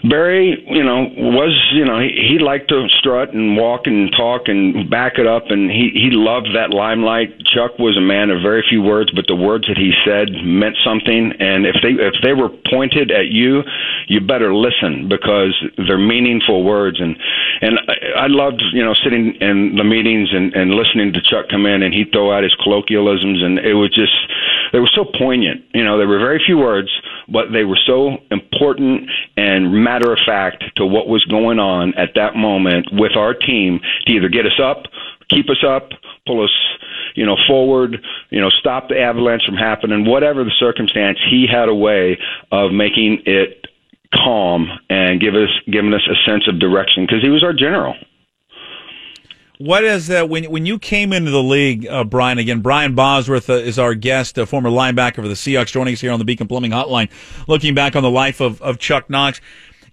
Barry, 0.03 0.57
you 0.69 0.83
know, 0.83 1.13
was 1.37 1.53
you 1.73 1.85
know 1.85 2.01
he, 2.01 2.09
he 2.33 2.39
liked 2.39 2.69
to 2.71 2.89
strut 2.89 3.35
and 3.35 3.57
walk 3.57 3.83
and 3.85 4.11
talk 4.17 4.49
and 4.49 4.89
back 4.89 5.19
it 5.19 5.27
up, 5.27 5.51
and 5.51 5.71
he 5.71 5.91
he 5.93 6.09
loved 6.11 6.49
that 6.55 6.71
limelight. 6.71 7.37
Chuck 7.45 7.79
was 7.79 7.99
a 7.99 8.01
man 8.01 8.31
of 8.31 8.41
very 8.41 8.65
few 8.67 8.81
words, 8.81 9.11
but 9.13 9.27
the 9.29 9.37
words 9.37 9.69
that 9.69 9.77
he 9.77 9.93
said 10.05 10.33
meant 10.43 10.77
something. 10.83 11.33
And 11.39 11.67
if 11.67 11.77
they 11.83 12.01
if 12.01 12.15
they 12.23 12.33
were 12.33 12.49
pointed 12.71 13.11
at 13.11 13.29
you, 13.29 13.63
you 14.09 14.21
better 14.21 14.55
listen 14.55 15.09
because 15.09 15.53
they're 15.77 16.01
meaningful 16.01 16.65
words. 16.65 17.01
And 17.01 17.17
and 17.61 17.79
I, 17.89 18.25
I 18.25 18.27
loved 18.29 18.63
you 18.73 18.85
know 18.85 18.95
sitting 18.95 19.37
in 19.41 19.77
the 19.77 19.85
meetings 19.85 20.31
and 20.33 20.55
and 20.55 20.73
listening 20.73 21.13
to 21.13 21.21
Chuck 21.21 21.51
come 21.51 21.67
in 21.67 21.83
and 21.83 21.93
he'd 21.93 22.13
throw 22.13 22.33
out 22.33 22.43
his 22.43 22.57
colloquialisms, 22.63 23.43
and 23.43 23.59
it 23.59 23.75
was 23.75 23.93
just 23.93 24.17
they 24.73 24.81
were 24.81 24.91
so 24.95 25.05
poignant. 25.05 25.65
You 25.75 25.85
know, 25.85 25.99
there 25.99 26.09
were 26.09 26.19
very 26.19 26.41
few 26.45 26.59
words, 26.59 26.89
but 27.31 27.53
they 27.53 27.65
were 27.65 27.79
so 27.87 28.19
important 28.31 29.09
and 29.37 29.73
matter 29.73 30.13
of 30.13 30.19
fact 30.27 30.65
to 30.77 30.87
what 30.87 31.09
was 31.09 31.25
going 31.25 31.59
on 31.59 31.95
at 31.95 32.11
that 32.15 32.37
moment 32.37 32.87
with 32.93 33.17
our 33.17 33.35
team 33.35 33.81
to 34.07 34.13
either 34.13 34.29
get 34.29 34.47
us 34.47 34.61
up, 34.63 34.85
keep 35.29 35.49
us 35.49 35.65
up, 35.67 35.91
pull 36.27 36.43
us, 36.45 36.51
you 37.15 37.25
know, 37.25 37.37
forward, 37.47 38.05
you 38.31 38.41
know, 38.41 38.51
stop 38.51 38.89
the 38.89 38.99
avalanche 38.99 39.45
from 39.45 39.57
happening, 39.57 40.05
whatever 40.05 40.45
the 40.45 40.53
circumstance, 40.59 41.19
he 41.31 41.47
had 41.51 41.69
a 41.69 41.75
way 41.75 42.19
of 42.53 42.73
making 42.73 43.23
it 43.27 43.67
calm 44.15 44.69
and 44.89 45.21
give 45.21 45.35
us 45.35 45.51
giving 45.71 45.95
us 45.95 46.03
a 46.11 46.29
sense 46.29 46.49
of 46.49 46.59
direction 46.59 47.05
because 47.07 47.23
he 47.23 47.31
was 47.31 47.45
our 47.45 47.53
general. 47.53 47.95
What 49.61 49.85
is 49.85 50.07
that 50.07 50.31
when 50.31 50.45
when 50.45 50.65
you 50.65 50.79
came 50.79 51.13
into 51.13 51.31
the 51.31 51.43
league, 51.43 51.87
uh, 51.87 52.03
Brian? 52.05 52.39
Again, 52.39 52.61
Brian 52.61 52.95
Bosworth 52.95 53.51
uh, 53.51 53.57
is 53.57 53.79
our 53.79 53.95
guest, 53.95 54.39
a 54.39 54.47
former 54.47 54.71
linebacker 54.71 55.17
for 55.17 55.29
the 55.29 55.35
Seahawks, 55.35 55.71
joining 55.71 55.93
us 55.93 56.01
here 56.01 56.13
on 56.13 56.19
the 56.19 56.25
Beacon 56.25 56.49
Plumbing 56.49 56.71
Hotline, 56.71 57.11
looking 57.47 57.75
back 57.75 57.95
on 57.95 58.03
the 58.03 58.11
life 58.11 58.41
of, 58.41 58.63
of 58.63 58.79
Chuck 58.79 59.11
Knox. 59.11 59.39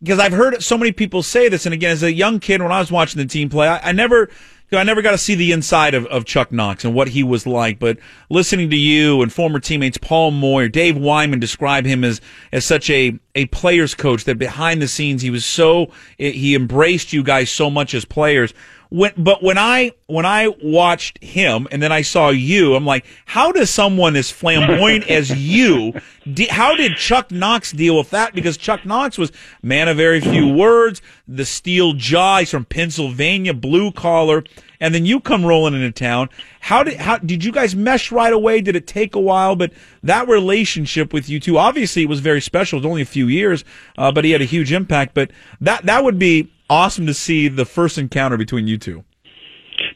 Because 0.02 0.20
I've 0.20 0.32
heard 0.32 0.64
so 0.64 0.78
many 0.78 0.94
people 0.94 1.22
say 1.22 1.50
this, 1.50 1.66
and 1.66 1.74
again, 1.74 1.92
as 1.92 2.02
a 2.02 2.14
young 2.14 2.40
kid, 2.40 2.62
when 2.62 2.72
I 2.72 2.80
was 2.80 2.94
watching 2.94 3.18
the 3.22 3.28
team 3.28 3.50
play, 3.50 3.68
I, 3.68 3.90
I 3.90 3.92
never. 3.92 4.30
I 4.70 4.84
never 4.84 5.02
got 5.02 5.12
to 5.12 5.18
see 5.18 5.36
the 5.36 5.54
inside 5.54 5.94
of, 5.94 6.06
of 6.08 6.26
Chuck 6.26 6.52
Knox 6.52 6.84
and 6.84 6.94
what 6.94 7.08
he 7.08 7.24
was 7.24 7.48
like, 7.48 7.80
but 7.80 7.98
listening 8.30 8.70
to 8.70 8.76
you 8.76 9.22
and 9.22 9.32
former 9.32 9.62
teammates 9.62 9.98
Paul 9.98 10.32
Moyer, 10.32 10.68
Dave 10.68 10.98
Wyman 10.98 11.40
describe 11.40 11.86
him 11.86 12.04
as, 12.04 12.20
as 12.52 12.66
such 12.66 12.90
a, 12.90 13.18
a 13.34 13.46
player's 13.46 13.96
coach 13.96 14.26
that 14.26 14.38
behind 14.38 14.82
the 14.82 14.90
scenes 14.90 15.22
he 15.22 15.30
was 15.30 15.46
so, 15.46 15.90
he 16.18 16.54
embraced 16.54 17.14
you 17.14 17.24
guys 17.24 17.50
so 17.50 17.70
much 17.70 17.94
as 17.94 18.04
players 18.04 18.54
when 18.90 19.12
but 19.18 19.44
when 19.44 19.58
I 19.58 19.92
when 20.08 20.26
I 20.26 20.48
watched 20.64 21.24
him 21.24 21.68
and 21.72 21.82
then 21.82 21.92
I 21.92 22.02
saw 22.02 22.30
you, 22.30 22.76
I'm 22.76 22.86
like, 22.86 23.06
how 23.26 23.52
does 23.52 23.70
someone 23.70 24.16
as 24.16 24.32
flamboyant 24.32 25.08
as 25.10 25.32
you? 25.32 25.94
De- 26.32 26.48
how 26.48 26.76
did 26.76 26.96
Chuck 26.96 27.32
Knox 27.32 27.72
deal 27.72 27.98
with 27.98 28.10
that? 28.12 28.34
Because 28.34 28.58
Chuck 28.58 28.86
Knox 28.86 29.18
was 29.18 29.32
man 29.62 29.88
of 29.88 29.98
very 29.98 30.22
few 30.22 30.48
words, 30.48 31.02
the 31.28 31.46
steel 31.46 31.94
jaw. 31.94 32.40
He's 32.40 32.52
from 32.52 32.66
Pennsylvania, 32.66 33.54
blue 33.54 33.92
collar, 33.92 34.44
and 34.80 34.94
then 34.94 35.06
you 35.06 35.20
come 35.20 35.46
rolling 35.46 35.74
into 35.74 35.92
town. 35.92 36.30
How 36.62 36.84
did 36.84 36.98
how 36.98 37.18
did 37.18 37.44
you 37.44 37.52
guys 37.52 37.76
mesh 37.76 38.12
right 38.12 38.34
away? 38.34 38.62
Did 38.62 38.76
it 38.76 38.88
take 38.88 39.16
a 39.16 39.20
while? 39.20 39.56
But 39.56 39.74
that 40.04 40.28
relationship 40.28 41.14
with 41.14 41.30
you 41.30 41.40
two, 41.40 41.58
obviously, 41.58 42.04
it 42.04 42.10
was 42.10 42.20
very 42.20 42.42
special. 42.42 42.78
It 42.78 42.82
was 42.82 42.90
only 42.90 43.02
a 43.02 43.06
few 43.06 43.28
years, 43.28 43.66
uh, 43.98 44.12
but 44.12 44.24
he 44.24 44.32
had 44.32 44.42
a 44.42 44.46
huge 44.46 44.72
impact. 44.72 45.14
But 45.14 45.32
that 45.62 45.86
that 45.86 46.04
would 46.04 46.20
be 46.20 46.52
awesome 46.70 47.06
to 47.08 47.14
see 47.14 47.48
the 47.48 47.66
first 47.66 47.98
encounter 47.98 48.38
between 48.38 48.68
you 48.68 48.78
two. 48.78 49.04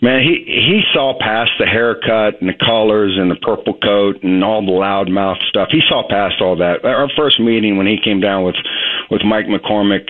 Man, 0.01 0.21
he 0.21 0.45
he 0.45 0.81
saw 0.93 1.17
past 1.19 1.51
the 1.59 1.65
haircut 1.65 2.39
and 2.39 2.49
the 2.49 2.57
colors 2.57 3.17
and 3.17 3.29
the 3.29 3.35
purple 3.35 3.73
coat 3.73 4.21
and 4.23 4.43
all 4.43 4.65
the 4.65 4.71
loudmouth 4.71 5.41
stuff. 5.49 5.69
He 5.71 5.81
saw 5.87 6.07
past 6.07 6.41
all 6.41 6.55
that. 6.57 6.85
Our 6.85 7.09
first 7.15 7.39
meeting 7.39 7.77
when 7.77 7.87
he 7.87 7.97
came 8.03 8.19
down 8.19 8.43
with 8.43 8.55
with 9.09 9.21
Mike 9.23 9.45
McCormack, 9.45 10.09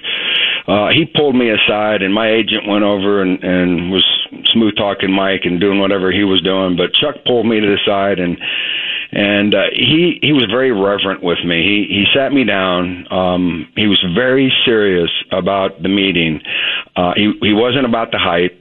uh, 0.68 0.90
he 0.90 1.06
pulled 1.06 1.36
me 1.36 1.50
aside 1.50 2.02
and 2.02 2.14
my 2.14 2.30
agent 2.30 2.68
went 2.68 2.84
over 2.84 3.22
and 3.22 3.44
and 3.44 3.92
was 3.92 4.06
smooth 4.54 4.76
talking 4.76 5.12
Mike 5.12 5.42
and 5.44 5.60
doing 5.60 5.80
whatever 5.80 6.12
he 6.12 6.24
was 6.24 6.42
doing. 6.42 6.76
But 6.76 6.94
Chuck 6.94 7.24
pulled 7.26 7.46
me 7.46 7.60
to 7.60 7.68
the 7.68 7.80
side 7.86 8.20
and 8.20 8.38
and 9.12 9.54
uh, 9.54 9.64
he 9.74 10.20
he 10.22 10.32
was 10.32 10.46
very 10.50 10.72
reverent 10.72 11.22
with 11.22 11.44
me. 11.44 11.64
He 11.64 11.94
he 11.94 12.06
sat 12.14 12.32
me 12.32 12.44
down. 12.44 13.12
Um, 13.12 13.72
he 13.76 13.88
was 13.88 14.04
very 14.16 14.52
serious 14.66 15.12
about 15.32 15.82
the 15.82 15.90
meeting. 15.90 16.42
Uh, 16.96 17.14
he 17.16 17.34
he 17.42 17.54
wasn't 17.54 17.86
about 17.86 18.12
the 18.12 18.20
hype. 18.20 18.58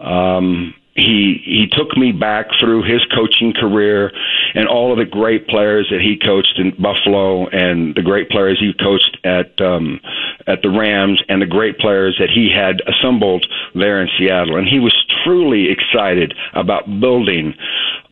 Um, 0.00 0.74
he 0.94 1.40
he 1.44 1.68
took 1.72 1.96
me 1.96 2.12
back 2.12 2.48
through 2.60 2.82
his 2.82 3.02
coaching 3.14 3.54
career 3.54 4.12
and 4.54 4.68
all 4.68 4.92
of 4.92 4.98
the 4.98 5.06
great 5.06 5.48
players 5.48 5.88
that 5.90 6.00
he 6.00 6.18
coached 6.18 6.58
in 6.58 6.70
Buffalo 6.82 7.46
and 7.48 7.94
the 7.94 8.02
great 8.02 8.28
players 8.28 8.60
he 8.60 8.74
coached 8.74 9.16
at 9.24 9.58
um 9.60 10.00
at 10.46 10.60
the 10.60 10.68
Rams 10.68 11.22
and 11.28 11.40
the 11.40 11.46
great 11.46 11.78
players 11.78 12.16
that 12.18 12.28
he 12.28 12.50
had 12.54 12.82
assembled 12.86 13.46
there 13.74 14.02
in 14.02 14.08
Seattle 14.18 14.56
and 14.56 14.68
he 14.68 14.78
was 14.78 14.94
truly 15.24 15.70
excited 15.70 16.34
about 16.52 17.00
building 17.00 17.54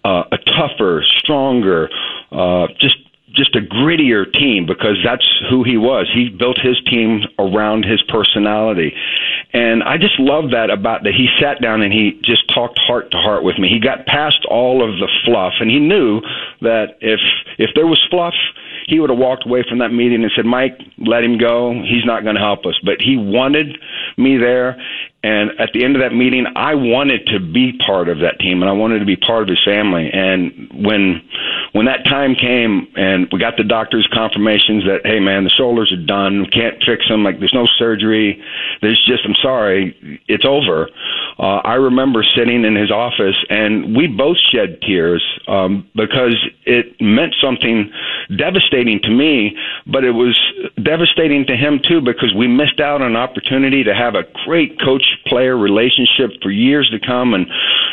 uh, 0.05 0.25
a 0.33 0.39
tougher, 0.39 1.05
stronger, 1.19 1.89
uh, 2.33 2.67
just 2.79 2.97
just 3.35 3.55
a 3.57 3.61
grittier 3.61 4.31
team 4.33 4.67
because 4.67 4.97
that's 5.05 5.27
who 5.49 5.65
he 5.65 5.77
was. 5.77 6.11
He 6.13 6.29
built 6.29 6.59
his 6.59 6.81
team 6.85 7.23
around 7.39 7.85
his 7.85 8.03
personality. 8.03 8.95
And 9.53 9.83
I 9.83 9.99
just 9.99 10.19
love 10.19 10.51
that 10.53 10.71
about 10.71 11.05
that 11.05 11.15
he 11.15 11.29
sat 11.41 11.61
down 11.61 11.83
and 11.83 11.93
he 11.93 12.21
just 12.23 12.49
talked 12.53 12.79
heart 12.79 13.11
to 13.11 13.17
heart 13.17 13.43
with 13.43 13.59
me. 13.59 13.69
He 13.69 13.81
got 13.81 14.07
past 14.07 14.45
all 14.49 14.83
of 14.83 14.99
the 14.99 15.09
fluff 15.25 15.55
and 15.61 15.71
he 15.71 15.79
knew 15.79 16.21
that 16.61 16.99
if 17.01 17.21
if 17.59 17.71
there 17.75 17.87
was 17.87 18.01
fluff, 18.11 18.35
he 18.87 19.01
would 19.01 19.11
have 19.11 19.19
walked 19.19 19.47
away 19.47 19.65
from 19.69 19.79
that 19.79 19.93
meeting 19.93 20.23
and 20.23 20.33
said, 20.35 20.47
"Mike, 20.47 20.79
let 20.99 21.25
him 21.25 21.39
go. 21.39 21.73
He's 21.73 22.05
not 22.05 22.23
going 22.23 22.37
to 22.37 22.41
help 22.41 22.67
us." 22.67 22.79
But 22.85 23.01
he 23.01 23.17
wanted 23.17 23.79
me 24.17 24.37
there 24.37 24.81
and 25.23 25.51
at 25.61 25.71
the 25.75 25.85
end 25.85 25.97
of 25.97 26.03
that 26.03 26.15
meeting, 26.15 26.47
I 26.57 26.75
wanted 26.75 27.27
to 27.27 27.41
be 27.41 27.77
part 27.85 28.09
of 28.09 28.21
that 28.21 28.41
team, 28.41 28.63
and 28.63 28.71
I 28.71 28.73
wanted 28.73 29.01
to 29.01 29.05
be 29.05 29.17
part 29.17 29.43
of 29.43 29.49
his 29.49 29.63
family. 29.65 30.09
And 30.11 30.71
when 30.73 31.21
when 31.73 31.87
that 31.87 32.05
time 32.05 32.35
came, 32.35 32.89
and 32.97 33.29
we 33.33 33.39
got 33.39 33.57
the 33.57 33.65
doctor's 33.65 34.09
confirmations 34.13 34.85
that, 34.85 35.01
hey 35.05 35.21
man, 35.21 35.45
the 35.45 35.51
shoulders 35.51 35.93
are 35.93 36.05
done, 36.05 36.43
we 36.43 36.49
can't 36.49 36.83
fix 36.85 37.07
them. 37.09 37.23
Like 37.23 37.39
there's 37.39 37.55
no 37.55 37.67
surgery. 37.79 38.43
There's 38.83 39.01
just, 39.07 39.25
I'm 39.25 39.37
sorry, 39.43 40.21
it's 40.27 40.45
over. 40.45 40.89
Uh, 41.39 41.61
I 41.65 41.75
remember 41.75 42.25
sitting 42.37 42.65
in 42.65 42.75
his 42.75 42.91
office, 42.91 43.37
and 43.49 43.97
we 43.97 44.07
both 44.07 44.37
shed 44.53 44.81
tears 44.83 45.23
um, 45.49 45.89
because 45.95 46.37
it 46.67 47.01
meant 47.01 47.35
something 47.41 47.91
devastating 48.37 49.01
to 49.05 49.11
me, 49.11 49.57
but 49.87 50.05
it 50.05 50.13
was 50.13 50.39
devastating 50.83 51.47
to 51.47 51.57
him 51.57 51.81
too 51.87 52.01
because 52.01 52.35
we 52.37 52.47
missed 52.47 52.81
out 52.81 53.01
on 53.01 53.11
an 53.11 53.17
opportunity 53.17 53.85
to 53.85 53.95
have 53.95 54.15
a 54.15 54.25
great 54.45 54.81
coach 54.81 55.05
player 55.27 55.57
relationship 55.57 56.31
for 56.43 56.51
years 56.51 56.91
to 56.91 56.99
come. 56.99 57.35
And, 57.35 57.47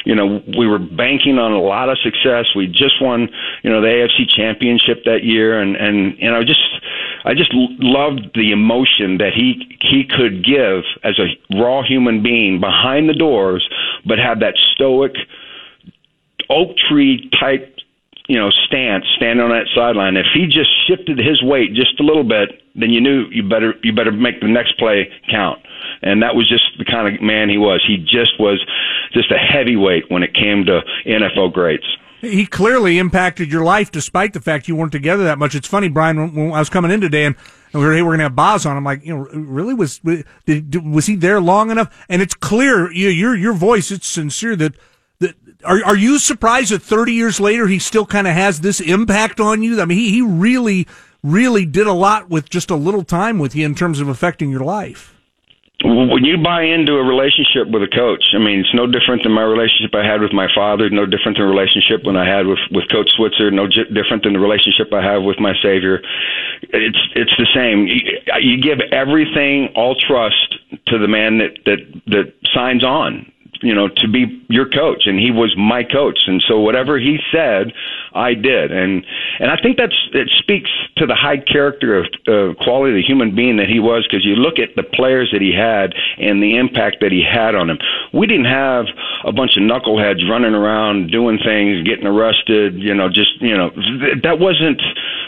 you 0.06 0.16
know, 0.16 0.42
we 0.58 0.68
were 0.68 0.80
banking 0.80 1.38
on 1.38 1.52
a 1.52 1.62
lot 1.62 1.90
of 1.90 1.98
success. 2.00 2.46
We 2.56 2.68
just 2.68 3.02
won, 3.02 3.30
you 3.64 3.70
know, 3.70 3.82
the 3.82 3.88
AFC 3.88 4.30
championship 4.30 5.04
that 5.06 5.24
year. 5.24 5.62
And, 5.62 5.76
and, 5.76 6.18
you 6.18 6.30
know, 6.30 6.44
just, 6.44 6.62
I 7.26 7.34
just 7.34 7.52
loved 7.54 8.32
the 8.36 8.52
emotion 8.52 9.18
that 9.18 9.34
he, 9.34 9.78
he 9.82 10.04
could 10.10 10.46
give 10.46 10.84
as 11.04 11.20
a 11.20 11.58
raw 11.58 11.84
human 11.84 12.24
being 12.24 12.60
behind 12.60 13.10
the 13.10 13.14
doors, 13.14 13.68
but 14.06 14.20
have 14.20 14.40
that 14.40 14.56
stoic, 14.74 15.14
oak 16.50 16.76
tree 16.90 17.30
type 17.40 17.76
you 18.28 18.38
know, 18.38 18.50
stance, 18.68 19.06
standing 19.16 19.44
on 19.44 19.50
that 19.52 19.68
sideline. 19.74 20.18
If 20.18 20.28
he 20.34 20.46
just 20.46 20.70
shifted 20.88 21.18
his 21.18 21.42
weight 21.42 21.74
just 21.74 22.00
a 22.00 22.04
little 22.04 22.24
bit, 22.24 22.62
then 22.76 22.92
you 22.92 23.02
knew 23.02 23.28
you 23.32 23.44
better 23.44 23.74
you 23.84 23.94
better 23.94 24.12
make 24.12 24.42
the 24.42 24.48
next 24.48 24.78
play 24.78 25.10
count 25.32 25.60
and 26.02 26.22
that 26.22 26.36
was 26.36 26.48
just 26.48 26.64
the 26.78 26.86
kind 26.86 27.14
of 27.14 27.22
man 27.22 27.50
he 27.50 27.58
was. 27.58 27.84
He 27.88 27.98
just 27.98 28.40
was 28.40 28.64
just 29.14 29.32
a 29.32 29.38
heavyweight 29.38 30.12
when 30.12 30.24
it 30.24 30.34
came 30.34 30.66
to 30.66 30.82
NFL 31.06 31.54
greats. 31.54 31.86
He 32.22 32.46
clearly 32.48 32.98
impacted 32.98 33.52
your 33.52 33.64
life, 33.64 33.92
despite 33.92 34.34
the 34.34 34.42
fact 34.42 34.68
you 34.68 34.76
weren't 34.76 34.92
together 34.92 35.24
that 35.26 35.38
much. 35.38 35.54
It's 35.54 35.68
funny, 35.68 35.88
Brian. 35.88 36.34
When 36.34 36.52
I 36.52 36.60
was 36.60 36.70
coming 36.70 36.90
in 36.92 37.00
today, 37.00 37.26
and 37.26 37.36
and 37.74 37.82
we 37.82 37.88
were, 37.88 37.94
hey, 37.94 38.02
we're 38.02 38.12
going 38.12 38.20
to 38.20 38.24
have 38.24 38.36
Boz 38.36 38.66
on. 38.66 38.78
I'm 38.78 38.84
like, 38.84 39.06
you 39.06 39.16
know, 39.16 39.24
really 39.26 39.74
was, 39.74 40.00
was 40.04 41.06
he 41.06 41.16
there 41.16 41.42
long 41.42 41.70
enough? 41.70 42.06
And 42.08 42.22
it's 42.22 42.34
clear, 42.34 42.92
you, 42.92 43.10
your, 43.10 43.36
your 43.36 43.54
voice, 43.54 43.92
it's 43.92 44.08
sincere 44.08 44.56
that, 44.56 44.76
that, 45.20 45.36
are, 45.64 45.84
are 45.86 45.96
you 45.96 46.20
surprised 46.20 46.72
that 46.72 46.82
30 46.82 47.14
years 47.14 47.40
later 47.40 47.68
he 47.68 47.80
still 47.80 48.06
kind 48.06 48.28
of 48.28 48.34
has 48.34 48.62
this 48.62 48.80
impact 48.80 49.40
on 49.40 49.64
you? 49.64 49.82
I 49.82 49.86
mean, 49.86 49.98
he, 49.98 50.12
he 50.12 50.22
really, 50.22 50.88
really 51.24 51.66
did 51.66 51.88
a 51.88 51.94
lot 51.94 52.30
with 52.30 52.50
just 52.50 52.70
a 52.70 52.76
little 52.76 53.04
time 53.04 53.40
with 53.40 53.56
you 53.56 53.66
in 53.66 53.76
terms 53.76 54.00
of 54.00 54.08
affecting 54.08 54.50
your 54.50 54.64
life. 54.64 55.14
When 55.84 56.26
you 56.26 56.42
buy 56.42 56.64
into 56.64 56.94
a 56.94 57.04
relationship 57.04 57.70
with 57.70 57.84
a 57.84 57.88
coach, 57.88 58.34
I 58.34 58.40
mean, 58.40 58.62
it's 58.62 58.74
no 58.74 58.88
different 58.88 59.22
than 59.22 59.32
my 59.32 59.44
relationship 59.44 59.94
I 59.94 60.04
had 60.04 60.22
with 60.22 60.34
my 60.34 60.48
father, 60.56 60.90
no 60.90 61.06
different 61.06 61.38
than 61.38 61.46
the 61.46 61.54
relationship 61.54 62.02
when 62.02 62.18
I 62.18 62.26
had 62.26 62.48
with 62.48 62.58
with 62.72 62.90
Coach 62.90 63.12
Switzer, 63.16 63.52
no 63.52 63.68
j- 63.68 63.86
different 63.94 64.24
than 64.24 64.34
the 64.34 64.40
relationship 64.40 64.90
I 64.92 65.06
have 65.06 65.22
with 65.22 65.38
my 65.40 65.54
Savior. 65.62 66.02
It's 66.74 66.98
it's 67.14 67.36
the 67.38 67.46
same. 67.54 67.86
You, 67.86 68.02
you 68.42 68.58
give 68.58 68.82
everything, 68.92 69.70
all 69.76 69.94
trust 69.94 70.58
to 70.88 70.98
the 70.98 71.08
man 71.08 71.38
that 71.38 71.54
that 71.70 71.80
that 72.08 72.34
signs 72.56 72.84
on 72.84 73.32
you 73.62 73.74
know, 73.74 73.88
to 73.88 74.08
be 74.08 74.44
your 74.50 74.70
coach, 74.70 75.04
and 75.06 75.20
he 75.20 75.32
was 75.32 75.56
my 75.58 75.84
coach, 75.84 76.20
and 76.28 76.44
so 76.48 76.60
whatever 76.60 77.00
he 77.00 77.18
said, 77.32 77.74
I 78.14 78.34
did, 78.34 78.72
and 78.72 79.06
and 79.40 79.52
I 79.52 79.58
think 79.62 79.78
that's 79.78 79.96
it 80.14 80.30
speaks 80.38 80.70
to 80.98 81.06
the 81.06 81.16
high 81.16 81.38
character 81.38 81.98
of 81.98 82.06
uh, 82.28 82.54
quality 82.64 82.94
of 82.94 82.98
the 82.98 83.08
human 83.08 83.36
being 83.36 83.58
that 83.58 83.68
he 83.68 83.80
was, 83.80 84.08
because 84.08 84.26
you 84.26 84.36
look 84.36 84.60
at 84.60 84.76
the 84.76 84.84
players 84.84 85.30
that 85.32 85.42
he 85.42 85.54
had 85.54 85.94
and 86.18 86.42
the 86.42 86.58
impact 86.58 86.98
that 87.02 87.12
he 87.12 87.24
had 87.24 87.56
on 87.56 87.68
them. 87.68 87.78
We 88.14 88.28
didn't 88.28 88.52
have 88.52 88.86
a 89.26 89.32
bunch 89.32 89.58
of 89.58 89.64
knuckleheads 89.64 90.28
running 90.30 90.54
around 90.54 91.12
doing 91.12 91.40
things, 91.44 91.88
getting 91.88 92.08
arrested, 92.08 92.76
you 92.82 92.94
know, 92.94 93.10
just 93.10 93.42
you 93.42 93.56
know, 93.56 93.70
that 94.24 94.40
wasn't 94.40 94.82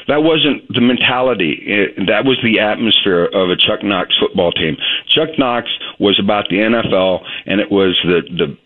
that 0.09 0.23
wasn't 0.25 0.67
the 0.73 0.81
mentality. 0.81 1.53
It, 1.61 2.07
that 2.07 2.25
was 2.25 2.37
the 2.41 2.59
atmosphere 2.59 3.25
of 3.25 3.49
a 3.49 3.55
Chuck 3.55 3.83
Knox 3.83 4.17
football 4.19 4.51
team. 4.51 4.75
Chuck 5.07 5.29
Knox 5.37 5.69
was 5.99 6.19
about 6.19 6.49
the 6.49 6.57
NFL, 6.57 7.21
and 7.45 7.61
it 7.61 7.71
was 7.71 7.93
the 8.03 8.21
the 8.25 8.57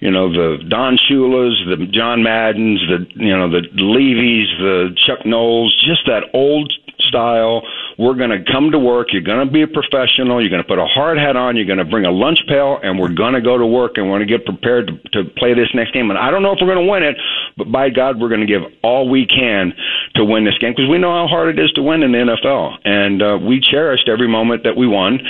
you 0.00 0.10
know 0.10 0.30
the 0.30 0.62
Don 0.68 0.96
Shula's, 0.96 1.58
the 1.66 1.86
John 1.90 2.22
Maddens, 2.22 2.80
the 2.86 3.06
you 3.18 3.36
know 3.36 3.50
the 3.50 3.66
Levy's, 3.74 4.48
the 4.58 4.94
Chuck 5.06 5.26
Nolls, 5.26 5.74
just 5.84 6.06
that 6.06 6.30
old 6.32 6.72
style. 7.08 7.62
We're 7.98 8.14
going 8.14 8.30
to 8.30 8.42
come 8.50 8.70
to 8.70 8.78
work. 8.78 9.12
You're 9.12 9.22
going 9.22 9.46
to 9.46 9.52
be 9.52 9.62
a 9.62 9.66
professional. 9.66 10.40
You're 10.40 10.50
going 10.50 10.62
to 10.62 10.68
put 10.68 10.78
a 10.78 10.86
hard 10.86 11.18
hat 11.18 11.36
on. 11.36 11.56
You're 11.56 11.66
going 11.66 11.82
to 11.82 11.84
bring 11.84 12.04
a 12.04 12.10
lunch 12.10 12.38
pail, 12.48 12.78
and 12.82 12.98
we're 12.98 13.12
going 13.12 13.34
to 13.34 13.40
go 13.40 13.58
to 13.58 13.66
work 13.66 13.92
and 13.96 14.08
we're 14.08 14.18
going 14.18 14.28
to 14.28 14.38
get 14.38 14.46
prepared 14.46 14.88
to, 14.88 15.22
to 15.22 15.30
play 15.36 15.54
this 15.54 15.68
next 15.74 15.92
game. 15.92 16.10
And 16.10 16.18
I 16.18 16.30
don't 16.30 16.42
know 16.42 16.52
if 16.52 16.58
we're 16.60 16.72
going 16.72 16.86
to 16.86 16.90
win 16.90 17.02
it, 17.02 17.16
but 17.56 17.70
by 17.70 17.90
God, 17.90 18.20
we're 18.20 18.28
going 18.28 18.40
to 18.40 18.46
give 18.46 18.62
all 18.82 19.08
we 19.08 19.26
can 19.26 19.72
to 20.14 20.24
win 20.24 20.44
this 20.44 20.58
game 20.58 20.72
because 20.72 20.88
we 20.88 20.98
know 20.98 21.12
how 21.12 21.26
hard 21.26 21.58
it 21.58 21.62
is 21.62 21.70
to 21.72 21.82
win 21.82 22.02
in 22.02 22.12
the 22.12 22.18
NFL. 22.18 22.78
And 22.84 23.22
uh, 23.22 23.38
we 23.40 23.60
cherished 23.60 24.08
every 24.08 24.28
moment 24.28 24.64
that 24.64 24.76
we 24.76 24.86
won, 24.86 25.20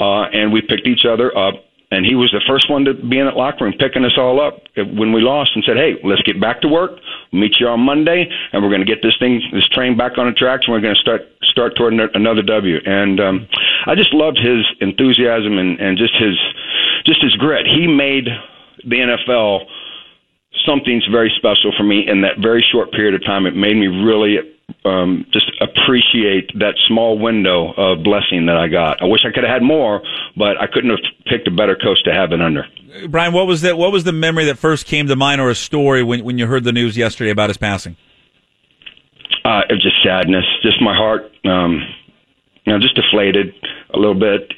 uh, 0.00 0.22
and 0.32 0.52
we 0.52 0.60
picked 0.60 0.86
each 0.86 1.04
other 1.04 1.36
up 1.36 1.54
and 1.90 2.04
he 2.04 2.14
was 2.14 2.30
the 2.32 2.42
first 2.46 2.68
one 2.68 2.84
to 2.84 2.94
be 2.94 3.18
in 3.18 3.26
that 3.26 3.36
locker 3.36 3.64
room 3.64 3.74
picking 3.78 4.04
us 4.04 4.18
all 4.18 4.40
up 4.40 4.62
when 4.74 5.12
we 5.12 5.20
lost 5.20 5.52
and 5.54 5.62
said, 5.64 5.76
"Hey, 5.76 5.94
let's 6.02 6.22
get 6.22 6.40
back 6.40 6.60
to 6.62 6.68
work. 6.68 6.98
We'll 7.32 7.42
meet 7.42 7.60
you 7.60 7.68
on 7.68 7.80
Monday, 7.80 8.28
and 8.52 8.62
we're 8.62 8.70
going 8.70 8.84
to 8.84 8.86
get 8.86 9.02
this 9.02 9.16
thing, 9.18 9.40
this 9.52 9.68
train 9.68 9.96
back 9.96 10.18
on 10.18 10.26
the 10.26 10.32
tracks, 10.32 10.66
and 10.66 10.74
we're 10.74 10.80
going 10.80 10.94
to 10.94 11.00
start 11.00 11.22
start 11.44 11.76
toward 11.76 11.94
another 11.94 12.42
W." 12.42 12.78
And 12.84 13.20
um, 13.20 13.48
I 13.86 13.94
just 13.94 14.12
loved 14.12 14.38
his 14.38 14.66
enthusiasm 14.80 15.58
and, 15.58 15.78
and 15.78 15.96
just 15.96 16.14
his 16.16 16.36
just 17.04 17.22
his 17.22 17.34
grit. 17.36 17.66
He 17.66 17.86
made 17.86 18.26
the 18.84 18.96
NFL 18.96 19.66
something's 20.64 21.06
very 21.10 21.32
special 21.36 21.72
for 21.76 21.82
me 21.82 22.06
in 22.06 22.22
that 22.22 22.38
very 22.40 22.64
short 22.72 22.92
period 22.92 23.14
of 23.14 23.24
time. 23.24 23.46
It 23.46 23.54
made 23.54 23.76
me 23.76 23.86
really 23.86 24.38
um, 24.84 25.26
just 25.32 25.50
appreciate 25.60 26.50
that 26.58 26.74
small 26.86 27.18
window 27.18 27.72
of 27.76 28.02
blessing 28.02 28.46
that 28.46 28.56
I 28.56 28.68
got. 28.68 29.02
I 29.02 29.06
wish 29.06 29.20
I 29.24 29.32
could 29.32 29.44
have 29.44 29.52
had 29.52 29.62
more, 29.62 30.02
but 30.36 30.60
I 30.60 30.66
couldn't 30.66 30.90
have 30.90 31.00
picked 31.26 31.46
a 31.48 31.50
better 31.50 31.76
coach 31.76 32.02
to 32.04 32.12
have 32.12 32.32
it 32.32 32.40
under. 32.40 32.66
Brian, 33.08 33.32
what 33.32 33.46
was 33.46 33.62
that? 33.62 33.76
What 33.76 33.92
was 33.92 34.04
the 34.04 34.12
memory 34.12 34.44
that 34.46 34.58
first 34.58 34.86
came 34.86 35.06
to 35.08 35.16
mind, 35.16 35.40
or 35.40 35.50
a 35.50 35.54
story 35.54 36.02
when 36.02 36.24
when 36.24 36.38
you 36.38 36.46
heard 36.46 36.64
the 36.64 36.72
news 36.72 36.96
yesterday 36.96 37.30
about 37.30 37.50
his 37.50 37.56
passing? 37.56 37.96
Uh, 39.44 39.62
it 39.68 39.74
was 39.74 39.82
just 39.82 40.02
sadness, 40.02 40.44
just 40.62 40.80
my 40.80 40.96
heart, 40.96 41.30
um, 41.44 41.82
you 42.64 42.72
know, 42.72 42.80
just 42.80 42.96
deflated 42.96 43.54
a 43.94 43.98
little 43.98 44.18
bit. 44.18 44.52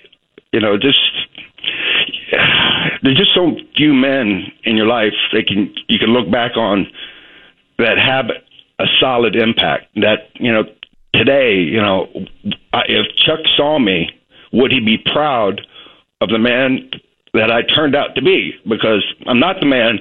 You 0.52 0.60
know, 0.60 0.78
just 0.78 0.98
there's 3.02 3.16
just 3.16 3.34
so 3.34 3.56
few 3.76 3.94
men 3.94 4.52
in 4.64 4.76
your 4.76 4.86
life 4.86 5.14
that 5.32 5.46
can 5.46 5.74
you 5.88 5.98
can 5.98 6.08
look 6.08 6.30
back 6.30 6.56
on 6.56 6.86
that 7.78 7.96
have 7.98 8.26
a 8.78 8.84
solid 9.00 9.36
impact. 9.36 9.86
That 9.96 10.30
you 10.34 10.52
know 10.52 10.64
today, 11.14 11.56
you 11.56 11.80
know, 11.80 12.08
if 12.14 13.06
Chuck 13.24 13.40
saw 13.56 13.78
me, 13.78 14.10
would 14.52 14.72
he 14.72 14.80
be 14.80 14.98
proud 15.12 15.60
of 16.20 16.28
the 16.28 16.38
man 16.38 16.90
that 17.34 17.50
I 17.50 17.62
turned 17.62 17.94
out 17.94 18.14
to 18.16 18.22
be? 18.22 18.52
Because 18.68 19.04
I'm 19.26 19.40
not 19.40 19.56
the 19.60 19.66
man 19.66 19.98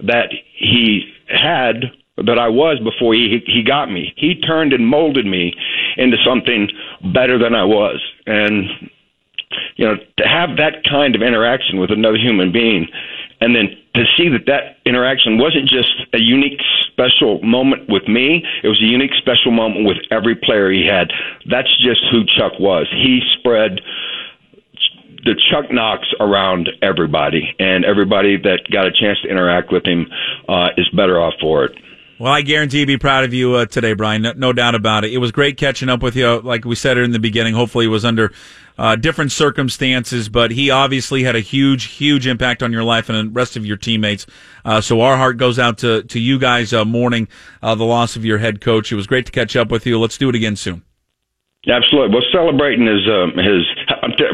that 0.00 0.30
he 0.56 1.12
had 1.28 1.92
that 2.16 2.38
I 2.38 2.48
was 2.48 2.78
before 2.80 3.14
he 3.14 3.42
he 3.46 3.62
got 3.62 3.90
me. 3.90 4.12
He 4.16 4.34
turned 4.34 4.72
and 4.72 4.86
molded 4.86 5.26
me 5.26 5.54
into 5.96 6.16
something 6.24 6.68
better 7.14 7.38
than 7.38 7.54
I 7.54 7.64
was, 7.64 8.00
and 8.26 8.89
you 9.76 9.86
know, 9.86 9.96
to 9.96 10.28
have 10.28 10.56
that 10.56 10.84
kind 10.88 11.14
of 11.14 11.22
interaction 11.22 11.78
with 11.78 11.90
another 11.90 12.16
human 12.16 12.52
being, 12.52 12.86
and 13.40 13.54
then 13.54 13.76
to 13.94 14.04
see 14.16 14.28
that 14.28 14.46
that 14.46 14.76
interaction 14.86 15.38
wasn't 15.38 15.68
just 15.68 15.90
a 16.12 16.20
unique, 16.20 16.60
special 16.86 17.40
moment 17.42 17.88
with 17.88 18.06
me, 18.08 18.44
it 18.62 18.68
was 18.68 18.80
a 18.80 18.86
unique, 18.86 19.12
special 19.18 19.50
moment 19.50 19.86
with 19.86 19.96
every 20.10 20.34
player 20.34 20.70
he 20.70 20.86
had. 20.86 21.10
That's 21.48 21.70
just 21.78 22.00
who 22.10 22.24
Chuck 22.36 22.58
was. 22.60 22.86
He 22.90 23.20
spread 23.38 23.80
the 25.24 25.34
Chuck 25.50 25.70
Knox 25.70 26.06
around 26.20 26.70
everybody, 26.82 27.54
and 27.58 27.84
everybody 27.84 28.36
that 28.38 28.70
got 28.70 28.86
a 28.86 28.92
chance 28.92 29.20
to 29.22 29.28
interact 29.28 29.72
with 29.72 29.84
him 29.84 30.10
uh, 30.48 30.68
is 30.76 30.88
better 30.90 31.20
off 31.20 31.34
for 31.40 31.64
it. 31.64 31.76
Well, 32.20 32.30
I 32.30 32.42
guarantee 32.42 32.80
you'd 32.80 32.86
be 32.86 32.98
proud 32.98 33.24
of 33.24 33.32
you 33.32 33.54
uh, 33.54 33.64
today, 33.64 33.94
Brian. 33.94 34.20
No, 34.20 34.34
no, 34.36 34.52
doubt 34.52 34.74
about 34.74 35.06
it. 35.06 35.12
It 35.14 35.16
was 35.16 35.32
great 35.32 35.56
catching 35.56 35.88
up 35.88 36.02
with 36.02 36.14
you. 36.14 36.38
Like 36.42 36.66
we 36.66 36.74
said 36.74 36.98
in 36.98 37.12
the 37.12 37.18
beginning, 37.18 37.54
hopefully 37.54 37.86
it 37.86 37.88
was 37.88 38.04
under 38.04 38.30
uh, 38.76 38.94
different 38.96 39.32
circumstances, 39.32 40.28
but 40.28 40.50
he 40.50 40.68
obviously 40.68 41.22
had 41.22 41.34
a 41.34 41.40
huge, 41.40 41.84
huge 41.84 42.26
impact 42.26 42.62
on 42.62 42.72
your 42.72 42.84
life 42.84 43.08
and 43.08 43.16
the 43.16 43.32
rest 43.32 43.56
of 43.56 43.64
your 43.64 43.78
teammates. 43.78 44.26
Uh, 44.66 44.82
so 44.82 45.00
our 45.00 45.16
heart 45.16 45.38
goes 45.38 45.58
out 45.58 45.78
to, 45.78 46.02
to 46.02 46.20
you 46.20 46.38
guys 46.38 46.74
uh, 46.74 46.84
mourning 46.84 47.26
uh, 47.62 47.74
the 47.74 47.84
loss 47.86 48.16
of 48.16 48.24
your 48.26 48.36
head 48.36 48.60
coach. 48.60 48.92
It 48.92 48.96
was 48.96 49.06
great 49.06 49.24
to 49.24 49.32
catch 49.32 49.56
up 49.56 49.70
with 49.70 49.86
you. 49.86 49.98
Let's 49.98 50.18
do 50.18 50.28
it 50.28 50.34
again 50.34 50.56
soon. 50.56 50.82
Absolutely. 51.66 52.14
We're 52.14 52.30
celebrating 52.32 52.86
his 52.86 53.06
um, 53.08 53.32
his 53.36 53.68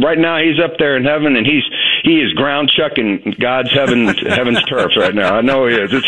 right 0.01 0.19
now. 0.19 0.39
He's 0.39 0.63
up 0.63 0.79
there 0.79 0.97
in 0.97 1.05
heaven, 1.05 1.35
and 1.35 1.45
he's 1.45 1.65
he 2.07 2.21
is 2.21 2.33
ground 2.35 2.71
chucking 2.71 3.35
God's 3.41 3.73
heaven 3.73 4.07
heaven's 4.07 4.63
turf 4.63 4.93
right 4.97 5.15
now. 5.15 5.35
I 5.35 5.41
know 5.41 5.67
he 5.67 5.75
is. 5.75 5.93
It's 5.93 6.07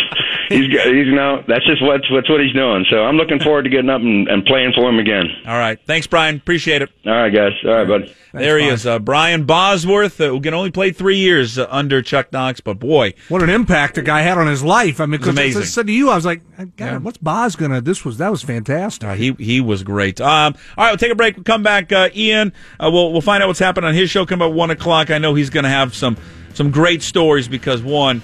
he's 0.49 0.67
he's 0.67 1.07
you 1.07 1.15
know 1.15 1.43
that's 1.49 1.67
just 1.67 1.83
what's 1.83 2.09
what's 2.11 2.31
what 2.31 2.41
he's 2.41 2.53
doing. 2.55 2.87
So 2.89 3.03
I'm 3.03 3.17
looking 3.17 3.41
forward 3.41 3.65
to 3.65 3.69
getting 3.69 3.91
up 3.91 4.01
and, 4.01 4.29
and 4.29 4.45
playing 4.47 4.75
for 4.75 4.89
him 4.89 5.01
again. 5.01 5.27
All 5.45 5.59
right. 5.59 5.79
Thanks, 5.87 6.07
Brian. 6.07 6.37
Appreciate 6.37 6.83
it. 6.83 6.91
All 7.05 7.13
right, 7.13 7.35
guys. 7.35 7.53
All 7.65 7.73
right, 7.73 7.89
buddy. 7.89 8.15
Thanks, 8.39 8.47
there 8.47 8.59
he 8.59 8.65
Brian. 8.65 8.75
is, 8.75 8.87
uh, 8.87 8.99
Brian 8.99 9.45
Bosworth, 9.45 10.21
uh, 10.21 10.29
who 10.29 10.41
can 10.41 10.55
only 10.55 10.71
play 10.71 10.93
three 10.93 11.19
years 11.19 11.59
uh, 11.59 11.67
under 11.71 12.01
Chuck 12.03 12.33
Knox, 12.33 12.61
but 12.61 12.79
boy, 12.79 13.15
what 13.29 13.43
an 13.43 13.51
impact 13.51 13.97
the 13.97 14.03
guy 14.03 14.23
had 14.23 14.39
on 14.39 14.47
his 14.47 14.63
life. 14.63 15.01
I 15.01 15.07
mean, 15.07 15.13
because 15.21 15.29
amazing. 15.29 15.63
I 15.63 15.65
said 15.65 15.87
to 15.89 15.93
you, 15.93 16.11
I 16.11 16.15
was 16.15 16.25
like, 16.25 16.43
God, 16.57 16.73
yeah. 16.79 16.99
what's 16.99 17.19
Boz 17.19 17.57
gonna? 17.57 17.81
This 17.81 18.05
was 18.05 18.19
that 18.19 18.31
was 18.31 18.43
fantastic. 18.43 19.09
Uh, 19.09 19.15
he 19.15 19.33
he 19.33 19.61
was 19.61 19.83
great. 19.83 20.21
Um, 20.21 20.55
all 20.77 20.85
right, 20.85 20.91
we'll 20.91 20.99
take 20.99 21.13
a 21.13 21.15
break. 21.15 21.37
We'll 21.37 21.45
come 21.45 21.63
back. 21.63 21.93
Uh, 21.93 22.09
Ian, 22.15 22.53
uh, 22.79 22.91
we'll 22.93 23.13
we'll 23.13 23.21
find 23.21 23.43
out 23.43 23.47
what's 23.49 23.59
happening 23.59 23.89
on 23.89 23.95
his 23.95 24.11
show. 24.11 24.25
Come 24.25 24.43
at 24.43 24.53
one 24.53 24.71
o'clock. 24.71 25.11
I 25.11 25.19
know 25.19 25.35
he's 25.35 25.51
going 25.51 25.65
to 25.65 25.71
have 25.71 25.95
some 25.95 26.17
some 26.55 26.71
great 26.71 27.03
stories 27.03 27.49
because 27.49 27.83
one, 27.83 28.23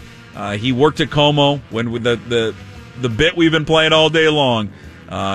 he 0.56 0.72
worked 0.72 1.00
at 1.00 1.08
KOMO 1.08 1.60
when 1.70 1.92
the 1.92 2.16
the 2.16 2.54
the 3.00 3.08
bit 3.08 3.36
we've 3.36 3.52
been 3.52 3.64
playing 3.64 3.92
all 3.92 4.10
day 4.10 4.28
long. 4.28 4.72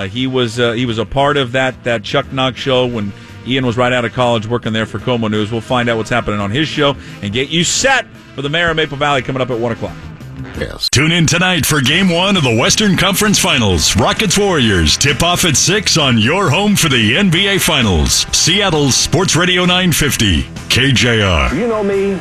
he 0.09 0.27
was 0.27 0.55
he 0.55 0.85
was 0.85 0.97
a 0.97 1.05
part 1.05 1.37
of 1.37 1.53
that 1.53 1.83
that 1.83 2.03
Chuck 2.03 2.31
Knox 2.31 2.59
show 2.59 2.87
when 2.87 3.11
Ian 3.49 3.65
was 3.65 3.77
right 3.77 3.91
out 3.91 4.05
of 4.05 4.13
college 4.13 4.45
working 4.45 4.73
there 4.73 4.85
for 4.85 4.99
KOMO 4.99 5.29
News. 5.29 5.51
We'll 5.51 5.61
find 5.61 5.89
out 5.89 5.97
what's 5.97 6.09
happening 6.09 6.39
on 6.39 6.51
his 6.51 6.67
show 6.67 6.95
and 7.23 7.33
get 7.33 7.49
you 7.49 7.63
set 7.63 8.05
for 8.35 8.43
the 8.43 8.49
Mayor 8.49 8.69
of 8.69 8.75
Maple 8.75 8.97
Valley 8.97 9.23
coming 9.23 9.41
up 9.41 9.49
at 9.49 9.59
1 9.59 9.71
o'clock. 9.71 9.95
Yes. 10.57 10.89
Tune 10.89 11.11
in 11.11 11.25
tonight 11.25 11.65
for 11.65 11.81
game 11.81 12.09
one 12.09 12.37
of 12.37 12.43
the 12.43 12.55
Western 12.55 12.95
Conference 12.95 13.39
Finals. 13.39 13.95
Rockets 13.95 14.37
Warriors 14.37 14.97
tip 14.97 15.23
off 15.23 15.45
at 15.45 15.57
6 15.57 15.97
on 15.97 16.17
your 16.17 16.49
home 16.49 16.75
for 16.75 16.89
the 16.89 17.15
NBA 17.15 17.61
Finals. 17.61 18.25
Seattle 18.35 18.91
Sports 18.91 19.35
Radio 19.35 19.61
950, 19.61 20.43
KJR. 20.43 21.57
You 21.57 21.67
know 21.67 21.83
me, 21.83 22.13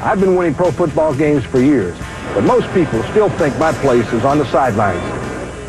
I've 0.00 0.20
been 0.20 0.36
winning 0.36 0.54
pro 0.54 0.70
football 0.70 1.14
games 1.14 1.44
for 1.44 1.60
years, 1.60 1.96
but 2.34 2.42
most 2.42 2.72
people 2.74 3.02
still 3.04 3.30
think 3.30 3.56
my 3.58 3.72
place 3.72 4.12
is 4.12 4.24
on 4.24 4.38
the 4.38 4.46
sidelines. 4.46 5.02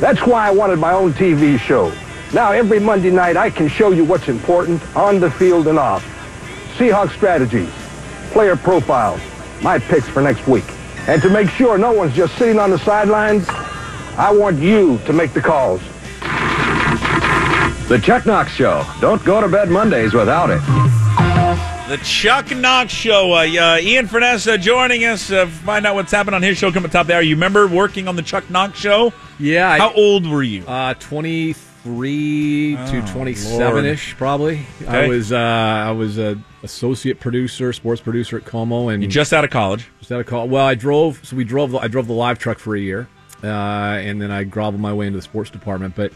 That's 0.02 0.20
why 0.26 0.48
I 0.48 0.52
wanted 0.52 0.78
my 0.80 0.94
own 0.94 1.14
TV 1.14 1.58
show. 1.60 1.92
Now, 2.36 2.52
every 2.52 2.82
Monday 2.82 3.12
night, 3.12 3.38
I 3.38 3.50
can 3.50 3.70
show 3.70 3.92
you 3.92 4.04
what's 4.04 4.28
important 4.28 4.82
on 4.94 5.22
the 5.22 5.32
field 5.32 5.70
and 5.70 5.80
off. 5.80 6.04
Seahawks 6.78 7.12
strategies, 7.16 7.70
player 8.34 8.58
profiles, 8.58 9.22
my 9.64 9.80
picks 9.80 10.10
for 10.10 10.22
next 10.22 10.46
week. 10.46 10.66
And 11.08 11.22
to 11.22 11.30
make 11.30 11.50
sure 11.50 11.78
no 11.78 11.94
one's 11.94 12.14
just 12.14 12.38
sitting 12.38 12.60
on 12.60 12.72
the 12.72 12.80
sidelines, 12.80 13.48
I 14.18 14.34
want 14.34 14.60
you 14.60 14.98
to 15.06 15.14
make 15.14 15.32
the 15.32 15.40
calls. 15.40 15.80
The 17.88 18.02
Chuck 18.04 18.26
Knox 18.26 18.52
Show. 18.52 18.84
Don't 19.00 19.24
go 19.24 19.40
to 19.40 19.48
bed 19.48 19.70
Mondays 19.70 20.14
without 20.14 20.50
it. 20.50 20.60
The 21.88 22.04
Chuck 22.04 22.52
Knox 22.54 22.92
Show. 22.92 23.32
Uh, 23.32 23.46
uh, 23.46 23.78
Ian 23.80 24.08
Furness 24.08 24.46
uh, 24.46 24.58
joining 24.58 25.06
us. 25.06 25.32
Uh, 25.32 25.46
find 25.48 25.86
out 25.86 25.96
what's 25.96 26.12
happened 26.12 26.36
on 26.36 26.42
his 26.44 26.58
show. 26.58 26.70
Come 26.70 26.84
at 26.84 26.92
top 26.92 27.08
there. 27.08 27.22
You 27.22 27.36
remember 27.36 27.66
working 27.66 28.10
on 28.10 28.18
the 28.18 28.24
Chuck 28.24 28.50
Knox 28.50 28.78
Show? 28.78 29.14
Yeah. 29.40 29.70
I- 29.72 29.78
How 29.78 29.94
old 29.94 30.28
were 30.28 30.44
you? 30.44 30.66
Uh, 30.66 30.96
23 30.96 31.56
to 31.86 32.78
Oh, 32.78 33.06
27 33.14 33.86
ish, 33.86 34.16
probably. 34.18 34.66
I 34.88 35.08
was 35.08 35.32
uh, 35.32 35.38
I 35.38 35.92
was 35.92 36.18
a 36.18 36.42
associate 36.64 37.20
producer, 37.20 37.72
sports 37.74 38.02
producer 38.02 38.38
at 38.38 38.44
KOMO, 38.46 38.92
and 38.94 39.04
You 39.04 39.10
just 39.10 39.32
out 39.34 39.44
of 39.44 39.52
college. 39.52 39.88
just 40.00 40.12
out 40.12 40.20
of 40.20 40.26
call. 40.26 40.48
Well, 40.50 40.66
I 40.66 40.74
drove. 40.76 41.20
So 41.24 41.36
we 41.36 41.44
drove. 41.44 41.72
the- 41.72 41.78
I 41.80 41.88
drove 41.88 42.08
the 42.08 42.14
live 42.14 42.40
truck 42.40 42.58
for 42.58 42.76
a 42.76 42.80
year, 42.80 43.08
uh, 43.44 43.48
and 43.48 44.22
then 44.22 44.32
I 44.32 44.44
groveled 44.46 44.80
my 44.82 44.94
way 44.94 45.06
into 45.08 45.18
the 45.18 45.24
sports 45.24 45.50
department. 45.52 45.96
But 45.96 46.12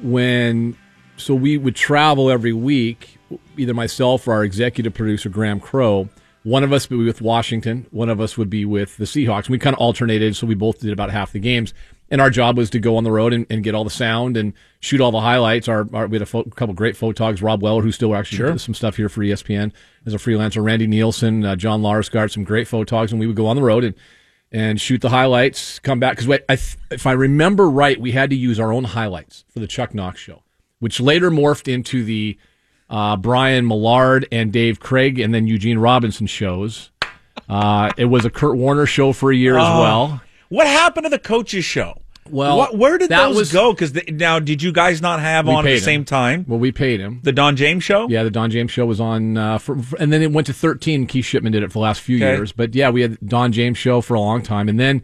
when 0.00 0.76
so 1.16 1.34
we 1.34 1.58
would 1.58 1.74
travel 1.76 2.30
every 2.30 2.52
week, 2.52 3.18
either 3.58 3.74
myself 3.74 4.26
or 4.28 4.32
our 4.34 4.44
executive 4.44 4.94
producer 4.94 5.28
Graham 5.28 5.60
Crow. 5.60 6.08
One 6.42 6.64
of 6.64 6.72
us 6.72 6.88
would 6.88 6.96
be 6.98 7.04
with 7.04 7.20
Washington. 7.20 7.86
One 7.90 8.08
of 8.08 8.18
us 8.18 8.38
would 8.38 8.48
be 8.48 8.64
with 8.64 8.96
the 8.96 9.04
Seahawks. 9.04 9.40
And 9.44 9.48
We 9.50 9.58
kind 9.58 9.74
of 9.76 9.80
alternated, 9.80 10.34
so 10.36 10.46
we 10.46 10.54
both 10.54 10.80
did 10.80 10.90
about 10.90 11.10
half 11.10 11.32
the 11.32 11.38
games. 11.38 11.74
And 12.12 12.20
our 12.20 12.28
job 12.30 12.56
was 12.58 12.70
to 12.70 12.80
go 12.80 12.96
on 12.96 13.04
the 13.04 13.12
road 13.12 13.32
and, 13.32 13.46
and 13.50 13.62
get 13.62 13.74
all 13.74 13.84
the 13.84 13.90
sound 13.90 14.36
and 14.36 14.52
shoot 14.80 15.00
all 15.00 15.12
the 15.12 15.20
highlights. 15.20 15.68
Our, 15.68 15.86
our 15.94 16.08
we 16.08 16.16
had 16.16 16.22
a 16.22 16.26
pho- 16.26 16.42
couple 16.44 16.74
great 16.74 16.96
photogs. 16.96 17.40
Rob 17.40 17.62
Weller, 17.62 17.82
who 17.82 17.92
still 17.92 18.16
actually 18.16 18.38
Sure. 18.38 18.52
does 18.52 18.62
some 18.62 18.74
stuff 18.74 18.96
here 18.96 19.08
for 19.08 19.20
ESPN 19.20 19.70
as 20.04 20.12
a 20.12 20.16
freelancer. 20.18 20.62
Randy 20.64 20.88
Nielsen, 20.88 21.44
uh, 21.44 21.54
John 21.54 21.82
Larsgaard, 21.82 22.32
some 22.32 22.42
great 22.42 22.66
photogs. 22.66 23.12
And 23.12 23.20
we 23.20 23.26
would 23.28 23.36
go 23.36 23.46
on 23.46 23.56
the 23.56 23.62
road 23.62 23.84
and 23.84 23.94
and 24.52 24.80
shoot 24.80 25.00
the 25.00 25.10
highlights, 25.10 25.78
come 25.78 26.00
back. 26.00 26.16
Because 26.16 26.40
I, 26.48 26.58
if 26.92 27.06
I 27.06 27.12
remember 27.12 27.70
right, 27.70 28.00
we 28.00 28.10
had 28.10 28.30
to 28.30 28.36
use 28.36 28.58
our 28.58 28.72
own 28.72 28.82
highlights 28.82 29.44
for 29.48 29.60
the 29.60 29.68
Chuck 29.68 29.94
Knox 29.94 30.18
show, 30.18 30.42
which 30.80 30.98
later 30.98 31.30
morphed 31.30 31.72
into 31.72 32.02
the 32.02 32.36
uh, 32.88 33.16
Bryan 33.16 33.68
Millard 33.68 34.26
and 34.32 34.52
Dave 34.52 34.80
Krieg 34.80 35.20
and 35.20 35.32
then 35.32 35.46
Eugene 35.46 35.78
Robinson 35.78 36.26
shows. 36.26 36.90
Uh, 37.48 37.92
it 37.96 38.06
was 38.06 38.24
a 38.24 38.30
Curt 38.30 38.56
Warner 38.56 38.86
show 38.86 39.12
for 39.12 39.30
a 39.30 39.36
year 39.36 39.56
as 39.56 39.64
Oh. 39.68 39.80
well. 39.80 40.20
What 40.48 40.66
happened 40.66 41.04
to 41.04 41.10
the 41.10 41.18
coaches 41.20 41.64
show? 41.64 41.99
Well, 42.28 42.58
What- 42.58 42.76
where 42.78 42.98
did 42.98 43.10
that 43.10 43.28
those 43.28 43.36
was- 43.36 43.52
go? 43.52 43.72
Because 43.72 43.92
now, 44.08 44.38
did 44.38 44.62
you 44.62 44.72
guys 44.72 45.00
not 45.02 45.20
have 45.20 45.48
on 45.48 45.58
at 45.66 45.68
the 45.68 45.74
him. 45.76 45.80
same 45.80 46.04
time 46.04 46.44
Well, 46.46 46.58
we 46.60 46.70
paid 46.70 47.00
him. 47.00 47.20
the 47.22 47.32
Don 47.32 47.56
James 47.56 47.82
show? 47.82 48.08
Yeah, 48.08 48.22
the 48.22 48.30
Don 48.30 48.50
James 48.50 48.70
show 48.70 48.86
was 48.86 49.00
on, 49.00 49.36
uh, 49.36 49.58
for, 49.58 49.78
for- 49.78 49.96
and 49.98 50.12
then 50.12 50.22
it 50.22 50.30
went 50.30 50.46
to 50.46 50.52
13. 50.52 51.06
Keith 51.06 51.24
Shipman 51.24 51.52
did 51.52 51.62
it 51.62 51.68
for 51.68 51.74
the 51.74 51.78
last 51.80 52.00
few 52.00 52.16
Okay. 52.18 52.36
years. 52.36 52.52
But 52.52 52.74
yeah, 52.74 52.90
we 52.90 53.02
had 53.02 53.18
Don 53.26 53.52
James 53.52 53.78
show 53.78 54.00
for 54.00 54.14
a 54.14 54.20
long 54.20 54.42
time. 54.42 54.68
And 54.68 54.78
then 54.78 55.02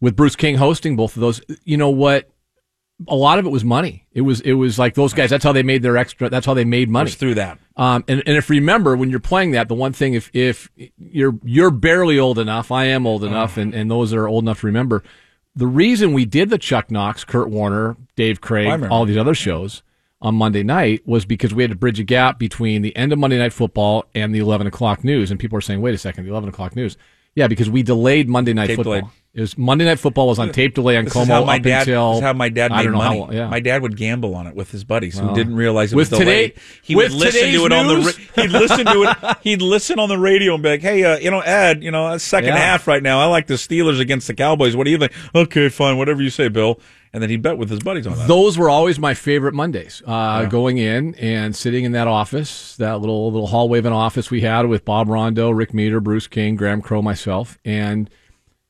with 0.00 0.16
Bruce 0.16 0.36
King 0.36 0.56
hosting 0.56 0.96
both 0.96 1.16
of 1.16 1.20
those, 1.20 1.40
you 1.64 1.76
know 1.76 1.90
what? 1.90 2.28
A 3.08 3.14
lot 3.14 3.38
of 3.38 3.44
it 3.44 3.50
was 3.50 3.62
money. 3.64 4.06
It 4.12 4.22
was, 4.22 4.40
it 4.40 4.54
was 4.54 4.78
like 4.78 4.94
those 4.94 5.12
guys, 5.12 5.28
that's 5.30 5.44
how 5.44 5.52
they 5.52 5.62
made 5.62 5.82
their 5.82 5.96
extra, 5.98 6.30
that's 6.30 6.46
how 6.46 6.54
they 6.54 6.64
made 6.64 6.88
money. 6.88 7.08
Just 7.08 7.18
through 7.18 7.34
that. 7.34 7.58
Um, 7.76 8.04
and, 8.08 8.22
and 8.26 8.36
if 8.38 8.48
you 8.48 8.54
remember 8.56 8.96
when 8.96 9.10
you're 9.10 9.20
playing 9.20 9.50
that, 9.50 9.68
the 9.68 9.74
one 9.74 9.92
thing, 9.92 10.14
if, 10.14 10.30
if 10.34 10.70
you're, 10.98 11.38
you're 11.44 11.70
barely 11.70 12.18
old 12.18 12.38
enough, 12.38 12.70
I 12.72 12.84
am 12.86 13.06
old 13.06 13.22
enough, 13.22 13.58
and, 13.58 13.74
and 13.74 13.90
those 13.90 14.14
are 14.14 14.26
old 14.26 14.44
enough 14.44 14.60
to 14.60 14.66
remember, 14.66 15.02
the 15.56 15.66
reason 15.66 16.12
we 16.12 16.24
did 16.24 16.50
the 16.50 16.58
Chuck 16.58 16.90
Knox, 16.90 17.24
Curt 17.24 17.48
Warner, 17.48 17.96
Dave 18.14 18.40
Krieg, 18.40 18.68
all 18.90 19.04
these 19.06 19.16
other 19.16 19.34
shows 19.34 19.82
on 20.20 20.34
Monday 20.34 20.62
night 20.62 21.06
was 21.06 21.24
because 21.24 21.54
we 21.54 21.62
had 21.62 21.70
to 21.70 21.76
bridge 21.76 21.98
a 21.98 22.04
gap 22.04 22.38
between 22.38 22.82
the 22.82 22.94
end 22.96 23.12
of 23.12 23.18
Monday 23.18 23.38
Night 23.38 23.52
Football 23.52 24.04
and 24.14 24.34
the 24.34 24.38
11 24.38 24.66
o'clock 24.66 25.02
news. 25.04 25.30
And 25.30 25.40
people 25.40 25.56
are 25.58 25.62
saying, 25.62 25.80
wait 25.80 25.94
a 25.94 25.98
second, 25.98 26.24
the 26.24 26.30
11 26.30 26.48
o'clock 26.50 26.76
news. 26.76 26.96
Yeah, 27.34 27.48
because 27.48 27.68
we 27.68 27.82
delayed 27.82 28.28
Monday 28.28 28.52
Night 28.52 28.68
Tape 28.68 28.76
Football. 28.76 28.94
delayed. 28.94 29.12
Was 29.40 29.58
Monday 29.58 29.84
Night 29.84 29.98
Football 29.98 30.28
was 30.28 30.38
on 30.38 30.50
tape 30.52 30.74
delay 30.74 30.96
on 30.96 31.04
This 31.04 31.12
KOMO 31.12 31.22
is 31.24 31.30
up 31.30 31.62
dad. 31.62 31.80
until 31.80 32.10
this 32.12 32.18
is 32.18 32.22
how 32.24 32.32
my 32.32 32.48
dad 32.48 32.72
I 32.72 32.82
made 32.84 32.90
money. 32.92 33.20
how. 33.20 33.30
Yeah. 33.32 33.48
My 33.48 33.60
dad 33.60 33.82
would 33.82 33.96
gamble 33.96 34.34
on 34.34 34.46
it 34.46 34.54
with 34.54 34.70
his 34.70 34.82
buddies 34.84 35.18
who 35.18 35.26
Well, 35.26 35.34
didn't 35.34 35.56
realize 35.56 35.92
it 35.92 35.96
was 35.96 36.08
delayed. 36.08 36.54
today- 36.54 36.60
he 36.82 36.96
with 36.96 37.12
would 37.12 37.20
listen 37.20 37.52
to 37.52 37.66
it 37.66 37.72
on 37.72 37.86
the. 37.86 38.18
He'd 38.36 38.50
listen 38.50 38.86
to 38.86 39.02
it. 39.02 39.36
He'd 39.42 39.62
listen 39.62 39.98
on 39.98 40.08
the 40.08 40.18
radio 40.18 40.54
and 40.54 40.62
be 40.62 40.70
like, 40.70 40.82
"Hey, 40.82 41.04
uh, 41.04 41.18
you 41.18 41.30
know, 41.30 41.40
Ed, 41.40 41.82
you 41.82 41.90
know, 41.90 42.16
second 42.18 42.48
Yeah. 42.54 42.58
half 42.58 42.86
right 42.86 43.02
now. 43.02 43.20
I 43.20 43.26
like 43.26 43.46
the 43.46 43.54
Steelers 43.54 44.00
against 44.00 44.26
the 44.26 44.34
Cowboys. 44.34 44.74
What 44.74 44.84
do 44.84 44.90
you 44.90 44.98
think? 44.98 45.12
Okay, 45.34 45.68
fine, 45.68 45.98
whatever 45.98 46.22
you 46.22 46.30
say, 46.30 46.48
Bill." 46.48 46.78
And 47.12 47.22
then 47.22 47.30
he'd 47.30 47.40
bet 47.40 47.56
with 47.56 47.70
his 47.70 47.78
buddies 47.80 48.06
on 48.06 48.18
that. 48.18 48.28
Those 48.28 48.58
were 48.58 48.68
always 48.68 48.98
my 48.98 49.14
favorite 49.14 49.54
Mondays. 49.54 50.02
Uh, 50.06 50.44
Going 50.46 50.76
in 50.76 51.14
and 51.14 51.56
sitting 51.56 51.84
in 51.84 51.92
that 51.92 52.06
office, 52.08 52.74
that 52.78 53.00
little 53.00 53.30
little 53.32 53.46
hallway 53.46 53.78
of 53.78 53.86
an 53.86 53.92
office 53.94 54.30
we 54.30 54.42
had 54.42 54.66
with 54.66 54.84
Bob 54.84 55.08
Rondeau, 55.08 55.50
Rick 55.50 55.72
Meter, 55.72 56.00
Bruce 56.00 56.26
King, 56.26 56.56
Graham 56.56 56.82
Crow, 56.82 57.00
myself, 57.00 57.58
and 57.64 58.10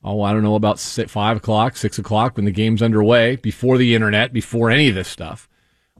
oh, 0.06 0.22
I 0.22 0.32
don't 0.32 0.42
know 0.42 0.54
about 0.54 0.78
six, 0.78 1.10
five 1.10 1.36
o'clock, 1.36 1.76
six 1.76 1.98
o'clock 1.98 2.36
when 2.36 2.44
the 2.44 2.52
game's 2.52 2.80
underway, 2.80 3.36
before 3.36 3.76
the 3.76 3.94
internet, 3.94 4.32
before 4.32 4.70
any 4.70 4.88
of 4.88 4.94
this 4.94 5.08
stuff. 5.08 5.48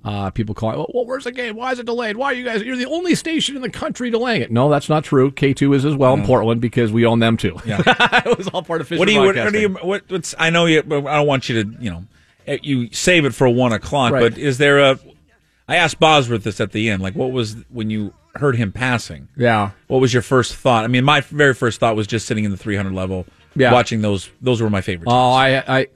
Uh, 0.04 0.30
people 0.30 0.54
call 0.54 0.70
well, 0.94 1.04
where's 1.04 1.24
the 1.24 1.32
game? 1.32 1.56
Why 1.56 1.72
is 1.72 1.80
it 1.80 1.86
delayed? 1.86 2.16
Why 2.16 2.26
are 2.26 2.32
you 2.32 2.44
guys? 2.44 2.62
You're 2.62 2.76
the 2.76 2.86
only 2.86 3.16
station 3.16 3.56
in 3.56 3.62
the 3.62 3.68
country 3.68 4.08
delaying 4.08 4.40
it. 4.40 4.52
No, 4.52 4.70
that's 4.70 4.88
not 4.88 5.02
true. 5.02 5.32
K2 5.32 5.74
is 5.74 5.84
as 5.84 5.96
well 5.96 6.14
in 6.14 6.24
Portland 6.24 6.60
because 6.60 6.92
we 6.92 7.04
own 7.04 7.18
them 7.18 7.36
too. 7.36 7.58
Yeah. 7.66 7.82
it 8.24 8.38
was 8.38 8.46
all 8.48 8.62
part 8.62 8.80
of 8.80 8.86
Fisher 8.86 9.00
what 9.00 9.08
do 9.08 9.14
you? 9.14 9.20
What, 9.20 9.34
what 9.34 9.52
do 9.52 9.60
you? 9.60 9.68
What, 9.70 10.08
what's? 10.08 10.32
I 10.38 10.50
know 10.50 10.66
you. 10.66 10.78
I 10.78 10.82
don't 10.82 11.26
want 11.26 11.48
you 11.48 11.64
to. 11.64 11.76
You 11.80 11.90
know, 11.90 12.04
eh, 12.46 12.58
you 12.62 12.92
save 12.92 13.24
it 13.24 13.34
for 13.34 13.48
one 13.48 13.72
o'clock. 13.72 14.12
Right. 14.12 14.20
But 14.20 14.38
is 14.38 14.58
there 14.58 14.78
a? 14.78 14.98
I 15.66 15.76
asked 15.76 15.98
Bosworth 15.98 16.44
this 16.44 16.60
at 16.60 16.70
the 16.70 16.88
end. 16.88 17.02
Like, 17.02 17.16
what 17.16 17.32
was 17.32 17.56
when 17.70 17.90
you 17.90 18.14
heard 18.36 18.54
him 18.54 18.70
passing? 18.70 19.28
Yeah. 19.36 19.70
What 19.88 20.00
was 20.00 20.12
your 20.12 20.22
first 20.22 20.54
thought? 20.54 20.84
I 20.84 20.86
mean, 20.86 21.04
my 21.04 21.20
very 21.22 21.54
first 21.54 21.80
thought 21.80 21.96
was 21.96 22.06
just 22.06 22.26
sitting 22.26 22.44
in 22.44 22.52
the 22.52 22.56
300 22.56 22.92
level, 22.92 23.26
Yeah. 23.56 23.72
watching 23.72 24.02
those. 24.02 24.30
Those 24.40 24.60
were 24.60 24.70
my 24.70 24.80
favorite. 24.80 25.08
Oh, 25.10 25.32
I, 25.32 25.78
I, 25.80 25.86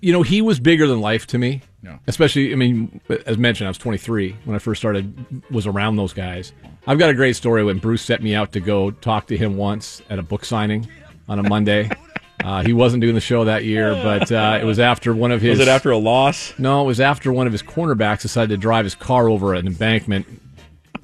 you 0.00 0.12
know, 0.12 0.22
he 0.22 0.42
was 0.42 0.58
bigger 0.60 0.86
than 0.86 1.00
life 1.00 1.26
to 1.28 1.38
me. 1.38 1.62
No. 1.82 1.98
Especially, 2.06 2.52
I 2.52 2.56
mean, 2.56 3.00
as 3.26 3.38
mentioned, 3.38 3.66
I 3.66 3.70
was 3.70 3.78
23 3.78 4.36
when 4.44 4.54
I 4.54 4.58
first 4.58 4.80
started, 4.80 5.42
was 5.50 5.66
around 5.66 5.96
those 5.96 6.12
guys. 6.12 6.52
I've 6.86 6.98
got 6.98 7.10
a 7.10 7.14
great 7.14 7.36
story 7.36 7.64
when 7.64 7.78
Bruce 7.78 8.02
set 8.02 8.22
me 8.22 8.34
out 8.34 8.52
to 8.52 8.60
go 8.60 8.90
talk 8.90 9.26
to 9.28 9.36
him 9.36 9.56
once 9.56 10.02
at 10.10 10.18
a 10.18 10.22
book 10.22 10.44
signing 10.44 10.88
on 11.28 11.38
a 11.38 11.42
Monday. 11.42 11.90
uh, 12.44 12.62
he 12.62 12.72
wasn't 12.74 13.00
doing 13.00 13.14
the 13.14 13.20
show 13.20 13.44
that 13.44 13.64
year, 13.64 13.92
but 13.94 14.30
uh, 14.30 14.58
it 14.60 14.64
was 14.64 14.78
after 14.78 15.14
one 15.14 15.32
of 15.32 15.40
his. 15.40 15.58
was 15.58 15.66
it 15.66 15.70
after 15.70 15.90
a 15.90 15.96
loss? 15.96 16.52
No, 16.58 16.82
it 16.82 16.86
was 16.86 17.00
after 17.00 17.32
one 17.32 17.46
of 17.46 17.52
his 17.52 17.62
cornerbacks 17.62 18.22
decided 18.22 18.50
to 18.50 18.56
drive 18.58 18.84
his 18.84 18.94
car 18.94 19.28
over 19.28 19.54
an 19.54 19.66
embankment, 19.66 20.26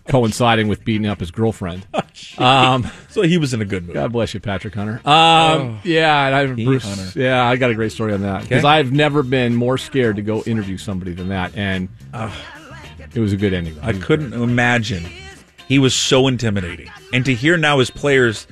coinciding 0.09 0.69
with 0.69 0.85
beating 0.85 1.07
up 1.07 1.21
his 1.21 1.31
girlfriend. 1.31 1.87
Um, 2.39 2.91
So 3.11 3.23
he 3.23 3.37
was 3.37 3.53
in 3.53 3.61
a 3.61 3.65
good 3.67 3.85
mood. 3.87 3.95
God 3.95 4.11
bless 4.13 4.33
you, 4.33 4.41
Patrick 4.41 4.75
Hunter. 4.75 5.01
Um, 5.07 5.81
yeah, 5.85 6.27
and 6.27 6.35
I, 6.35 6.47
Bruce, 6.65 6.83
Hunter. 6.85 7.19
yeah, 7.21 7.45
I 7.47 7.57
got 7.57 7.71
a 7.71 7.75
great 7.75 7.93
story 7.93 8.15
on 8.15 8.23
that 8.23 8.43
because 8.43 8.65
Okay. 8.65 8.69
I've 8.69 8.91
never 8.93 9.23
been 9.23 9.55
more 9.55 9.77
scared 9.77 10.17
to 10.17 10.23
go 10.23 10.43
interview 10.45 10.79
somebody 10.79 11.13
than 11.13 11.29
that, 11.29 11.55
and 11.57 11.89
it 13.15 13.21
was 13.21 13.33
a 13.35 13.37
good 13.37 13.53
ending. 13.53 13.79
I 13.83 13.93
couldn't 13.93 14.33
imagine. 14.33 15.05
He 15.69 15.79
was 15.79 15.95
so 15.95 16.27
intimidating, 16.29 16.91
and 17.13 17.25
to 17.27 17.35
hear 17.35 17.57
now 17.59 17.81
his 17.81 17.91
players, 17.91 18.47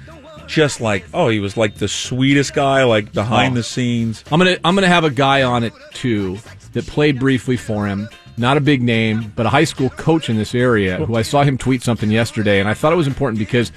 just 0.47 0.81
like, 0.83 1.05
oh, 1.15 1.29
he 1.29 1.41
was 1.41 1.57
like 1.57 1.77
the 1.77 1.89
sweetest 1.89 2.53
guy, 2.55 2.85
like 2.85 3.13
behind 3.13 3.53
Oh. 3.53 3.57
the 3.57 3.63
scenes. 3.63 4.25
I'm 4.31 4.39
gonna 4.39 4.57
I'm 4.65 4.75
gonna 4.75 4.89
have 4.89 5.05
a 5.05 5.11
guy 5.11 5.43
on 5.43 5.65
it 5.65 5.73
too 5.95 6.39
that 6.73 6.87
played 6.87 7.19
briefly 7.19 7.57
for 7.57 7.87
him. 7.87 8.09
Not 8.37 8.57
a 8.57 8.61
big 8.61 8.83
name, 8.83 9.33
but 9.37 9.47
a 9.47 9.49
high 9.49 9.65
school 9.65 9.91
coach 9.91 10.29
in 10.29 10.37
this 10.37 10.55
area 10.55 10.97
who 11.05 11.15
I 11.15 11.23
saw 11.23 11.43
him 11.45 11.57
tweet 11.57 11.83
something 11.83 12.11
yesterday, 12.11 12.61
and 12.61 12.69
I 12.69 12.75
thought 12.75 12.93
it 12.93 12.97
was 12.97 13.07
important 13.07 13.39
because 13.39 13.71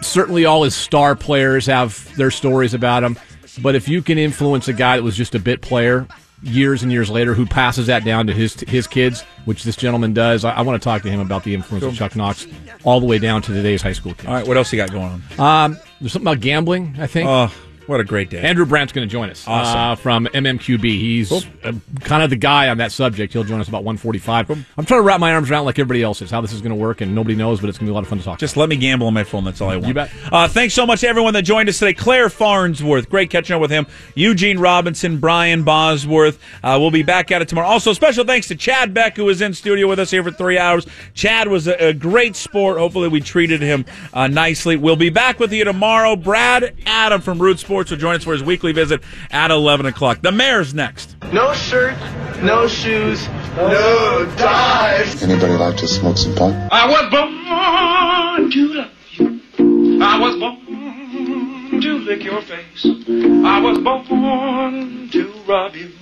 certainly 0.00 0.44
all 0.44 0.62
his 0.62 0.74
star 0.74 1.16
players 1.16 1.66
have 1.66 2.14
their 2.16 2.30
stories 2.30 2.74
about 2.74 3.02
him. 3.02 3.18
But 3.60 3.74
if 3.74 3.88
you 3.88 4.02
can 4.02 4.18
influence 4.18 4.68
a 4.68 4.72
guy 4.72 4.96
that 4.96 5.02
was 5.02 5.16
just 5.16 5.34
a 5.34 5.40
bit 5.40 5.60
player 5.62 6.06
years 6.42 6.84
and 6.84 6.92
years 6.92 7.10
later 7.10 7.34
who 7.34 7.44
passes 7.44 7.88
that 7.88 8.04
down 8.04 8.28
to 8.28 8.32
his 8.32 8.54
his 8.60 8.86
kids, 8.86 9.22
which 9.44 9.64
this 9.64 9.74
gentleman 9.74 10.12
does, 10.14 10.44
I, 10.44 10.52
I 10.52 10.60
want 10.62 10.80
to 10.80 10.84
talk 10.84 11.02
to 11.02 11.10
him 11.10 11.18
about 11.18 11.42
the 11.42 11.54
influence 11.54 11.84
of 11.84 11.94
Chuck 11.94 12.14
Knox 12.14 12.46
all 12.84 13.00
the 13.00 13.06
way 13.06 13.18
down 13.18 13.42
to 13.42 13.52
today's 13.52 13.82
high 13.82 13.92
school 13.92 14.14
kids. 14.14 14.26
All 14.28 14.34
right, 14.34 14.46
what 14.46 14.56
else 14.56 14.72
you 14.72 14.76
got 14.76 14.92
going 14.92 15.22
on? 15.38 15.40
Um, 15.72 15.78
there's 16.00 16.12
something 16.12 16.28
about 16.28 16.40
gambling, 16.40 16.94
I 17.00 17.08
think. 17.08 17.28
Oh, 17.28 17.52
what 17.88 18.00
a 18.00 18.04
great 18.04 18.30
day! 18.30 18.40
Andrew 18.42 18.64
Brandt's 18.66 18.92
going 18.92 19.06
to 19.08 19.10
join 19.10 19.30
us 19.30 19.44
Awesome. 19.48 19.78
uh, 19.80 19.94
from 19.96 20.26
MMQB. 20.26 20.84
He's 20.84 21.32
uh, 21.32 21.72
kind 22.00 22.22
of 22.22 22.30
the 22.30 22.36
guy 22.36 22.68
on 22.68 22.78
that 22.78 22.92
subject. 22.92 23.32
He'll 23.32 23.44
join 23.44 23.60
us 23.60 23.68
about 23.68 23.82
145. 23.82 24.50
I'm 24.50 24.64
trying 24.84 25.00
to 25.00 25.02
wrap 25.02 25.18
my 25.20 25.32
arms 25.34 25.50
around 25.50 25.64
like 25.64 25.78
everybody 25.78 26.02
else 26.02 26.22
is 26.22 26.30
how 26.30 26.40
this 26.40 26.52
is 26.52 26.60
going 26.60 26.70
to 26.70 26.76
work, 26.76 27.00
and 27.00 27.14
nobody 27.14 27.34
knows, 27.34 27.60
but 27.60 27.68
it's 27.68 27.78
going 27.78 27.86
to 27.86 27.90
be 27.90 27.92
a 27.92 27.94
lot 27.94 28.02
of 28.04 28.08
fun 28.08 28.18
to 28.18 28.24
talk. 28.24 28.38
Just 28.38 28.56
let 28.56 28.68
me 28.68 28.76
gamble 28.76 29.06
on 29.06 29.14
my 29.14 29.24
phone. 29.24 29.42
That's 29.44 29.60
all 29.60 29.70
I 29.70 29.76
want. 29.76 29.88
You 29.88 29.94
bet. 29.94 30.10
Uh, 30.30 30.46
thanks 30.46 30.74
so 30.74 30.84
much 30.86 31.00
to 31.00 31.08
everyone 31.08 31.32
that 31.34 31.42
joined 31.42 31.68
us 31.68 31.78
today. 31.78 31.94
Clare 31.94 32.28
Farnsworth, 32.28 33.08
great 33.08 33.30
catching 33.30 33.54
up 33.56 33.60
with 33.62 33.70
him. 33.70 33.86
Eugene 34.14 34.58
Robinson, 34.58 35.18
Brian 35.18 35.62
Bosworth. 35.64 36.38
Uh, 36.62 36.76
we'll 36.78 36.90
be 36.90 37.02
back 37.02 37.30
at 37.30 37.40
it 37.42 37.48
tomorrow. 37.48 37.68
Also, 37.68 37.92
special 37.94 38.24
thanks 38.24 38.48
to 38.48 38.54
Chad 38.54 38.92
Beck, 38.92 39.16
who 39.16 39.24
was 39.24 39.40
in 39.40 39.54
studio 39.54 39.88
with 39.88 39.98
us 39.98 40.10
here 40.10 40.22
for 40.22 40.30
three 40.30 40.58
hours. 40.58 40.86
Chad 41.14 41.48
was 41.48 41.66
a, 41.66 41.88
a 41.88 41.92
great 41.94 42.36
sport. 42.36 42.76
Hopefully, 42.78 43.08
we 43.08 43.20
treated 43.20 43.62
him 43.62 43.84
uh, 44.12 44.26
nicely. 44.26 44.76
We'll 44.76 44.96
be 44.96 45.10
back 45.10 45.38
with 45.40 45.52
you 45.52 45.64
tomorrow. 45.64 46.16
Brad 46.16 46.74
Adam 46.84 47.20
from 47.22 47.40
Root 47.40 47.58
Sports 47.58 47.77
will 47.90 47.96
join 47.96 48.16
us 48.16 48.24
for 48.24 48.32
his 48.32 48.42
weekly 48.42 48.72
visit 48.72 49.02
at 49.30 49.50
11 49.50 49.86
o'clock. 49.86 50.20
The 50.20 50.32
mayor's 50.32 50.74
next. 50.74 51.16
No 51.32 51.54
shirt, 51.54 51.96
no 52.42 52.66
shoes, 52.66 53.26
no 53.56 54.32
ties. 54.36 55.22
Anybody 55.22 55.52
like 55.54 55.76
to 55.78 55.86
smoke 55.88 56.16
some 56.18 56.34
pot? 56.34 56.52
I 56.72 56.88
was 56.88 57.10
born 57.10 58.50
to 58.50 58.66
love 58.74 58.90
you. 59.18 60.00
I 60.02 60.18
was 60.18 60.38
born 60.38 61.80
to 61.80 61.98
lick 61.98 62.24
your 62.24 62.42
face. 62.42 62.84
I 62.84 63.60
was 63.60 63.78
born 63.78 65.08
to 65.10 65.32
rub 65.46 65.76
you. 65.76 65.92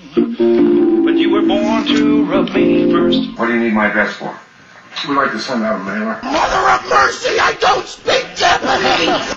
But 1.05 1.17
you 1.17 1.31
were 1.31 1.43
born 1.43 1.87
to 1.87 2.25
rub 2.25 2.51
me 2.55 2.91
first. 2.91 3.39
What 3.39 3.47
do 3.47 3.55
you 3.55 3.61
need 3.61 3.75
my 3.75 3.87
address 3.87 4.15
for? 4.17 4.39
We'd 5.07 5.15
like 5.15 5.31
to 5.33 5.39
send 5.39 5.63
out 5.63 5.81
a 5.81 5.85
mailer. 5.85 6.19
Mother 6.23 6.69
of 6.71 6.89
mercy, 6.89 7.39
I 7.39 7.53
don't 7.61 7.87
speak 7.87 8.25
Japanese! 8.35 9.35